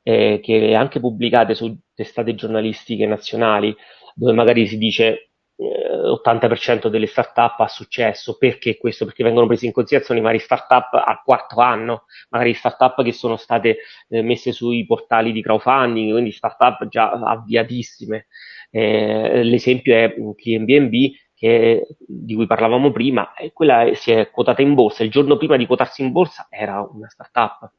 eh, 0.03 0.41
che 0.43 0.75
anche 0.75 0.99
pubblicate 0.99 1.55
su 1.55 1.79
testate 1.95 2.35
giornalistiche 2.35 3.07
nazionali, 3.07 3.75
dove 4.15 4.33
magari 4.33 4.67
si 4.67 4.79
dice 4.79 5.30
l'80% 5.61 6.89
delle 6.89 7.07
startup 7.07 7.61
ha 7.61 7.69
successo. 7.69 8.37
Perché 8.39 8.79
questo? 8.79 9.05
Perché 9.05 9.23
vengono 9.23 9.47
prese 9.47 9.67
in 9.67 9.73
considerazione 9.73 10.21
vari 10.21 10.39
startup 10.39 10.95
al 10.95 11.21
quarto 11.23 11.61
anno, 11.61 12.05
magari 12.31 12.55
startup 12.55 13.03
che 13.03 13.13
sono 13.13 13.37
state 13.37 13.79
eh, 14.09 14.23
messe 14.23 14.53
sui 14.53 14.87
portali 14.87 15.33
di 15.33 15.43
crowdfunding, 15.43 16.13
quindi 16.13 16.33
startup 16.33 16.89
già 16.89 17.11
avviatissime. 17.11 18.27
Eh, 18.71 19.43
l'esempio 19.43 19.95
è 19.95 20.15
Airbnb 20.15 20.95
che, 21.35 21.87
di 21.99 22.35
cui 22.35 22.47
parlavamo 22.47 22.91
prima, 22.91 23.35
e 23.35 23.53
quella 23.53 23.91
si 23.95 24.13
è 24.13 24.31
quotata 24.31 24.63
in 24.63 24.75
borsa. 24.75 25.03
Il 25.03 25.11
giorno 25.11 25.37
prima 25.37 25.57
di 25.57 25.67
quotarsi 25.67 26.03
in 26.03 26.13
borsa 26.13 26.47
era 26.51 26.81
una 26.81 27.09
startup. 27.09 27.71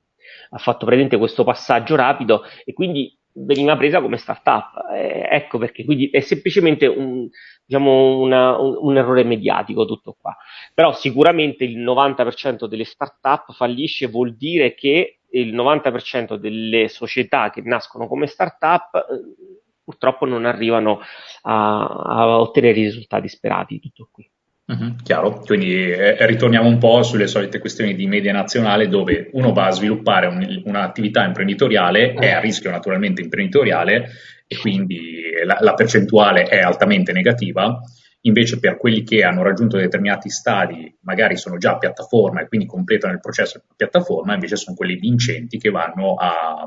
Ha 0.51 0.57
fatto 0.57 0.85
presente 0.85 1.17
questo 1.17 1.43
passaggio 1.43 1.95
rapido 1.95 2.43
e 2.65 2.73
quindi 2.73 3.17
veniva 3.33 3.77
presa 3.77 4.01
come 4.01 4.17
startup. 4.17 4.89
Eh, 4.93 5.27
ecco 5.29 5.57
perché 5.57 5.83
quindi 5.85 6.09
è 6.09 6.19
semplicemente 6.19 6.87
un, 6.87 7.27
diciamo 7.65 8.19
una, 8.19 8.57
un, 8.59 8.77
un, 8.79 8.97
errore 8.97 9.23
mediatico 9.23 9.85
tutto 9.85 10.15
qua. 10.19 10.35
Però 10.73 10.93
sicuramente 10.93 11.63
il 11.63 11.79
90% 11.79 12.65
delle 12.65 12.83
startup 12.83 13.51
fallisce 13.53 14.07
vuol 14.07 14.35
dire 14.35 14.73
che 14.73 15.19
il 15.31 15.55
90% 15.55 16.35
delle 16.35 16.87
società 16.89 17.49
che 17.49 17.61
nascono 17.63 18.07
come 18.07 18.27
startup 18.27 18.95
eh, 18.95 19.61
purtroppo 19.83 20.25
non 20.25 20.45
arrivano 20.45 20.99
a, 21.43 21.85
a 21.85 22.39
ottenere 22.39 22.79
i 22.79 22.83
risultati 22.83 23.27
sperati. 23.27 23.79
Tutto 23.79 24.09
qui. 24.11 24.29
Mm-hmm, 24.71 24.97
chiaro, 25.03 25.39
quindi 25.39 25.89
eh, 25.91 26.25
ritorniamo 26.25 26.69
un 26.69 26.77
po' 26.77 27.03
sulle 27.03 27.27
solite 27.27 27.59
questioni 27.59 27.93
di 27.93 28.07
media 28.07 28.31
nazionale 28.31 28.87
dove 28.87 29.29
uno 29.33 29.51
va 29.51 29.65
a 29.65 29.71
sviluppare 29.71 30.27
un, 30.27 30.61
un'attività 30.65 31.25
imprenditoriale, 31.25 32.13
è 32.13 32.31
a 32.31 32.39
rischio 32.39 32.71
naturalmente 32.71 33.21
imprenditoriale 33.21 34.11
e 34.47 34.57
quindi 34.57 35.23
la, 35.43 35.57
la, 35.59 35.73
percentuale 35.73 36.43
è 36.43 36.59
altamente 36.59 37.11
negativa, 37.11 37.81
invece 38.21 38.59
per 38.59 38.77
quelli 38.77 39.03
che 39.03 39.23
hanno 39.23 39.43
raggiunto 39.43 39.77
determinati 39.77 40.29
stadi 40.29 40.95
magari 41.01 41.35
sono 41.35 41.57
già 41.57 41.71
a 41.71 41.77
piattaforma 41.77 42.41
e 42.41 42.47
quindi 42.47 42.67
completano 42.67 43.13
il 43.13 43.19
processo 43.19 43.57
a 43.57 43.73
piattaforma, 43.75 44.33
invece 44.33 44.55
sono 44.55 44.75
quelli 44.75 44.95
vincenti 44.95 45.57
che 45.57 45.69
vanno 45.69 46.13
a... 46.15 46.65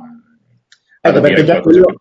Ecco, 1.00 1.20
perché 1.20 1.44
già 1.44 1.60
quello, 1.60 2.00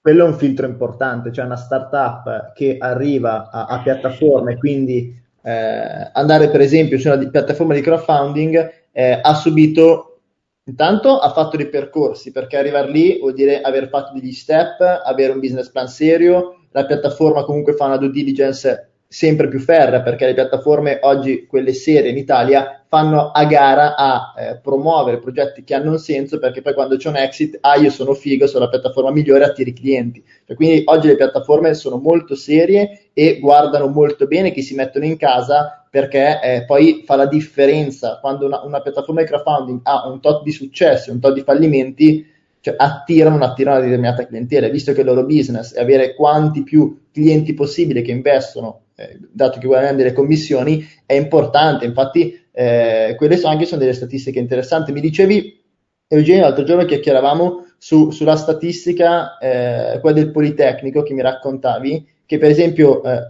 quello, 0.00 0.24
è 0.24 0.28
un 0.28 0.34
filtro 0.34 0.66
importante, 0.66 1.30
cioè 1.32 1.44
una 1.44 1.56
startup 1.56 2.52
che 2.54 2.76
arriva 2.78 3.50
a, 3.50 3.66
a 3.66 3.82
piattaforma 3.82 4.50
e 4.50 4.56
quindi 4.56 5.22
eh, 5.46 6.10
andare 6.12 6.48
per 6.48 6.62
esempio 6.62 6.98
su 6.98 7.08
una 7.08 7.18
piattaforma 7.28 7.74
di 7.74 7.82
crowdfunding 7.82 8.72
eh, 8.92 9.18
ha 9.22 9.34
subito 9.34 10.20
intanto 10.64 11.18
ha 11.18 11.30
fatto 11.32 11.58
dei 11.58 11.68
percorsi 11.68 12.32
perché 12.32 12.56
arrivare 12.56 12.90
lì 12.90 13.18
vuol 13.18 13.34
dire 13.34 13.60
aver 13.60 13.88
fatto 13.88 14.14
degli 14.14 14.32
step, 14.32 14.80
avere 14.80 15.32
un 15.32 15.40
business 15.40 15.70
plan 15.70 15.86
serio, 15.86 16.64
la 16.70 16.86
piattaforma 16.86 17.44
comunque 17.44 17.74
fa 17.74 17.84
una 17.84 17.98
due 17.98 18.10
diligence 18.10 18.93
sempre 19.14 19.46
più 19.46 19.60
ferrea 19.60 20.02
perché 20.02 20.26
le 20.26 20.34
piattaforme 20.34 20.98
oggi, 21.02 21.46
quelle 21.46 21.72
serie 21.72 22.10
in 22.10 22.16
Italia, 22.16 22.84
fanno 22.88 23.30
a 23.30 23.44
gara 23.44 23.94
a 23.94 24.34
eh, 24.36 24.58
promuovere 24.60 25.20
progetti 25.20 25.62
che 25.62 25.72
hanno 25.72 25.92
un 25.92 25.98
senso 25.98 26.40
perché 26.40 26.62
poi 26.62 26.74
quando 26.74 26.96
c'è 26.96 27.10
un 27.10 27.16
exit, 27.18 27.58
ah 27.60 27.76
io 27.76 27.90
sono 27.90 28.12
figo, 28.14 28.48
sono 28.48 28.64
la 28.64 28.70
piattaforma 28.70 29.12
migliore, 29.12 29.44
attiri 29.44 29.72
clienti. 29.72 30.20
Cioè, 30.44 30.56
quindi 30.56 30.82
oggi 30.86 31.06
le 31.06 31.14
piattaforme 31.14 31.74
sono 31.74 31.98
molto 31.98 32.34
serie 32.34 33.10
e 33.12 33.38
guardano 33.38 33.86
molto 33.86 34.26
bene 34.26 34.50
chi 34.50 34.62
si 34.62 34.74
mettono 34.74 35.04
in 35.04 35.16
casa 35.16 35.86
perché 35.88 36.40
eh, 36.42 36.64
poi 36.64 37.04
fa 37.06 37.14
la 37.14 37.26
differenza 37.26 38.18
quando 38.20 38.46
una, 38.46 38.64
una 38.64 38.80
piattaforma 38.80 39.20
di 39.20 39.28
crowdfunding 39.28 39.80
ha 39.84 40.08
un 40.08 40.20
tot 40.20 40.42
di 40.42 40.50
successo, 40.50 41.12
un 41.12 41.20
tot 41.20 41.34
di 41.34 41.42
fallimenti, 41.42 42.26
cioè 42.58 42.74
attirano, 42.76 43.44
attirano 43.44 43.76
una 43.76 43.84
determinata 43.84 44.26
clientela, 44.26 44.66
visto 44.66 44.92
che 44.92 45.02
il 45.02 45.06
loro 45.06 45.24
business 45.24 45.72
è 45.72 45.80
avere 45.80 46.16
quanti 46.16 46.64
più 46.64 47.02
clienti 47.12 47.54
possibile 47.54 48.02
che 48.02 48.10
investono 48.10 48.80
eh, 48.96 49.18
dato 49.32 49.58
che 49.58 49.66
guadagnano 49.66 49.96
delle 49.96 50.12
commissioni, 50.12 50.86
è 51.04 51.14
importante. 51.14 51.84
Infatti, 51.84 52.40
eh, 52.52 53.14
quelle 53.16 53.36
sono 53.36 53.52
anche 53.52 53.66
sono 53.66 53.80
delle 53.80 53.92
statistiche 53.92 54.38
interessanti. 54.38 54.92
Mi 54.92 55.00
dicevi, 55.00 55.62
Eugenio, 56.08 56.42
l'altro 56.42 56.64
giorno 56.64 56.84
chiacchieravamo 56.84 57.66
su, 57.78 58.10
sulla 58.10 58.36
statistica, 58.36 59.38
eh, 59.38 59.98
quella 60.00 60.16
del 60.16 60.30
Politecnico 60.30 61.02
che 61.02 61.14
mi 61.14 61.22
raccontavi, 61.22 62.08
che 62.24 62.38
per 62.38 62.50
esempio 62.50 63.02
eh, 63.02 63.20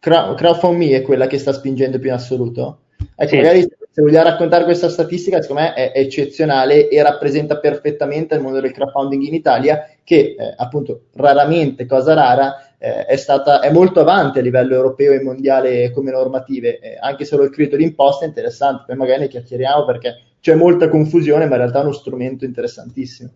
CrowdFundMe 0.00 0.96
è 0.96 1.02
quella 1.02 1.26
che 1.26 1.38
sta 1.38 1.52
spingendo 1.52 1.98
più 1.98 2.08
in 2.08 2.14
assoluto. 2.14 2.80
Ecco, 3.14 3.30
sì. 3.30 3.36
magari 3.36 3.60
se 3.98 4.02
vogliamo 4.02 4.28
raccontare 4.28 4.64
questa 4.64 4.88
statistica, 4.88 5.40
secondo 5.40 5.62
me 5.62 5.74
è, 5.74 5.92
è, 5.92 5.98
eccezionale 5.98 6.88
e 6.88 7.02
rappresenta 7.02 7.58
perfettamente 7.58 8.34
il 8.34 8.42
mondo 8.42 8.60
del 8.60 8.72
crowdfunding 8.72 9.22
in 9.24 9.34
Italia, 9.34 9.88
che 10.04 10.36
eh, 10.38 10.54
appunto 10.56 11.06
raramente, 11.14 11.86
cosa 11.86 12.14
rara, 12.14 12.67
eh, 12.78 13.04
è, 13.04 13.16
stata, 13.16 13.60
è 13.60 13.70
molto 13.72 14.00
avanti 14.00 14.38
a 14.38 14.42
livello 14.42 14.74
europeo 14.74 15.12
e 15.12 15.22
mondiale 15.22 15.90
come 15.90 16.10
normative, 16.10 16.78
eh, 16.78 16.96
anche 17.00 17.24
solo 17.24 17.44
il 17.44 17.50
credito 17.50 17.76
d'imposta 17.76 18.24
è 18.24 18.28
interessante, 18.28 18.84
poi 18.86 18.96
magari 18.96 19.20
ne 19.20 19.28
chiacchieriamo 19.28 19.84
perché 19.84 20.22
c'è 20.40 20.54
molta 20.54 20.88
confusione, 20.88 21.46
ma 21.46 21.56
in 21.56 21.60
realtà 21.60 21.80
è 21.80 21.82
uno 21.82 21.92
strumento 21.92 22.44
interessantissimo. 22.44 23.30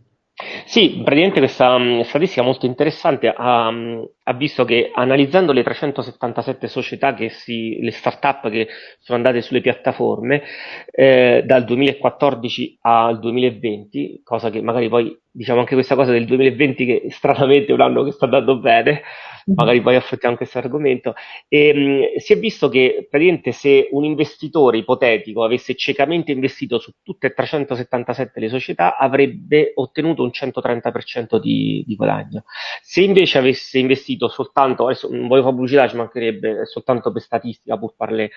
Sì, 0.65 1.03
praticamente 1.05 1.41
questa 1.41 1.75
um, 1.75 2.03
statistica 2.03 2.43
molto 2.43 2.67
interessante 2.67 3.35
um, 3.37 4.09
ha 4.25 4.33
visto 4.35 4.65
che 4.65 4.91
analizzando 4.95 5.53
le 5.53 5.63
377 5.63 6.69
società 6.69 7.15
che 7.15 7.29
si, 7.31 7.79
le 7.81 7.91
start-up 7.91 8.51
che 8.51 8.69
sono 8.99 9.19
andate 9.19 9.43
sulle 9.43 9.61
piattaforme 9.61 10.43
eh, 10.91 11.43
dal 11.45 11.65
2014 11.65 12.79
al 12.83 13.19
2020, 13.19 14.21
cosa 14.23 14.51
che 14.51 14.63
magari 14.63 14.89
poi 14.89 15.19
diciamo 15.35 15.61
anche 15.61 15.75
questa 15.75 15.95
cosa 15.95 16.13
del 16.13 16.27
2020 16.27 16.85
che 16.85 17.07
stranamente 17.09 17.71
è 17.71 17.75
un 17.75 17.81
anno 17.81 18.05
che 18.05 18.13
sta 18.13 18.27
andando 18.27 18.59
bene, 18.59 19.03
magari 19.47 19.81
poi 19.81 19.97
affrontiamo 19.97 20.37
questo 20.37 20.59
argomento, 20.59 21.15
e, 21.49 21.73
mh, 21.75 22.19
si 22.19 22.35
è 22.35 22.39
visto 22.39 22.69
che 22.69 23.07
praticamente 23.09 23.53
se 23.53 23.89
un 23.91 24.05
investitore 24.05 24.79
ipotetico 24.79 25.43
avesse 25.43 25.75
ciecamente 25.75 26.33
investito 26.33 26.79
su 26.79 26.93
tutte 27.03 27.29
e 27.29 27.33
377 27.33 28.41
le 28.41 28.49
società 28.49 28.97
avrebbe 28.97 29.73
ottenuto 29.75 30.23
un 30.23 30.31
130% 30.33 31.41
di, 31.41 31.83
di 31.87 31.97
guadagno. 31.97 32.45
Se 32.83 33.01
invece 33.01 33.39
avesse 33.39 33.79
investito 33.79 34.12
soltanto, 34.29 34.85
adesso 34.85 35.09
non 35.11 35.29
voglio 35.29 35.43
fare 35.43 35.55
pubblicità, 35.55 35.89
ci 35.89 35.97
mancherebbe 35.97 36.67
soltanto 36.67 37.13
per 37.13 37.23
statistica, 37.23 37.79
pur 37.79 37.95
parle, 37.97 38.31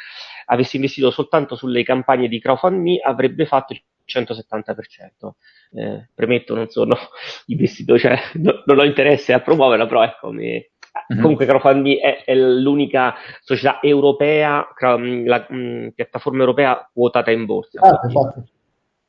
avesse 0.45 0.75
investito 0.75 1.11
soltanto 1.11 1.55
sulle 1.55 1.83
campagne 1.83 2.27
di 2.27 2.39
crowdfunding 2.39 2.99
avrebbe 3.03 3.45
fatto 3.45 3.73
il 3.73 3.81
170%. 4.05 5.31
Eh, 5.73 6.09
premetto, 6.13 6.55
non 6.55 6.67
sono 6.69 6.95
investitore, 7.47 7.99
cioè 7.99 8.19
no, 8.35 8.63
non 8.65 8.79
ho 8.79 8.83
interesse 8.83 9.33
a 9.33 9.39
promuoverla, 9.39 9.85
però 9.85 10.03
ecco, 10.03 10.31
mi, 10.31 10.63
Mm-hmm. 11.11 11.21
Comunque 11.21 11.45
crowdfunding 11.45 11.99
è, 11.99 12.23
è, 12.23 12.33
l'unica 12.35 13.15
società 13.41 13.79
europea, 13.81 14.65
la 14.79 15.45
mh, 15.47 15.89
piattaforma 15.93 16.39
europea 16.39 16.89
quotata 16.91 17.31
in 17.31 17.45
borsa. 17.45 17.81
Ah, 17.81 17.99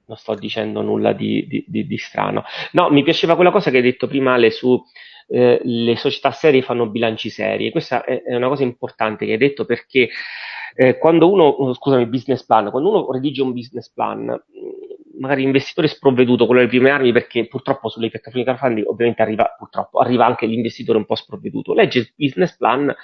non 0.07 0.17
sto 0.17 0.35
dicendo 0.35 0.83
nulla 0.83 1.12
di, 1.12 1.47
di, 1.47 1.64
di, 1.67 1.87
di, 1.87 1.99
strano. 1.99 2.45
No, 2.73 2.91
mi 2.91 3.03
piaceva 3.03 3.35
quella 3.35 3.51
cosa 3.51 3.71
che 3.71 3.79
hai 3.79 3.83
detto 3.83 4.07
prima 4.07 4.35
Ale 4.35 4.51
su 4.51 4.81
eh, 5.29 5.61
le 5.62 5.97
società 5.97 6.31
serie 6.31 6.62
fanno 6.62 6.89
bilanci 6.89 7.31
seri. 7.31 7.70
Questa 7.70 8.05
è, 8.05 8.22
una 8.35 8.49
cosa 8.49 8.62
importante 8.62 9.27
che 9.27 9.33
hai 9.33 9.39
detto 9.39 9.64
perché 9.64 10.09
eh, 10.74 10.99
quando 10.99 11.31
uno, 11.31 11.72
scusami, 11.74 12.07
business 12.07 12.45
plan, 12.45 12.70
quando 12.70 12.91
uno 12.91 13.12
redige 13.12 13.43
un 13.43 13.53
business 13.53 13.91
plan, 13.93 14.39
magari 15.18 15.43
investitore 15.43 15.89
sprovveduto 15.89 16.47
con 16.47 16.57
le 16.57 16.66
prime 16.66 16.91
armi 16.91 17.12
perché 17.12 17.47
purtroppo 17.47 17.89
sulle 17.89 18.11
piattaforme 18.11 18.45
di 18.45 18.47
crowdfunding 18.47 18.87
ovviamente 18.87 19.22
arriva, 19.22 19.57
arriva 19.93 20.27
anche 20.27 20.47
l'investitore 20.47 20.99
un 20.99 21.07
po' 21.07 21.14
sprovveduto. 21.14 21.74
Legge 21.74 21.99
il 22.01 22.12
business 22.14 22.57
plan 22.57 22.95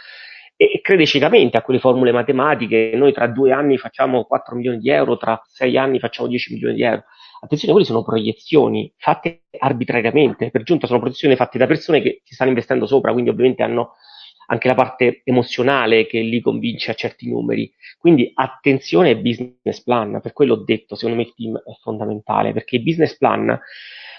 e 0.57 0.81
crede 0.81 1.07
ciecamente 1.07 1.57
a 1.57 1.63
quelle 1.63 1.81
formule 1.81 2.13
matematiche, 2.13 2.93
noi 2.95 3.13
tra 3.13 3.27
due 3.27 3.53
anni 3.53 3.79
facciamo 3.79 4.25
4 4.25 4.55
milioni 4.55 4.79
di 4.79 4.91
euro, 4.91 5.17
tra 5.17 5.41
sei 5.45 5.77
anni 5.77 5.99
facciamo 5.99 6.29
10 6.29 6.53
milioni 6.53 6.75
di 6.75 6.83
euro. 6.83 7.05
Attenzione, 7.45 7.73
quelle 7.73 7.89
sono 7.89 8.05
proiezioni 8.05 8.93
fatte 8.97 9.47
arbitrariamente, 9.59 10.51
per 10.53 10.63
giunta 10.63 10.87
sono 10.87 11.01
proiezioni 11.01 11.35
fatte 11.35 11.59
da 11.59 11.67
persone 11.67 12.01
che 12.01 12.21
ci 12.25 12.35
stanno 12.35 12.51
investendo 12.51 12.87
sopra, 12.87 13.13
quindi 13.13 13.31
ovviamente 13.31 13.65
hanno 13.65 13.95
anche 14.47 14.69
la 14.69 14.75
parte 14.75 15.23
emozionale 15.25 16.07
che 16.07 16.21
li 16.21 16.41
convince 16.41 16.93
a 16.93 16.95
certi 16.95 17.29
numeri. 17.29 17.73
Quindi 17.99 18.31
attenzione 18.33 19.09
ai 19.09 19.17
business 19.17 19.83
plan, 19.83 20.21
per 20.23 20.33
quello 20.33 20.55
ho 20.55 20.63
detto, 20.63 20.95
secondo 20.95 21.17
me 21.17 21.27
il 21.27 21.35
team 21.35 21.57
è 21.57 21.73
fondamentale, 21.81 22.53
perché 22.53 22.77
i 22.77 22.83
business 22.83 23.17
plan 23.17 23.59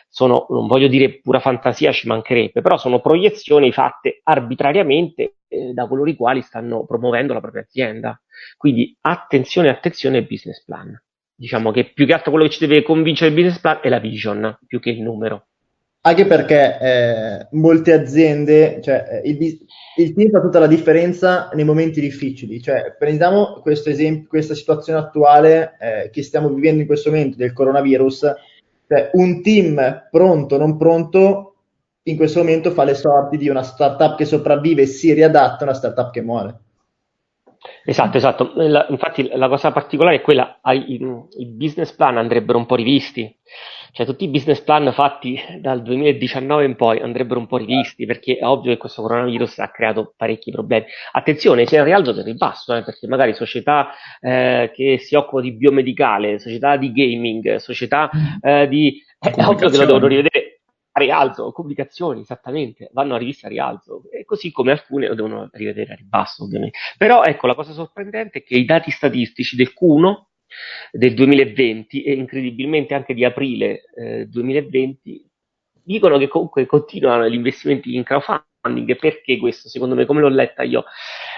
sono, 0.09 0.45
non 0.49 0.67
voglio 0.67 0.89
dire 0.89 1.21
pura 1.21 1.39
fantasia, 1.39 1.93
ci 1.93 2.07
mancherebbe, 2.07 2.61
però 2.61 2.77
sono 2.77 2.99
proiezioni 2.99 3.71
fatte 3.71 4.19
arbitrariamente 4.23 5.37
eh, 5.47 5.71
da 5.71 5.87
coloro 5.87 6.09
i 6.09 6.15
quali 6.15 6.41
stanno 6.41 6.85
promuovendo 6.85 7.33
la 7.33 7.39
propria 7.39 7.61
azienda. 7.61 8.21
Quindi 8.57 8.97
attenzione, 8.99 9.69
attenzione 9.69 10.17
ai 10.17 10.25
business 10.25 10.61
plan. 10.65 10.93
Diciamo 11.35 11.71
che 11.71 11.91
più 11.93 12.05
che 12.05 12.13
altro 12.13 12.31
quello 12.31 12.45
che 12.45 12.53
ci 12.53 12.65
deve 12.65 12.83
convincere 12.83 13.29
il 13.29 13.35
business 13.35 13.59
plan 13.59 13.79
è 13.81 13.89
la 13.89 13.99
vision, 13.99 14.57
più 14.67 14.79
che 14.79 14.91
il 14.91 15.01
numero. 15.01 15.47
Anche 16.05 16.25
perché 16.25 16.79
eh, 16.81 17.47
molte 17.51 17.93
aziende, 17.93 18.81
cioè 18.83 19.21
eh, 19.23 19.29
il, 19.29 19.65
il 19.95 20.13
team 20.13 20.31
fa 20.31 20.41
tutta 20.41 20.59
la 20.59 20.67
differenza 20.67 21.49
nei 21.53 21.63
momenti 21.63 22.01
difficili. 22.01 22.61
Cioè, 22.61 22.95
prendiamo 22.99 23.59
questo 23.61 23.89
esempio, 23.89 24.27
questa 24.27 24.53
situazione 24.53 24.99
attuale 24.99 25.77
eh, 25.79 26.09
che 26.09 26.21
stiamo 26.21 26.49
vivendo 26.49 26.81
in 26.81 26.87
questo 26.87 27.09
momento 27.09 27.37
del 27.37 27.53
coronavirus. 27.53 28.19
Cioè, 28.85 29.11
un 29.13 29.41
team 29.41 30.07
pronto, 30.11 30.57
non 30.57 30.75
pronto, 30.75 31.55
in 32.03 32.17
questo 32.17 32.39
momento 32.39 32.71
fa 32.71 32.83
le 32.83 32.95
sorti 32.95 33.37
di 33.37 33.47
una 33.47 33.63
startup 33.63 34.17
che 34.17 34.25
sopravvive 34.25 34.81
e 34.81 34.87
si 34.87 35.13
riadatta 35.13 35.59
a 35.59 35.63
una 35.63 35.73
startup 35.73 36.11
che 36.11 36.21
muore. 36.21 36.59
Esatto, 37.85 38.17
esatto. 38.17 38.51
La, 38.55 38.85
infatti 38.89 39.29
la 39.33 39.47
cosa 39.47 39.71
particolare 39.71 40.17
è 40.17 40.21
quella, 40.21 40.59
i, 40.65 40.99
i 41.37 41.45
business 41.47 41.93
plan 41.93 42.17
andrebbero 42.17 42.57
un 42.57 42.65
po' 42.65 42.75
rivisti 42.75 43.35
cioè 43.93 44.07
tutti 44.07 44.23
i 44.23 44.27
business 44.27 44.59
plan 44.61 44.91
fatti 44.91 45.39
dal 45.59 45.83
2019 45.83 46.65
in 46.65 46.75
poi 46.75 46.99
andrebbero 46.99 47.39
un 47.39 47.45
po' 47.45 47.57
rivisti 47.57 48.07
perché 48.07 48.37
è 48.37 48.43
ovvio 48.43 48.71
che 48.71 48.77
questo 48.77 49.03
coronavirus 49.03 49.59
ha 49.59 49.69
creato 49.69 50.15
parecchi 50.17 50.49
problemi. 50.49 50.85
Attenzione, 51.11 51.65
c'è 51.65 51.77
il 51.77 51.83
rialzo 51.83 52.11
del 52.11 52.23
ribasso, 52.23 52.73
eh, 52.75 52.83
perché 52.83 53.05
magari 53.05 53.35
società 53.35 53.91
eh, 54.19 54.71
che 54.73 54.97
si 54.97 55.13
occupano 55.13 55.43
di 55.43 55.51
biomedicale, 55.51 56.39
società 56.39 56.75
di 56.75 56.91
gaming, 56.91 57.55
società 57.57 58.09
eh, 58.41 58.67
di... 58.67 58.99
È 59.19 59.45
ovvio 59.45 59.69
che 59.69 59.77
lo 59.77 59.85
devono 59.85 60.07
rivedere 60.07 60.42
a 60.95 60.99
rialzo, 60.99 61.51
comunicazioni, 61.51 62.21
esattamente, 62.21 62.89
vanno 62.93 63.15
a 63.15 63.17
rivista 63.17 63.47
a 63.47 63.49
rialzo, 63.49 64.03
e 64.11 64.25
così 64.25 64.51
come 64.51 64.71
alcune 64.71 65.07
lo 65.07 65.15
devono 65.15 65.49
rivedere 65.51 65.93
a 65.93 65.95
ribasso, 65.95 66.43
ovviamente. 66.43 66.77
Però 66.97 67.23
ecco, 67.23 67.47
la 67.47 67.55
cosa 67.55 67.73
sorprendente 67.73 68.39
è 68.39 68.43
che 68.43 68.55
i 68.55 68.65
dati 68.65 68.91
statistici 68.91 69.55
del 69.55 69.73
Q1 69.79 70.25
del 70.91 71.15
2020 71.15 72.03
e 72.03 72.13
incredibilmente 72.13 72.93
anche 72.93 73.15
di 73.15 73.25
aprile 73.25 73.85
eh, 73.95 74.27
2020 74.27 75.27
dicono 75.83 76.19
che 76.19 76.27
comunque 76.27 76.67
continuano 76.67 77.27
gli 77.27 77.33
investimenti 77.33 77.95
in 77.95 78.03
crowdfunding. 78.03 78.95
Perché 78.97 79.37
questo? 79.37 79.69
Secondo 79.69 79.95
me, 79.95 80.05
come 80.05 80.21
l'ho 80.21 80.29
letta 80.29 80.61
io, 80.61 80.85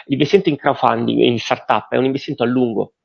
l'investimento 0.05 0.49
in 0.49 0.57
crowdfunding, 0.57 1.21
in 1.21 1.39
startup, 1.39 1.87
è 1.89 1.97
un 1.97 2.05
investimento 2.05 2.43
a 2.43 2.47
lungo. 2.47 2.95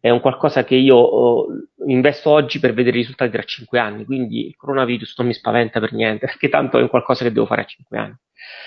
È 0.00 0.08
un 0.08 0.20
qualcosa 0.20 0.64
che 0.64 0.74
io 0.74 0.96
oh, 0.96 1.46
investo 1.90 2.30
oggi 2.30 2.58
per 2.58 2.74
vedere 2.74 2.96
i 2.96 3.00
risultati 3.00 3.30
tra 3.30 3.42
5 3.42 3.78
anni, 3.78 4.04
quindi 4.04 4.46
il 4.46 4.56
coronavirus 4.56 5.18
non 5.18 5.26
mi 5.26 5.34
spaventa 5.34 5.80
per 5.80 5.92
niente, 5.92 6.26
perché 6.26 6.48
tanto 6.48 6.78
è 6.78 6.82
un 6.82 6.88
qualcosa 6.88 7.24
che 7.24 7.32
devo 7.32 7.46
fare 7.46 7.62
a 7.62 7.66
5 7.66 7.98
anni. 7.98 8.16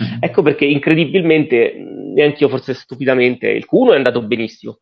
Mm-hmm. 0.04 0.18
Ecco 0.22 0.42
perché 0.42 0.66
incredibilmente, 0.66 1.74
neanche 1.76 2.44
io 2.44 2.50
forse 2.50 2.74
stupidamente, 2.74 3.50
il 3.50 3.68
Q1 3.72 3.92
è 3.92 3.96
andato 3.96 4.22
benissimo, 4.22 4.80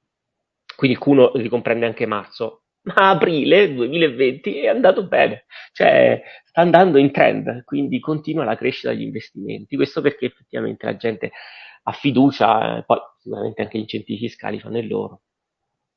quindi 0.76 0.98
il 0.98 1.04
Q1 1.06 1.32
ricomprende 1.36 1.86
anche 1.86 2.06
marzo, 2.06 2.64
ma 2.84 3.10
aprile 3.10 3.74
2020 3.74 4.60
è 4.62 4.68
andato 4.68 5.06
bene, 5.06 5.46
cioè 5.74 6.22
sta 6.46 6.62
andando 6.62 6.98
in 6.98 7.12
trend, 7.12 7.64
quindi 7.66 8.00
continua 8.00 8.44
la 8.44 8.56
crescita 8.56 8.90
degli 8.90 9.04
investimenti. 9.04 9.76
Questo 9.76 10.02
perché 10.02 10.26
effettivamente 10.28 10.86
la 10.86 10.96
gente 10.96 11.32
ha 11.84 11.92
fiducia, 11.92 12.78
eh, 12.78 12.84
poi 12.84 12.98
sicuramente 13.20 13.62
anche 13.62 13.78
gli 13.78 13.82
incentivi 13.82 14.20
fiscali 14.20 14.60
fanno 14.60 14.78
il 14.78 14.88
loro. 14.88 15.22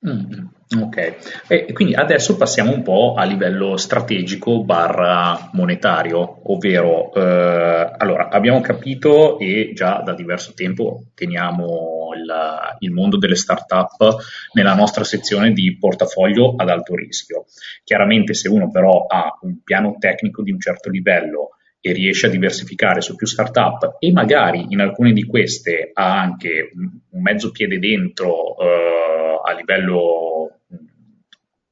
Mm, 0.04 0.80
ok, 0.80 1.44
e 1.46 1.72
quindi 1.72 1.94
adesso 1.94 2.36
passiamo 2.36 2.72
un 2.72 2.82
po' 2.82 3.14
a 3.16 3.22
livello 3.22 3.76
strategico 3.76 4.64
barra 4.64 5.50
monetario, 5.52 6.40
ovvero 6.52 7.14
eh, 7.14 7.92
allora 7.98 8.28
abbiamo 8.28 8.60
capito 8.60 9.38
e 9.38 9.70
già 9.74 10.02
da 10.04 10.12
diverso 10.12 10.54
tempo 10.54 11.04
teniamo 11.14 12.08
il, 12.16 12.34
il 12.80 12.90
mondo 12.90 13.16
delle 13.16 13.36
start-up 13.36 14.16
nella 14.54 14.74
nostra 14.74 15.04
sezione 15.04 15.52
di 15.52 15.78
portafoglio 15.78 16.54
ad 16.56 16.68
alto 16.68 16.96
rischio. 16.96 17.44
Chiaramente 17.84 18.34
se 18.34 18.48
uno 18.48 18.72
però 18.72 19.06
ha 19.06 19.38
un 19.42 19.62
piano 19.62 19.94
tecnico 20.00 20.42
di 20.42 20.50
un 20.50 20.58
certo 20.58 20.90
livello 20.90 21.50
e 21.84 21.92
riesce 21.92 22.28
a 22.28 22.30
diversificare 22.30 23.00
su 23.00 23.16
più 23.16 23.26
startup 23.26 23.96
e 23.98 24.12
magari 24.12 24.66
in 24.68 24.80
alcune 24.80 25.12
di 25.12 25.24
queste 25.24 25.90
ha 25.92 26.20
anche 26.20 26.70
un 27.10 27.20
mezzo 27.20 27.50
piede 27.50 27.80
dentro 27.80 28.56
eh, 28.56 29.40
a 29.44 29.52
livello 29.52 30.60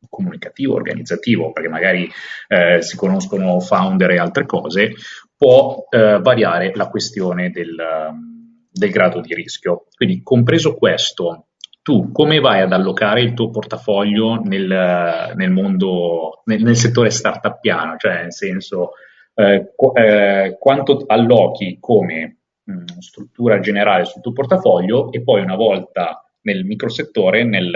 comunicativo, 0.08 0.74
organizzativo, 0.74 1.52
perché 1.52 1.68
magari 1.68 2.10
eh, 2.48 2.82
si 2.82 2.96
conoscono 2.96 3.60
founder 3.60 4.10
e 4.10 4.18
altre 4.18 4.44
cose, 4.44 4.94
può 5.36 5.86
eh, 5.88 6.18
variare 6.20 6.72
la 6.74 6.88
questione 6.88 7.50
del, 7.50 7.76
del 8.70 8.90
grado 8.90 9.20
di 9.20 9.32
rischio. 9.32 9.86
Quindi, 9.94 10.22
compreso 10.22 10.74
questo, 10.74 11.46
tu 11.82 12.10
come 12.10 12.40
vai 12.40 12.60
ad 12.60 12.72
allocare 12.72 13.22
il 13.22 13.32
tuo 13.32 13.50
portafoglio 13.50 14.42
nel, 14.42 15.32
nel 15.36 15.50
mondo, 15.50 16.42
nel, 16.46 16.62
nel 16.62 16.76
settore 16.76 17.10
startupiano? 17.10 17.96
Cioè, 17.96 18.22
nel 18.22 18.32
senso, 18.34 18.90
eh, 19.40 19.72
eh, 19.94 20.56
quanto 20.58 21.04
allochi 21.06 21.78
come 21.80 22.38
mh, 22.64 22.72
mm, 22.72 22.84
struttura 22.98 23.60
generale 23.60 24.04
sul 24.04 24.20
tuo 24.20 24.32
portafoglio 24.32 25.10
e 25.12 25.22
poi 25.22 25.42
una 25.42 25.56
volta 25.56 26.24
nel 26.42 26.64
microsettore, 26.64 27.44
nel, 27.44 27.70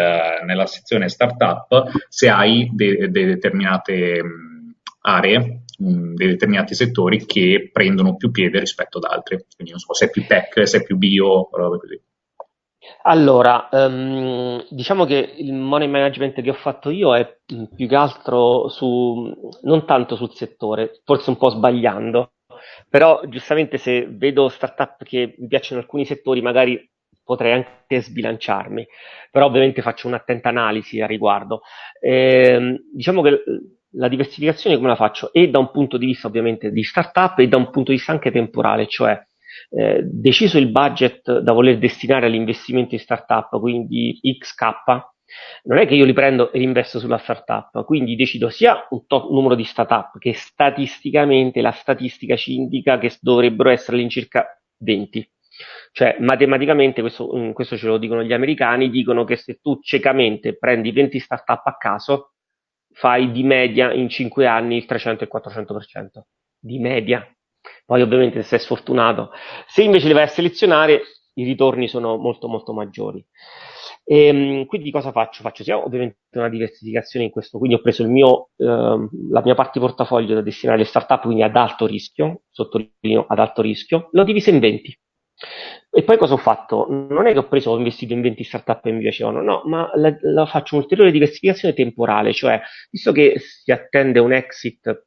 nella 0.45 0.67
sezione 0.67 1.09
startup, 1.09 1.91
se 2.09 2.29
hai 2.29 2.71
de- 2.73 3.09
de- 3.11 3.27
determinate 3.27 4.23
mh, 4.23 4.27
mm, 4.27 4.71
aree 5.03 5.65
mh, 5.79 6.15
dei 6.15 6.29
determinati 6.29 6.75
settori 6.75 7.27
che 7.27 7.71
prendono 7.73 8.17
più 8.17 8.31
piede 8.31 8.61
rispetto 8.61 8.99
ad 8.99 9.05
altri. 9.05 9.37
Quindi 9.55 9.73
non 9.73 9.81
so 9.81 9.93
se 9.95 10.07
è 10.07 10.11
più 10.11 10.25
tech, 10.27 10.67
se 10.67 10.79
è 10.79 10.83
più 10.83 10.97
bio, 10.97 11.49
roba 11.53 11.77
così. 11.79 12.01
Allora, 13.03 13.69
um, 13.71 14.65
diciamo 14.71 15.05
che 15.05 15.35
il 15.37 15.53
money 15.53 15.89
management 15.89 16.41
che 16.41 16.51
ho 16.51 16.55
fatto 16.55 16.91
io 16.91 17.15
è 17.15 17.37
più 17.75 17.87
che 17.87 17.95
altro 17.95 18.69
su, 18.69 19.33
non 19.63 19.85
tanto 19.87 20.17
sul 20.17 20.33
settore, 20.33 21.01
forse 21.05 21.31
un 21.31 21.37
po' 21.37 21.51
sbagliando, 21.51 22.33
però 22.89 23.21
giustamente 23.29 23.79
se 23.79 24.07
vedo 24.09 24.49
startup 24.49 25.03
che 25.05 25.35
mi 25.39 25.49
piacciono 25.49 25.81
alcuni 25.81 26.05
settori, 26.05 26.41
magari 26.41 26.91
potrei 27.23 27.53
anche 27.53 28.01
sbilanciarmi, 28.01 28.87
però 29.31 29.47
ovviamente 29.47 29.83
faccio 29.83 30.09
un'attenta 30.09 30.49
analisi 30.51 31.01
a 31.01 31.07
riguardo. 31.07 31.63
Eh, 32.01 32.83
diciamo 32.93 33.23
che 33.23 33.43
la 33.97 34.09
diversificazione 34.09 34.77
come 34.77 34.89
la 34.89 34.97
faccio? 34.97 35.33
E 35.33 35.49
da 35.49 35.59
un 35.59 35.71
punto 35.71 35.97
di 35.97 36.07
vista 36.07 36.27
ovviamente 36.27 36.71
di 36.71 36.83
startup 36.83 37.39
e 37.39 37.49
da 37.49 37.57
un 37.57 37.71
punto 37.71 37.91
di 37.91 37.97
vista 37.97 38.13
anche 38.13 38.31
temporale, 38.31 38.87
cioè 38.87 39.19
eh, 39.71 40.01
deciso 40.05 40.59
il 40.59 40.71
budget 40.71 41.39
da 41.39 41.53
voler 41.53 41.79
destinare 41.79 42.27
all'investimento 42.27 42.95
in 42.95 43.01
startup, 43.01 43.59
quindi 43.59 44.19
XK, 44.39 44.63
non 45.65 45.79
è 45.79 45.87
che 45.87 45.95
io 45.95 46.05
li 46.05 46.13
prendo 46.13 46.53
e 46.53 46.59
li 46.59 46.65
investo 46.65 46.99
sulla 46.99 47.19
startup, 47.19 47.85
quindi 47.85 48.15
decido 48.17 48.51
sia 48.51 48.87
un 48.91 49.07
top 49.07 49.31
numero 49.31 49.55
di 49.55 49.65
startup 49.65 50.19
che 50.19 50.35
statisticamente 50.35 51.61
la 51.61 51.73
statistica 51.73 52.37
ci 52.37 52.55
indica 52.55 52.99
che 52.99 53.13
dovrebbero 53.21 53.71
essere 53.71 53.97
all'incirca 53.97 54.47
20. 54.79 55.29
Cioè, 55.93 56.17
matematicamente, 56.19 57.01
questo, 57.01 57.31
mm, 57.35 57.53
questo 57.53 57.77
ce 57.77 57.87
lo 57.87 57.99
dicono 57.99 58.23
gli 58.23 58.33
americani, 58.33 58.91
dicono 58.91 59.25
che 59.25 59.37
se 59.37 59.61
tu 59.63 59.79
ciecamente 59.81 60.57
prendi 60.57 60.91
20 60.91 61.19
startup 61.21 61.65
a 61.67 61.77
caso, 61.77 62.33
fai 62.93 63.31
di 63.31 63.43
media 63.45 63.93
in 63.93 64.09
5 64.09 64.47
anni 64.47 64.77
il 64.77 64.87
300 64.87 65.23
e 65.23 65.27
il 65.27 65.33
400%. 65.33 66.27
Di 66.59 66.79
media. 66.79 67.25
Poi 67.85 68.03
ovviamente 68.03 68.43
se 68.43 68.49
sei 68.49 68.59
sfortunato. 68.61 69.31
Se 69.67 69.83
invece 69.83 70.07
li 70.07 70.15
vai 70.15 70.25
a 70.25 70.27
selezionare, 70.29 71.03
i 71.35 71.45
ritorni 71.45 71.89
sono 71.89 72.17
molto 72.17 72.49
molto 72.49 72.73
maggiori. 72.73 73.25
E, 74.05 74.27
ehm, 74.27 74.67
quindi 74.67 74.91
cosa 74.91 75.13
faccio? 75.13 75.43
Faccio 75.43 75.65
sia 75.65 75.79
ovviamente 75.79 76.19
una 76.33 76.49
diversificazione 76.49 77.27
in 77.27 77.31
questo, 77.31 77.59
quindi 77.59 77.77
ho 77.77 77.81
preso 77.81 78.07
mio, 78.07 78.51
ehm, 78.57 79.09
la 79.31 79.43
mia 79.45 79.55
parte 79.55 79.79
di 79.79 79.85
portafoglio 79.85 80.35
da 80.35 80.43
destinare 80.43 80.79
alle 80.79 80.89
startup, 80.89 81.23
quindi 81.23 81.43
ad 81.43 81.57
alto 81.57 81.87
rischio, 81.87 82.43
sottolineo 82.51 83.25
ad 83.27 83.39
alto 83.39 83.63
rischio, 83.63 84.09
l'ho 84.13 84.25
divisa 84.25 84.51
in 84.51 84.59
20. 84.61 84.99
E 85.91 86.03
poi 86.05 86.17
cosa 86.17 86.35
ho 86.35 86.37
fatto? 86.37 86.87
Non 86.89 87.27
è 87.27 87.33
che 87.33 87.39
ho 87.39 87.49
preso, 87.49 87.71
ho 87.71 87.77
investito 87.77 88.13
in 88.13 88.21
20 88.21 88.45
startup 88.45 88.85
e 88.87 88.93
mi 88.93 89.01
piacevano, 89.01 89.43
no, 89.43 89.63
ma 89.67 89.91
la, 89.95 90.15
la 90.21 90.47
faccio 90.47 90.77
un'ulteriore 90.77 91.11
diversificazione 91.11 91.75
temporale, 91.75 92.33
cioè, 92.33 92.61
visto 92.91 93.13
che 93.13 93.39
si 93.39 93.73
attende 93.73 94.19
un 94.21 94.33
exit 94.33 95.07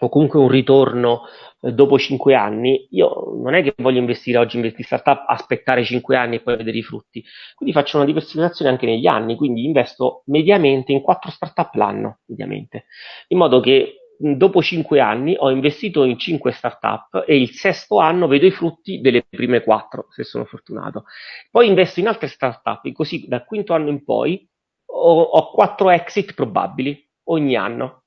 o 0.00 0.08
comunque 0.08 0.38
un 0.38 0.48
ritorno 0.48 1.22
eh, 1.60 1.72
dopo 1.72 1.98
5 1.98 2.34
anni, 2.34 2.86
io 2.90 3.32
non 3.42 3.54
è 3.54 3.62
che 3.62 3.74
voglio 3.76 3.98
investire 3.98 4.38
oggi 4.38 4.56
in 4.56 4.62
20 4.62 4.82
startup, 4.82 5.24
aspettare 5.26 5.84
5 5.84 6.16
anni 6.16 6.36
e 6.36 6.40
poi 6.40 6.56
vedere 6.56 6.78
i 6.78 6.82
frutti. 6.82 7.24
Quindi 7.54 7.74
faccio 7.74 7.96
una 7.96 8.06
diversificazione 8.06 8.70
anche 8.70 8.86
negli 8.86 9.06
anni, 9.06 9.36
quindi 9.36 9.64
investo 9.64 10.22
mediamente 10.26 10.92
in 10.92 11.00
4 11.00 11.30
startup 11.30 11.74
l'anno, 11.74 12.18
mediamente, 12.26 12.86
in 13.28 13.38
modo 13.38 13.60
che 13.60 14.00
dopo 14.18 14.62
5 14.62 15.00
anni 15.00 15.36
ho 15.38 15.50
investito 15.50 16.04
in 16.04 16.18
5 16.18 16.52
startup 16.52 17.24
e 17.26 17.38
il 17.38 17.50
sesto 17.50 17.98
anno 17.98 18.26
vedo 18.26 18.46
i 18.46 18.50
frutti 18.50 19.00
delle 19.00 19.24
prime 19.28 19.62
4, 19.62 20.06
se 20.10 20.24
sono 20.24 20.44
fortunato. 20.44 21.04
Poi 21.50 21.68
investo 21.68 22.00
in 22.00 22.08
altre 22.08 22.28
startup, 22.28 22.90
così 22.92 23.26
dal 23.28 23.44
quinto 23.44 23.74
anno 23.74 23.90
in 23.90 24.04
poi 24.04 24.48
ho, 24.88 25.50
4 25.50 25.90
exit 25.90 26.34
probabili 26.34 27.06
ogni 27.24 27.56
anno 27.56 28.04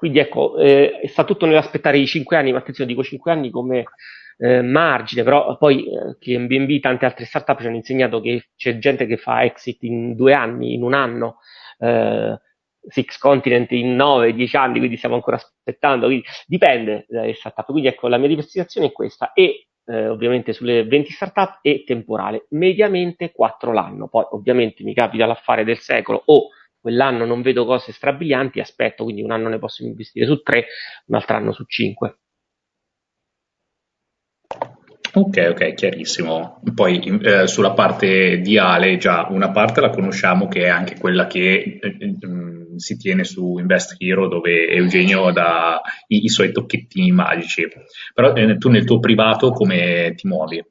quindi 0.00 0.18
ecco, 0.18 0.56
eh, 0.56 1.02
sta 1.08 1.24
tutto 1.24 1.44
nell'aspettare 1.44 1.98
i 1.98 2.06
5 2.06 2.34
anni, 2.34 2.52
ma 2.52 2.58
attenzione, 2.58 2.88
dico 2.88 3.04
5 3.04 3.30
anni 3.30 3.50
come 3.50 3.84
eh, 4.38 4.62
margine, 4.62 5.22
però 5.22 5.58
poi 5.58 5.84
eh, 5.84 6.16
che 6.18 6.36
Airbnb 6.36 6.70
e 6.70 6.80
tante 6.80 7.04
altre 7.04 7.26
startup 7.26 7.60
ci 7.60 7.66
hanno 7.66 7.76
insegnato 7.76 8.22
che 8.22 8.46
c'è 8.56 8.78
gente 8.78 9.04
che 9.04 9.18
fa 9.18 9.44
exit 9.44 9.82
in 9.82 10.14
due 10.14 10.32
anni, 10.32 10.72
in 10.72 10.82
un 10.82 10.94
anno, 10.94 11.40
eh, 11.80 12.40
Six 12.88 13.18
Continent 13.18 13.70
in 13.72 13.94
9, 13.94 14.32
10 14.32 14.56
anni, 14.56 14.78
quindi 14.78 14.96
stiamo 14.96 15.16
ancora 15.16 15.36
aspettando, 15.36 16.06
quindi 16.06 16.24
dipende 16.46 17.04
dalle 17.06 17.34
startup. 17.34 17.66
Quindi 17.66 17.88
ecco, 17.88 18.08
la 18.08 18.16
mia 18.16 18.28
diversificazione 18.28 18.86
è 18.86 18.92
questa 18.92 19.34
e 19.34 19.66
eh, 19.84 20.08
ovviamente 20.08 20.54
sulle 20.54 20.84
20 20.86 21.12
startup 21.12 21.58
e 21.60 21.84
temporale, 21.84 22.46
mediamente 22.52 23.32
4 23.32 23.70
l'anno. 23.74 24.08
Poi 24.08 24.24
ovviamente 24.30 24.82
mi 24.82 24.94
capita 24.94 25.26
l'affare 25.26 25.62
del 25.62 25.78
secolo 25.78 26.22
o 26.24 26.48
quell'anno 26.80 27.24
non 27.24 27.42
vedo 27.42 27.64
cose 27.64 27.92
strabilianti, 27.92 28.60
aspetto, 28.60 29.04
quindi 29.04 29.22
un 29.22 29.30
anno 29.30 29.48
ne 29.48 29.58
posso 29.58 29.84
investire 29.84 30.26
su 30.26 30.40
tre, 30.42 30.66
un 31.06 31.14
altro 31.16 31.36
anno 31.36 31.52
su 31.52 31.64
cinque. 31.66 32.18
Ok, 35.12 35.48
ok, 35.50 35.74
chiarissimo. 35.74 36.60
Poi 36.72 37.20
eh, 37.22 37.48
sulla 37.48 37.72
parte 37.72 38.38
di 38.38 38.58
Ale, 38.58 38.96
già 38.96 39.26
una 39.28 39.50
parte 39.50 39.80
la 39.80 39.90
conosciamo 39.90 40.46
che 40.46 40.62
è 40.62 40.68
anche 40.68 40.96
quella 40.98 41.26
che 41.26 41.80
eh, 41.82 42.16
mm, 42.26 42.76
si 42.76 42.96
tiene 42.96 43.24
su 43.24 43.58
Invest 43.58 43.96
Hero 43.98 44.28
dove 44.28 44.68
Eugenio 44.68 45.32
dà 45.32 45.80
i, 46.06 46.24
i 46.24 46.28
suoi 46.28 46.52
tocchettini 46.52 47.10
magici. 47.10 47.66
Però 48.14 48.32
eh, 48.34 48.56
tu 48.56 48.68
nel 48.68 48.84
tuo 48.84 49.00
privato 49.00 49.50
come 49.50 50.14
ti 50.14 50.28
muovi? 50.28 50.64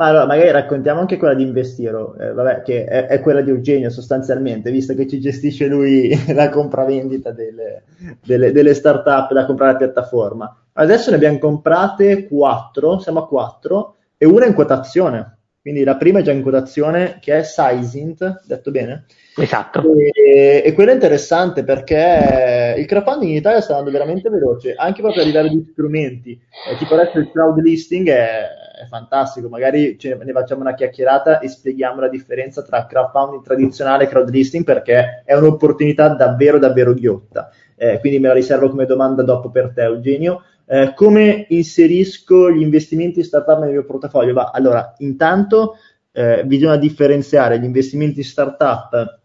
Ma 0.00 0.06
allora, 0.06 0.24
magari 0.24 0.50
raccontiamo 0.50 1.00
anche 1.00 1.18
quella 1.18 1.34
di 1.34 1.42
Investiro, 1.42 2.16
eh, 2.18 2.32
vabbè, 2.32 2.62
che 2.62 2.86
è, 2.86 3.04
è, 3.04 3.20
quella 3.20 3.42
di 3.42 3.50
Eugenio 3.50 3.90
sostanzialmente, 3.90 4.70
visto 4.70 4.94
che 4.94 5.06
ci 5.06 5.20
gestisce 5.20 5.66
lui 5.66 6.18
la 6.32 6.48
compravendita 6.48 7.32
delle, 7.32 7.82
delle, 8.24 8.50
delle 8.50 8.72
start-up 8.72 9.30
da 9.34 9.44
comprare 9.44 9.72
la 9.72 9.78
piattaforma. 9.78 10.56
Adesso 10.72 11.10
ne 11.10 11.16
abbiamo 11.16 11.38
comprate 11.38 12.26
quattro, 12.26 12.98
siamo 12.98 13.18
a 13.18 13.26
quattro, 13.26 13.96
e 14.16 14.24
una 14.24 14.46
in 14.46 14.54
quotazione. 14.54 15.36
Quindi 15.60 15.84
la 15.84 15.96
prima 15.96 16.20
è 16.20 16.22
già 16.22 16.32
in 16.32 16.40
quotazione, 16.40 17.18
che 17.20 17.36
è 17.36 17.42
Sizint, 17.42 18.44
detto 18.46 18.70
bene? 18.70 19.04
Esatto. 19.36 19.82
E, 20.14 20.62
e 20.64 20.72
quello 20.72 20.92
è 20.92 20.94
interessante 20.94 21.62
perché 21.62 22.74
il 22.78 22.86
crowdfunding 22.86 23.32
in 23.32 23.36
Italia 23.36 23.60
sta 23.60 23.72
andando 23.72 23.90
veramente 23.90 24.30
veloce, 24.30 24.72
anche 24.72 25.02
proprio 25.02 25.24
a 25.24 25.26
livello 25.26 25.48
di 25.50 25.68
strumenti. 25.72 26.40
Eh, 26.70 26.78
tipo 26.78 26.94
adesso 26.94 27.18
il 27.18 27.30
crowd 27.30 27.58
listing 27.58 28.08
è 28.08 28.59
è 28.80 28.86
fantastico, 28.86 29.48
magari 29.48 29.98
ne 30.02 30.32
facciamo 30.32 30.62
una 30.62 30.74
chiacchierata 30.74 31.38
e 31.38 31.48
spieghiamo 31.48 32.00
la 32.00 32.08
differenza 32.08 32.62
tra 32.62 32.86
crowdfunding 32.86 33.42
tradizionale 33.42 34.04
e 34.04 34.08
crowdlisting 34.08 34.64
perché 34.64 35.22
è 35.24 35.34
un'opportunità 35.34 36.08
davvero 36.08 36.58
davvero 36.58 36.94
ghiotta. 36.94 37.50
Eh, 37.76 37.98
quindi 38.00 38.18
me 38.18 38.28
la 38.28 38.34
riservo 38.34 38.68
come 38.68 38.86
domanda 38.86 39.22
dopo 39.22 39.50
per 39.50 39.72
te 39.74 39.82
Eugenio. 39.82 40.42
Eh, 40.66 40.92
come 40.94 41.46
inserisco 41.48 42.50
gli 42.50 42.62
investimenti 42.62 43.18
in 43.18 43.24
startup 43.24 43.60
nel 43.60 43.70
mio 43.70 43.84
portafoglio? 43.84 44.32
Va, 44.32 44.50
allora, 44.52 44.94
intanto 44.98 45.76
eh, 46.12 46.44
bisogna 46.44 46.76
differenziare 46.76 47.58
gli 47.58 47.64
investimenti 47.64 48.20
in 48.20 48.24
startup 48.24 49.19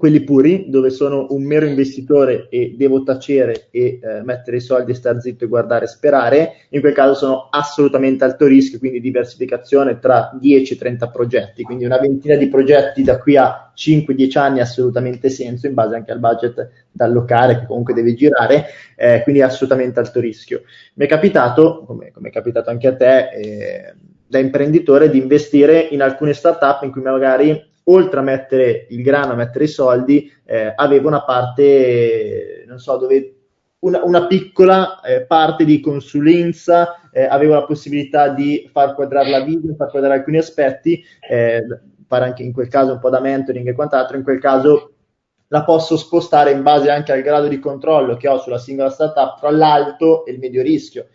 quelli 0.00 0.22
puri, 0.22 0.70
dove 0.70 0.88
sono 0.88 1.26
un 1.28 1.42
mero 1.42 1.66
investitore 1.66 2.48
e 2.48 2.74
devo 2.74 3.02
tacere 3.02 3.66
e 3.70 4.00
eh, 4.02 4.22
mettere 4.22 4.56
i 4.56 4.60
soldi, 4.60 4.94
star 4.94 5.20
zitto 5.20 5.44
e 5.44 5.46
guardare 5.46 5.84
e 5.84 5.88
sperare, 5.88 6.52
in 6.70 6.80
quel 6.80 6.94
caso 6.94 7.12
sono 7.12 7.48
assolutamente 7.50 8.24
alto 8.24 8.46
rischio, 8.46 8.78
quindi 8.78 8.98
diversificazione 8.98 9.98
tra 9.98 10.30
10 10.40 10.72
e 10.72 10.76
30 10.78 11.08
progetti, 11.08 11.64
quindi 11.64 11.84
una 11.84 11.98
ventina 11.98 12.34
di 12.36 12.48
progetti 12.48 13.02
da 13.02 13.18
qui 13.18 13.36
a 13.36 13.70
5-10 13.76 14.38
anni 14.38 14.60
ha 14.60 14.62
assolutamente 14.62 15.28
senso, 15.28 15.66
in 15.66 15.74
base 15.74 15.96
anche 15.96 16.12
al 16.12 16.18
budget 16.18 16.70
da 16.90 17.04
allocare 17.04 17.58
che 17.58 17.66
comunque 17.66 17.92
deve 17.92 18.14
girare, 18.14 18.68
eh, 18.96 19.20
quindi 19.22 19.42
assolutamente 19.42 20.00
alto 20.00 20.18
rischio. 20.18 20.62
Mi 20.94 21.04
è 21.04 21.08
capitato, 21.08 21.84
come, 21.86 22.10
come 22.10 22.30
è 22.30 22.32
capitato 22.32 22.70
anche 22.70 22.86
a 22.86 22.96
te, 22.96 23.28
eh, 23.34 23.94
da 24.26 24.38
imprenditore, 24.38 25.10
di 25.10 25.18
investire 25.18 25.78
in 25.90 26.00
alcune 26.00 26.32
startup 26.32 26.84
in 26.84 26.90
cui 26.90 27.02
magari 27.02 27.68
oltre 27.84 28.20
a 28.20 28.22
mettere 28.22 28.86
il 28.90 29.02
grano, 29.02 29.32
a 29.32 29.36
mettere 29.36 29.64
i 29.64 29.68
soldi, 29.68 30.30
eh, 30.44 30.72
aveva 30.74 31.08
una 31.08 31.24
parte, 31.24 32.64
non 32.66 32.78
so, 32.78 32.96
dove 32.96 33.34
una, 33.80 34.04
una 34.04 34.26
piccola 34.26 35.00
eh, 35.00 35.22
parte 35.22 35.64
di 35.64 35.80
consulenza, 35.80 37.00
eh, 37.10 37.24
avevo 37.24 37.54
la 37.54 37.64
possibilità 37.64 38.28
di 38.28 38.68
far 38.72 38.94
quadrare 38.94 39.30
la 39.30 39.40
video, 39.42 39.74
far 39.74 39.90
quadrare 39.90 40.18
alcuni 40.18 40.38
aspetti, 40.38 41.02
eh, 41.28 41.64
fare 42.06 42.24
anche 42.24 42.42
in 42.42 42.52
quel 42.52 42.68
caso 42.68 42.92
un 42.92 42.98
po' 42.98 43.10
da 43.10 43.20
mentoring 43.20 43.66
e 43.66 43.72
quant'altro, 43.72 44.16
in 44.16 44.22
quel 44.22 44.40
caso 44.40 44.92
la 45.48 45.64
posso 45.64 45.96
spostare 45.96 46.52
in 46.52 46.62
base 46.62 46.90
anche 46.90 47.12
al 47.12 47.22
grado 47.22 47.48
di 47.48 47.58
controllo 47.58 48.16
che 48.16 48.28
ho 48.28 48.38
sulla 48.38 48.58
singola 48.58 48.90
startup 48.90 49.38
tra 49.40 49.50
l'alto 49.50 50.24
e 50.24 50.32
il 50.32 50.38
medio 50.38 50.62
rischio 50.62 51.08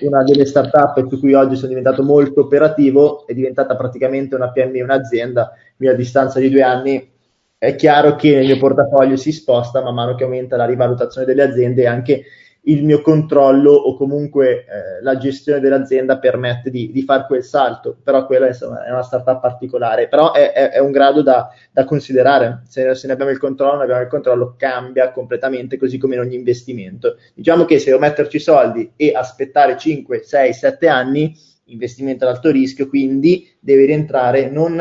una 0.00 0.22
delle 0.22 0.44
startup 0.44 1.08
su 1.08 1.18
cui 1.18 1.34
oggi 1.34 1.56
sono 1.56 1.68
diventato 1.68 2.02
molto 2.02 2.42
operativo 2.42 3.26
è 3.26 3.34
diventata 3.34 3.76
praticamente 3.76 4.34
una 4.34 4.50
PMI, 4.50 4.80
un'azienda, 4.80 5.52
quindi 5.76 5.94
a 5.94 5.98
distanza 5.98 6.38
di 6.38 6.50
due 6.50 6.62
anni. 6.62 7.10
È 7.58 7.74
chiaro 7.74 8.14
che 8.14 8.36
nel 8.36 8.46
mio 8.46 8.58
portafoglio 8.58 9.16
si 9.16 9.32
sposta 9.32 9.82
man 9.82 9.94
mano 9.94 10.14
che 10.14 10.24
aumenta 10.24 10.56
la 10.56 10.64
rivalutazione 10.64 11.26
delle 11.26 11.42
aziende 11.42 11.82
e 11.82 11.86
anche 11.86 12.24
il 12.62 12.84
mio 12.84 13.00
controllo 13.00 13.72
o 13.72 13.96
comunque 13.96 14.64
eh, 14.64 15.02
la 15.02 15.16
gestione 15.16 15.60
dell'azienda 15.60 16.18
permette 16.18 16.70
di, 16.70 16.90
di 16.92 17.02
fare 17.02 17.24
quel 17.26 17.42
salto, 17.42 17.96
però 18.02 18.26
quella 18.26 18.48
insomma, 18.48 18.84
è 18.84 18.90
una 18.90 19.02
startup 19.02 19.40
particolare, 19.40 20.08
però 20.08 20.32
è, 20.32 20.52
è, 20.52 20.70
è 20.70 20.78
un 20.78 20.90
grado 20.90 21.22
da, 21.22 21.48
da 21.70 21.84
considerare, 21.84 22.62
se, 22.68 22.94
se, 22.94 23.06
ne 23.06 23.12
abbiamo 23.14 23.30
il 23.30 23.38
controllo, 23.38 23.74
non 23.74 23.82
abbiamo 23.82 24.02
il 24.02 24.08
controllo, 24.08 24.54
cambia 24.58 25.10
completamente 25.12 25.78
così 25.78 25.96
come 25.98 26.16
in 26.16 26.20
ogni 26.20 26.34
investimento. 26.34 27.16
Diciamo 27.34 27.64
che 27.64 27.78
se 27.78 27.86
devo 27.86 28.00
metterci 28.00 28.38
soldi 28.38 28.92
e 28.96 29.12
aspettare 29.14 29.78
5, 29.78 30.22
6, 30.22 30.52
7 30.52 30.88
anni, 30.88 31.34
investimento 31.66 32.26
ad 32.26 32.34
alto 32.34 32.50
rischio, 32.50 32.88
quindi 32.88 33.56
deve 33.60 33.86
rientrare 33.86 34.50
non 34.50 34.80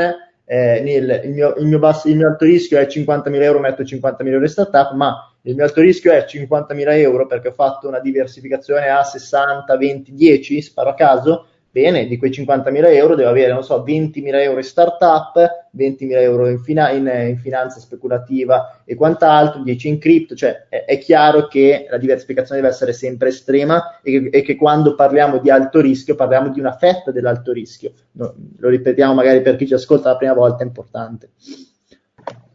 eh, 0.49 0.81
nel, 0.81 1.21
il, 1.25 1.31
mio, 1.31 1.55
il, 1.55 1.65
mio 1.65 1.79
basso, 1.79 2.07
il 2.07 2.15
mio 2.15 2.27
alto 2.27 2.45
rischio 2.45 2.79
è 2.79 2.85
50.000 2.85 3.41
euro, 3.41 3.59
metto 3.59 3.83
50.000 3.83 4.27
euro 4.27 4.43
in 4.43 4.49
startup, 4.49 4.93
ma 4.93 5.36
il 5.47 5.55
mio 5.55 5.63
alto 5.63 5.81
rischio 5.81 6.11
è 6.11 6.25
50.000 6.27 6.91
euro 6.99 7.25
perché 7.25 7.47
ho 7.47 7.53
fatto 7.53 7.87
una 7.87 7.99
diversificazione 7.99 8.89
a 8.89 9.03
60, 9.03 9.77
20, 9.77 10.13
10, 10.13 10.61
sparo 10.61 10.89
a 10.89 10.93
caso, 10.93 11.47
bene, 11.71 12.05
di 12.05 12.17
quei 12.17 12.31
50.000 12.31 12.93
euro 12.93 13.15
devo 13.15 13.29
avere, 13.29 13.53
non 13.53 13.63
so, 13.63 13.81
20.000 13.81 14.41
euro 14.41 14.57
in 14.57 14.63
startup, 14.63 15.67
20.000 15.77 16.11
euro 16.19 16.49
in, 16.49 16.59
fina- 16.59 16.89
in, 16.89 17.07
in, 17.29 17.37
finanza 17.37 17.79
speculativa 17.79 18.81
e 18.83 18.95
quant'altro, 18.95 19.63
10 19.63 19.87
in 19.87 19.99
cripto, 19.99 20.35
cioè 20.35 20.65
è, 20.67 20.83
è, 20.83 20.97
chiaro 20.97 21.47
che 21.47 21.87
la 21.89 21.97
diversificazione 21.97 22.59
deve 22.59 22.73
essere 22.73 22.91
sempre 22.91 23.29
estrema 23.29 24.01
e 24.03 24.11
che, 24.11 24.37
e 24.39 24.41
che, 24.41 24.55
quando 24.57 24.95
parliamo 24.95 25.37
di 25.37 25.49
alto 25.49 25.79
rischio 25.79 26.15
parliamo 26.15 26.49
di 26.49 26.59
una 26.59 26.75
fetta 26.75 27.11
dell'alto 27.11 27.53
rischio. 27.53 27.93
No, 28.13 28.35
lo 28.57 28.67
ripetiamo 28.67 29.13
magari 29.13 29.41
per 29.41 29.55
chi 29.55 29.65
ci 29.65 29.75
ascolta 29.75 30.09
la 30.09 30.17
prima 30.17 30.33
volta, 30.33 30.63
è 30.63 30.65
importante. 30.65 31.29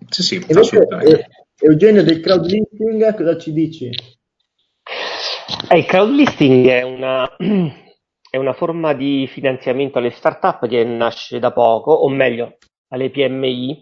Sì, 0.09 0.23
sì, 0.23 0.45
Invece, 0.47 0.87
eh, 1.05 1.27
Eugenio 1.65 2.03
del 2.03 2.19
crowdlisting, 2.19 3.15
cosa 3.15 3.39
ci 3.39 3.53
dici? 3.53 3.89
Eh, 5.71 5.79
il 5.79 5.85
crowdlisting 5.85 6.67
è 6.67 6.83
una 6.83 7.37
è 8.29 8.37
una 8.37 8.53
forma 8.53 8.95
di 8.95 9.29
finanziamento 9.29 9.99
alle 9.99 10.11
start-up 10.11 10.67
che 10.67 10.83
nasce 10.83 11.39
da 11.39 11.53
poco, 11.53 11.93
o 11.93 12.09
meglio, 12.09 12.57
alle 12.89 13.11
PMI. 13.11 13.81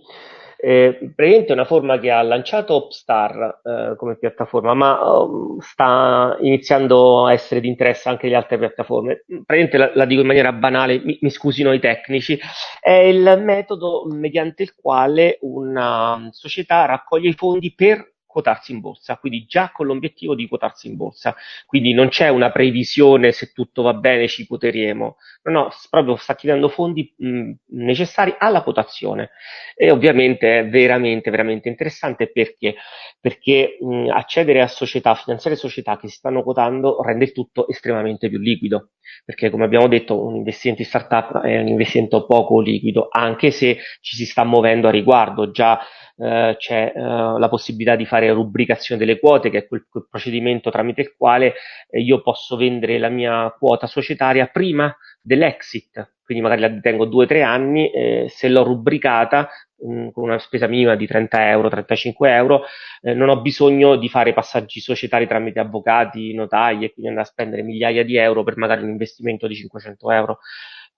Eh, 0.63 1.13
praticamente 1.15 1.49
è 1.49 1.53
una 1.53 1.65
forma 1.65 1.99
che 1.99 2.11
ha 2.11 2.21
lanciato 2.21 2.75
Opstar 2.75 3.61
eh, 3.65 3.97
come 3.97 4.19
piattaforma, 4.19 4.75
ma 4.75 5.01
um, 5.03 5.59
sta 5.59 6.37
iniziando 6.41 7.25
a 7.25 7.33
essere 7.33 7.61
di 7.61 7.69
interesse 7.69 8.11
anche 8.11 8.29
le 8.29 8.35
altre 8.35 8.59
piattaforme. 8.59 9.25
Praticamente 9.27 9.79
la, 9.79 9.91
la 9.95 10.05
dico 10.05 10.21
in 10.21 10.27
maniera 10.27 10.53
banale, 10.53 11.01
mi, 11.03 11.19
mi 11.23 11.31
scusino 11.31 11.73
i 11.73 11.81
tecnici, 11.81 12.39
è 12.79 12.91
il 12.91 13.41
metodo 13.43 14.07
mediante 14.11 14.63
il 14.63 14.75
quale 14.75 15.39
una 15.41 16.29
società 16.31 16.85
raccoglie 16.85 17.31
i 17.31 17.35
fondi 17.35 17.73
per 17.75 18.13
quotarsi 18.31 18.73
in 18.73 18.81
borsa, 18.81 19.17
quindi 19.17 19.45
già 19.47 19.71
con 19.73 19.87
l'obiettivo 19.87 20.35
di 20.35 20.47
quotarsi 20.47 20.89
in 20.89 20.97
borsa. 20.97 21.35
Quindi 21.67 21.93
non 21.93 22.09
c'è 22.09 22.29
una 22.29 22.51
previsione 22.51 23.33
se 23.33 23.53
tutto 23.53 23.83
va 23.83 23.95
bene 23.95 24.29
ci 24.29 24.47
quoteremo, 24.47 25.17
no, 25.43 25.53
no, 25.53 25.69
proprio 25.91 26.17
sta 26.17 26.35
chiedendo 26.37 26.69
fondi 26.69 27.13
mh, 27.17 27.53
necessari 27.71 28.35
alla 28.39 28.63
quotazione. 28.63 29.31
E 29.75 29.91
ovviamente 29.91 30.61
è 30.61 30.69
veramente, 30.69 31.31
veramente 31.31 31.69
interessante 31.69 32.31
perché, 32.31 32.77
perché 33.21 33.79
mh, 33.81 34.11
accedere 34.11 34.61
a 34.63 34.69
società, 34.69 35.15
finanziare 35.15 35.57
società 35.57 35.99
che 35.99 36.09
si 36.09 36.17
stanno 36.17 36.43
quotando 36.43 37.03
rende 37.03 37.25
il 37.25 37.33
tutto 37.33 37.67
estremamente 37.69 38.29
più 38.29 38.39
liquido, 38.39 38.91
perché 39.25 39.51
come 39.51 39.65
abbiamo 39.65 39.89
detto 39.89 40.25
un 40.25 40.37
investimento 40.37 40.83
in 40.83 40.89
startup 40.89 41.41
è 41.41 41.59
un 41.59 41.69
investimento 41.69 42.27
poco 42.27 42.61
liquido, 42.61 43.09
anche 43.11 43.51
se 43.51 43.79
ci 44.01 44.15
si 44.15 44.25
sta 44.25 44.45
muovendo 44.45 44.89
a 44.89 44.91
riguardo, 44.91 45.51
già 45.51 45.81
eh, 46.17 46.55
c'è 46.59 46.93
eh, 46.95 47.01
la 47.01 47.49
possibilità 47.49 47.97
di 47.97 48.05
fare 48.05 48.20
rubricazione 48.29 49.01
delle 49.01 49.19
quote, 49.19 49.51
che 49.51 49.59
è 49.59 49.67
quel, 49.67 49.87
quel 49.89 50.07
procedimento 50.11 50.71
tramite 50.71 51.01
il 51.01 51.15
quale 51.17 51.55
eh, 51.89 52.01
io 52.01 52.21
posso 52.23 52.57
vendere 52.57 52.99
la 52.99 53.09
mia 53.09 53.55
quota 53.59 53.87
societaria 53.87 54.47
prima 54.47 54.95
dell'exit, 55.21 56.17
quindi 56.25 56.43
magari 56.43 56.61
la 56.61 56.69
detengo 56.69 57.07
due 57.07 57.25
o 57.25 57.27
tre 57.27 57.43
anni, 57.43 57.91
eh, 57.91 58.27
se 58.29 58.49
l'ho 58.49 58.63
rubricata 58.63 59.49
mh, 59.79 59.93
mm, 59.93 60.09
con 60.11 60.25
una 60.25 60.39
spesa 60.39 60.67
minima 60.67 60.95
di 60.95 61.07
30 61.07 61.49
euro, 61.49 61.69
35 61.69 62.33
euro, 62.33 62.63
eh, 63.03 63.15
non 63.15 63.29
ho 63.29 63.41
bisogno 63.41 63.97
di 63.97 64.09
fare 64.09 64.33
passaggi 64.33 64.81
societari 64.81 65.27
tramite 65.27 65.61
avvocati, 65.61 66.33
notai 66.35 66.85
e 66.85 66.93
quindi 66.93 67.09
andare 67.09 67.27
a 67.27 67.31
spendere 67.31 67.63
migliaia 67.63 68.05
di 68.05 68.17
euro 68.17 68.43
per 68.45 68.57
magari 68.57 68.83
un 68.83 68.91
investimento 68.91 69.47
di 69.47 69.55
500 69.55 70.11
euro 70.13 70.39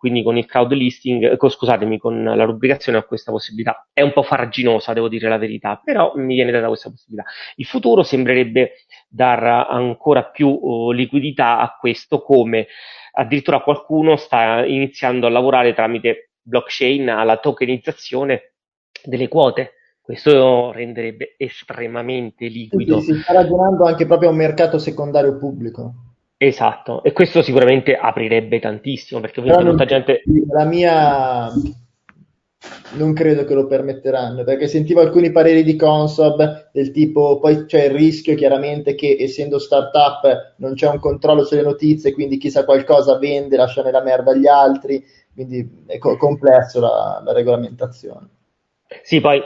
quindi 0.02 0.24
con 0.24 0.36
il 0.36 0.46
crowd 0.46 0.72
listing, 0.72 1.40
eh, 1.40 1.48
scusatemi, 1.48 1.96
con 1.96 2.24
la 2.24 2.42
rubricazione 2.42 2.98
ho 2.98 3.04
questa 3.04 3.30
possibilità. 3.30 3.86
È 3.92 4.02
un 4.02 4.12
po' 4.12 4.24
farraginosa, 4.24 4.92
devo 4.92 5.06
dire 5.06 5.28
la 5.28 5.38
verità, 5.38 5.80
però 5.80 6.14
mi 6.16 6.34
viene 6.34 6.50
data 6.50 6.66
questa 6.66 6.90
possibilità. 6.90 7.30
Il 7.54 7.66
futuro 7.66 8.02
sembrerebbe 8.02 8.72
dar 9.08 9.44
ancora 9.44 10.24
più 10.24 10.48
uh, 10.48 10.90
liquidità 10.90 11.60
a 11.60 11.76
questo, 11.78 12.20
come 12.20 12.66
addirittura 13.12 13.60
qualcuno 13.60 14.16
sta 14.16 14.66
iniziando 14.66 15.28
a 15.28 15.30
lavorare 15.30 15.72
tramite 15.72 16.32
blockchain 16.42 17.08
alla 17.08 17.36
tokenizzazione 17.36 18.54
delle 19.04 19.28
quote. 19.28 19.74
Questo 20.00 20.72
renderebbe 20.72 21.36
estremamente 21.38 22.48
liquido. 22.48 22.98
Sì, 22.98 23.12
si 23.12 23.20
sta 23.20 23.34
ragionando 23.34 23.84
anche 23.84 24.04
proprio 24.04 24.30
a 24.30 24.32
un 24.32 24.38
mercato 24.38 24.78
secondario 24.78 25.38
pubblico. 25.38 26.11
Esatto, 26.44 27.04
e 27.04 27.12
questo 27.12 27.40
sicuramente 27.40 27.94
aprirebbe 27.94 28.58
tantissimo 28.58 29.20
perché 29.20 29.38
ovviamente 29.38 29.68
molta 29.68 29.84
gente... 29.84 30.22
La 30.48 30.64
mia 30.64 31.48
non 32.94 33.12
credo 33.12 33.44
che 33.44 33.54
lo 33.54 33.68
permetteranno 33.68 34.42
perché 34.42 34.66
sentivo 34.66 35.00
alcuni 35.00 35.30
pareri 35.30 35.62
di 35.62 35.76
Consob 35.76 36.70
del 36.72 36.90
tipo 36.90 37.38
poi 37.38 37.66
c'è 37.66 37.84
il 37.84 37.92
rischio 37.92 38.34
chiaramente 38.34 38.96
che 38.96 39.16
essendo 39.20 39.60
startup 39.60 40.54
non 40.56 40.74
c'è 40.74 40.88
un 40.88 40.98
controllo 40.98 41.44
sulle 41.44 41.62
notizie 41.62 42.12
quindi 42.12 42.38
chi 42.38 42.50
sa 42.50 42.64
qualcosa 42.64 43.18
vende 43.18 43.56
lascia 43.56 43.82
nella 43.82 44.02
merda 44.02 44.32
agli 44.32 44.48
altri 44.48 45.04
quindi 45.32 45.84
è 45.86 45.98
co- 45.98 46.16
complesso 46.16 46.80
la, 46.80 47.22
la, 47.24 47.32
regolamentazione 47.32 48.28
sì 49.02 49.20
poi 49.20 49.40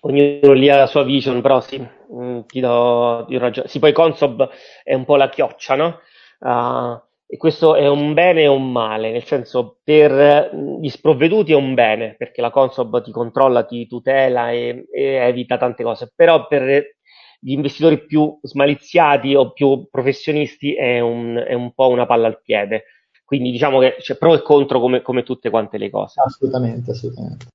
ognuno 0.00 0.52
lì 0.52 0.70
ha 0.70 0.76
la 0.76 0.86
sua 0.86 1.04
vision 1.04 1.40
però 1.40 1.60
sì 1.60 1.78
mm, 1.78 2.40
ti 2.46 2.60
do, 2.60 3.24
ti 3.26 3.34
do 3.34 3.38
ragione 3.38 3.68
sì 3.68 3.78
poi 3.78 3.92
Consob 3.92 4.48
è 4.82 4.94
un 4.94 5.04
po' 5.04 5.16
la 5.16 5.28
chioccia 5.28 5.74
no? 5.74 6.00
Uh, 6.38 7.00
e 7.30 7.36
questo 7.36 7.74
è 7.74 7.86
un 7.86 8.14
bene 8.14 8.42
e 8.42 8.46
un 8.46 8.72
male, 8.72 9.10
nel 9.10 9.24
senso 9.24 9.80
per 9.84 10.50
gli 10.80 10.88
sprovveduti 10.88 11.52
è 11.52 11.56
un 11.56 11.74
bene, 11.74 12.14
perché 12.16 12.40
la 12.40 12.50
Consob 12.50 13.02
ti 13.02 13.10
controlla, 13.10 13.64
ti 13.64 13.86
tutela 13.86 14.50
e, 14.50 14.86
e 14.90 15.02
evita 15.02 15.58
tante 15.58 15.82
cose, 15.82 16.10
però 16.14 16.46
per 16.46 16.96
gli 17.40 17.52
investitori 17.52 18.04
più 18.06 18.38
smaliziati 18.42 19.34
o 19.34 19.52
più 19.52 19.88
professionisti 19.90 20.74
è 20.74 21.00
un, 21.00 21.36
è 21.46 21.52
un 21.52 21.72
po' 21.74 21.88
una 21.88 22.06
palla 22.06 22.26
al 22.26 22.40
piede. 22.40 22.84
Quindi 23.24 23.50
diciamo 23.50 23.78
che 23.78 23.96
c'è 23.98 24.16
pro 24.16 24.32
e 24.32 24.40
contro 24.40 24.80
come, 24.80 25.02
come 25.02 25.22
tutte 25.22 25.50
quante 25.50 25.76
le 25.76 25.90
cose. 25.90 26.20
Assolutamente, 26.24 26.92
assolutamente. 26.92 27.46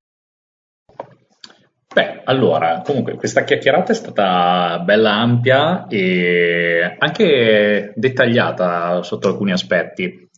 Beh, 1.94 2.22
allora, 2.24 2.82
comunque 2.84 3.14
questa 3.14 3.44
chiacchierata 3.44 3.92
è 3.92 3.94
stata 3.94 4.80
bella 4.80 5.12
ampia 5.12 5.86
e 5.86 6.96
anche 6.98 7.92
dettagliata 7.94 9.00
sotto 9.04 9.28
alcuni 9.28 9.52
aspetti. 9.52 10.28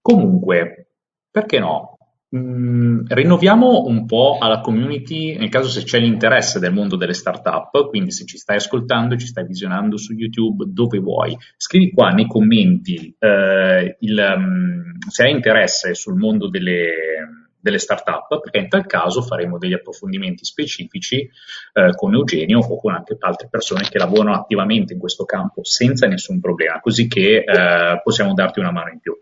Comunque, 0.00 0.88
perché 1.30 1.60
no? 1.60 1.96
Mm, 2.36 3.04
rinnoviamo 3.06 3.84
un 3.84 4.04
po' 4.04 4.38
alla 4.40 4.58
community 4.58 5.36
nel 5.38 5.48
caso 5.48 5.68
se 5.68 5.84
c'è 5.84 6.00
l'interesse 6.00 6.58
del 6.58 6.72
mondo 6.72 6.96
delle 6.96 7.14
startup, 7.14 7.88
quindi 7.88 8.10
se 8.10 8.24
ci 8.24 8.36
stai 8.36 8.56
ascoltando, 8.56 9.16
ci 9.16 9.26
stai 9.26 9.46
visionando 9.46 9.96
su 9.96 10.12
YouTube, 10.12 10.64
dove 10.66 10.98
vuoi, 10.98 11.38
scrivi 11.56 11.92
qua 11.92 12.10
nei 12.10 12.26
commenti 12.26 13.14
eh, 13.16 13.96
il, 14.00 14.34
um, 14.36 14.82
se 15.08 15.22
hai 15.22 15.30
interesse 15.30 15.94
sul 15.94 16.16
mondo 16.16 16.48
delle 16.48 17.45
delle 17.58 17.78
start-up, 17.78 18.40
perché 18.40 18.58
in 18.58 18.68
tal 18.68 18.86
caso 18.86 19.22
faremo 19.22 19.58
degli 19.58 19.72
approfondimenti 19.72 20.44
specifici 20.44 21.28
eh, 21.72 21.94
con 21.94 22.14
Eugenio 22.14 22.60
o 22.60 22.78
con 22.78 22.92
anche 22.94 23.16
altre 23.18 23.48
persone 23.50 23.88
che 23.88 23.98
lavorano 23.98 24.34
attivamente 24.34 24.92
in 24.92 24.98
questo 24.98 25.24
campo 25.24 25.64
senza 25.64 26.06
nessun 26.06 26.40
problema, 26.40 26.80
così 26.80 27.08
che 27.08 27.38
eh, 27.38 28.00
possiamo 28.02 28.34
darti 28.34 28.60
una 28.60 28.70
mano 28.70 28.90
in 28.90 29.00
più. 29.00 29.16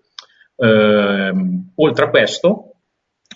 Eh, 0.57 1.33
oltre 1.75 2.05
a 2.05 2.11
questo, 2.11 2.75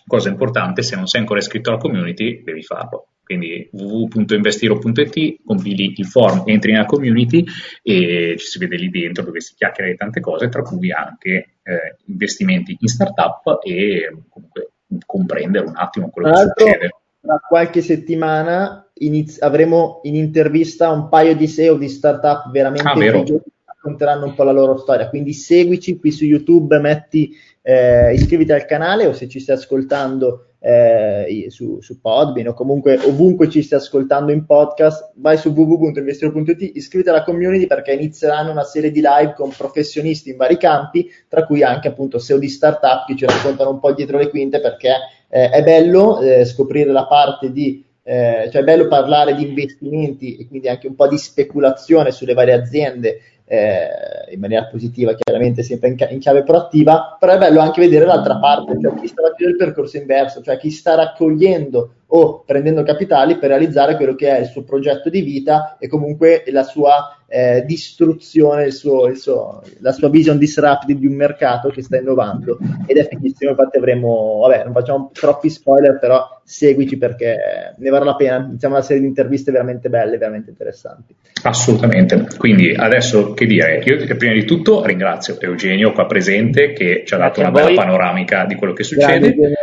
cosa 0.06 0.28
importante, 0.28 0.82
se 0.82 0.96
non 0.96 1.06
sei 1.06 1.20
ancora 1.20 1.38
iscritto 1.38 1.70
alla 1.70 1.78
community, 1.78 2.42
devi 2.42 2.62
farlo. 2.62 3.08
Quindi 3.28 3.68
www.investiro.it, 3.72 5.42
compili 5.44 5.92
il 5.98 6.06
form, 6.06 6.44
entri 6.46 6.72
nella 6.72 6.86
community 6.86 7.44
e 7.82 8.36
ci 8.38 8.46
si 8.46 8.58
vede 8.58 8.76
lì 8.76 8.88
dentro 8.88 9.22
dove 9.22 9.40
si 9.40 9.54
chiacchiera 9.54 9.90
di 9.90 9.96
tante 9.98 10.20
cose, 10.20 10.48
tra 10.48 10.62
cui 10.62 10.90
anche 10.90 11.58
eh, 11.62 11.96
investimenti 12.06 12.74
in 12.80 12.88
startup 12.88 13.60
e 13.64 14.16
comunque 14.30 14.67
comprendere 15.04 15.66
un 15.66 15.74
attimo 15.76 16.10
quello 16.10 16.30
Tra 16.30 16.52
che 16.52 16.64
succede. 16.64 16.90
Tra 17.20 17.40
qualche 17.46 17.82
settimana 17.82 18.88
iniz- 18.94 19.42
avremo 19.42 20.00
in 20.04 20.14
intervista 20.14 20.90
un 20.90 21.08
paio 21.08 21.34
di 21.34 21.46
SEO 21.46 21.76
di 21.76 21.88
startup 21.88 22.50
veramente 22.50 22.88
ah, 22.88 22.94
che 22.94 23.42
racconteranno 23.64 24.26
un 24.26 24.34
po' 24.34 24.44
la 24.44 24.52
loro 24.52 24.76
storia. 24.76 25.08
Quindi 25.08 25.32
seguici 25.32 25.98
qui 25.98 26.10
su 26.10 26.24
YouTube, 26.24 26.78
metti, 26.78 27.34
eh, 27.62 28.12
iscriviti 28.14 28.52
al 28.52 28.66
canale 28.66 29.06
o 29.06 29.12
se 29.12 29.28
ci 29.28 29.40
stai 29.40 29.56
ascoltando 29.56 30.47
eh, 30.60 31.46
su, 31.48 31.78
su 31.80 32.00
Podbean 32.00 32.48
o 32.48 32.54
comunque 32.54 32.98
ovunque 32.98 33.48
ci 33.48 33.62
stia 33.62 33.76
ascoltando 33.76 34.32
in 34.32 34.44
podcast, 34.44 35.12
vai 35.16 35.36
su 35.36 35.50
www.investiro.it, 35.50 36.70
iscriviti 36.74 37.10
alla 37.10 37.22
community 37.22 37.66
perché 37.66 37.92
inizieranno 37.92 38.50
una 38.50 38.64
serie 38.64 38.90
di 38.90 39.00
live 39.00 39.34
con 39.34 39.52
professionisti 39.56 40.30
in 40.30 40.36
vari 40.36 40.56
campi, 40.56 41.08
tra 41.28 41.46
cui 41.46 41.62
anche 41.62 41.88
appunto 41.88 42.18
SEO 42.18 42.38
di 42.38 42.48
startup 42.48 43.06
che 43.06 43.16
ci 43.16 43.24
raccontano 43.24 43.70
un 43.70 43.80
po' 43.80 43.92
dietro 43.92 44.18
le 44.18 44.30
quinte 44.30 44.60
perché 44.60 44.90
eh, 45.28 45.50
è 45.50 45.62
bello 45.62 46.20
eh, 46.20 46.44
scoprire 46.44 46.90
la 46.90 47.06
parte 47.06 47.52
di 47.52 47.84
eh, 48.08 48.48
cioè 48.50 48.62
è 48.62 48.64
bello 48.64 48.88
parlare 48.88 49.34
di 49.34 49.46
investimenti 49.46 50.38
e 50.38 50.48
quindi 50.48 50.68
anche 50.68 50.86
un 50.86 50.94
po' 50.94 51.06
di 51.08 51.18
speculazione 51.18 52.10
sulle 52.10 52.32
varie 52.32 52.54
aziende 52.54 53.20
eh, 53.48 54.32
in 54.32 54.40
maniera 54.40 54.66
positiva, 54.66 55.14
chiaramente 55.14 55.62
sempre 55.62 55.88
in, 55.88 55.96
in, 56.10 56.18
chiave 56.18 56.42
proattiva, 56.42 57.16
però 57.18 57.32
è 57.32 57.38
bello 57.38 57.60
anche 57.60 57.80
vedere 57.80 58.04
l'altra 58.04 58.38
parte, 58.38 58.78
cioè 58.80 58.94
chi 58.94 59.08
sta 59.08 59.22
facendo 59.22 59.52
il 59.52 59.56
percorso 59.56 59.96
inverso, 59.96 60.42
cioè 60.42 60.58
chi 60.58 60.70
sta 60.70 60.94
raccogliendo 60.94 61.92
o 62.08 62.42
prendendo 62.44 62.82
capitali 62.82 63.38
per 63.38 63.48
realizzare 63.48 63.96
quello 63.96 64.14
che 64.14 64.36
è 64.36 64.40
il 64.40 64.46
suo 64.46 64.62
progetto 64.64 65.08
di 65.08 65.22
vita 65.22 65.76
e 65.78 65.88
comunque 65.88 66.44
la 66.48 66.62
sua 66.62 67.17
eh, 67.30 67.62
distruzione, 67.66 68.64
il 68.64 68.72
suo, 68.72 69.06
il 69.06 69.18
suo, 69.18 69.62
la 69.80 69.92
sua 69.92 70.08
vision 70.08 70.38
disruptive 70.38 70.98
di 70.98 71.06
un 71.06 71.14
mercato 71.14 71.68
che 71.68 71.82
sta 71.82 71.98
innovando. 71.98 72.58
Ed 72.86 72.96
è 72.96 73.06
fighissimo, 73.06 73.50
infatti 73.50 73.76
avremo, 73.76 74.38
vabbè 74.46 74.64
non 74.64 74.72
facciamo 74.72 75.10
troppi 75.12 75.50
spoiler, 75.50 75.98
però 75.98 76.40
seguici 76.42 76.96
perché 76.96 77.74
ne 77.76 77.90
varrà 77.90 78.06
la 78.06 78.16
pena, 78.16 78.46
iniziamo 78.46 78.74
una 78.74 78.82
serie 78.82 79.02
di 79.02 79.08
interviste 79.08 79.52
veramente 79.52 79.90
belle, 79.90 80.16
veramente 80.16 80.48
interessanti. 80.48 81.14
Assolutamente, 81.42 82.26
quindi 82.38 82.74
adesso 82.74 83.34
che 83.34 83.44
dire, 83.44 83.82
io 83.84 84.16
prima 84.16 84.32
di 84.32 84.44
tutto 84.44 84.84
ringrazio 84.84 85.38
Eugenio 85.38 85.92
qua 85.92 86.06
presente 86.06 86.72
che 86.72 87.02
ci 87.04 87.12
ha 87.12 87.18
dato 87.18 87.40
una 87.40 87.50
bella 87.50 87.74
panoramica 87.74 88.46
di 88.46 88.54
quello 88.54 88.72
che 88.72 88.84
succede. 88.84 89.34
Grazie, 89.34 89.56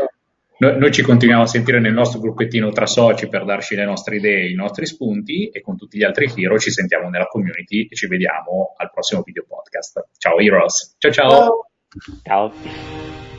noi, 0.57 0.77
noi, 0.77 0.91
ci 0.91 1.01
continuiamo 1.01 1.43
a 1.43 1.47
sentire 1.47 1.79
nel 1.79 1.93
nostro 1.93 2.19
gruppettino 2.19 2.71
tra 2.71 2.85
soci 2.85 3.27
per 3.27 3.43
darci 3.43 3.75
le 3.75 3.85
nostre 3.85 4.15
idee, 4.17 4.49
i 4.49 4.55
nostri 4.55 4.85
spunti 4.85 5.49
e 5.49 5.61
con 5.61 5.75
tutti 5.75 5.97
gli 5.97 6.03
altri 6.03 6.31
hero 6.35 6.57
ci 6.57 6.71
sentiamo 6.71 7.09
nella 7.09 7.27
community 7.27 7.87
e 7.89 7.95
ci 7.95 8.07
vediamo 8.07 8.73
al 8.77 8.89
prossimo 8.91 9.21
video 9.21 9.45
podcast. 9.47 10.09
Ciao 10.17 10.37
Heroes. 10.37 10.95
ciao. 10.97 11.11
Ciao. 11.11 11.65
ciao. 12.23 13.34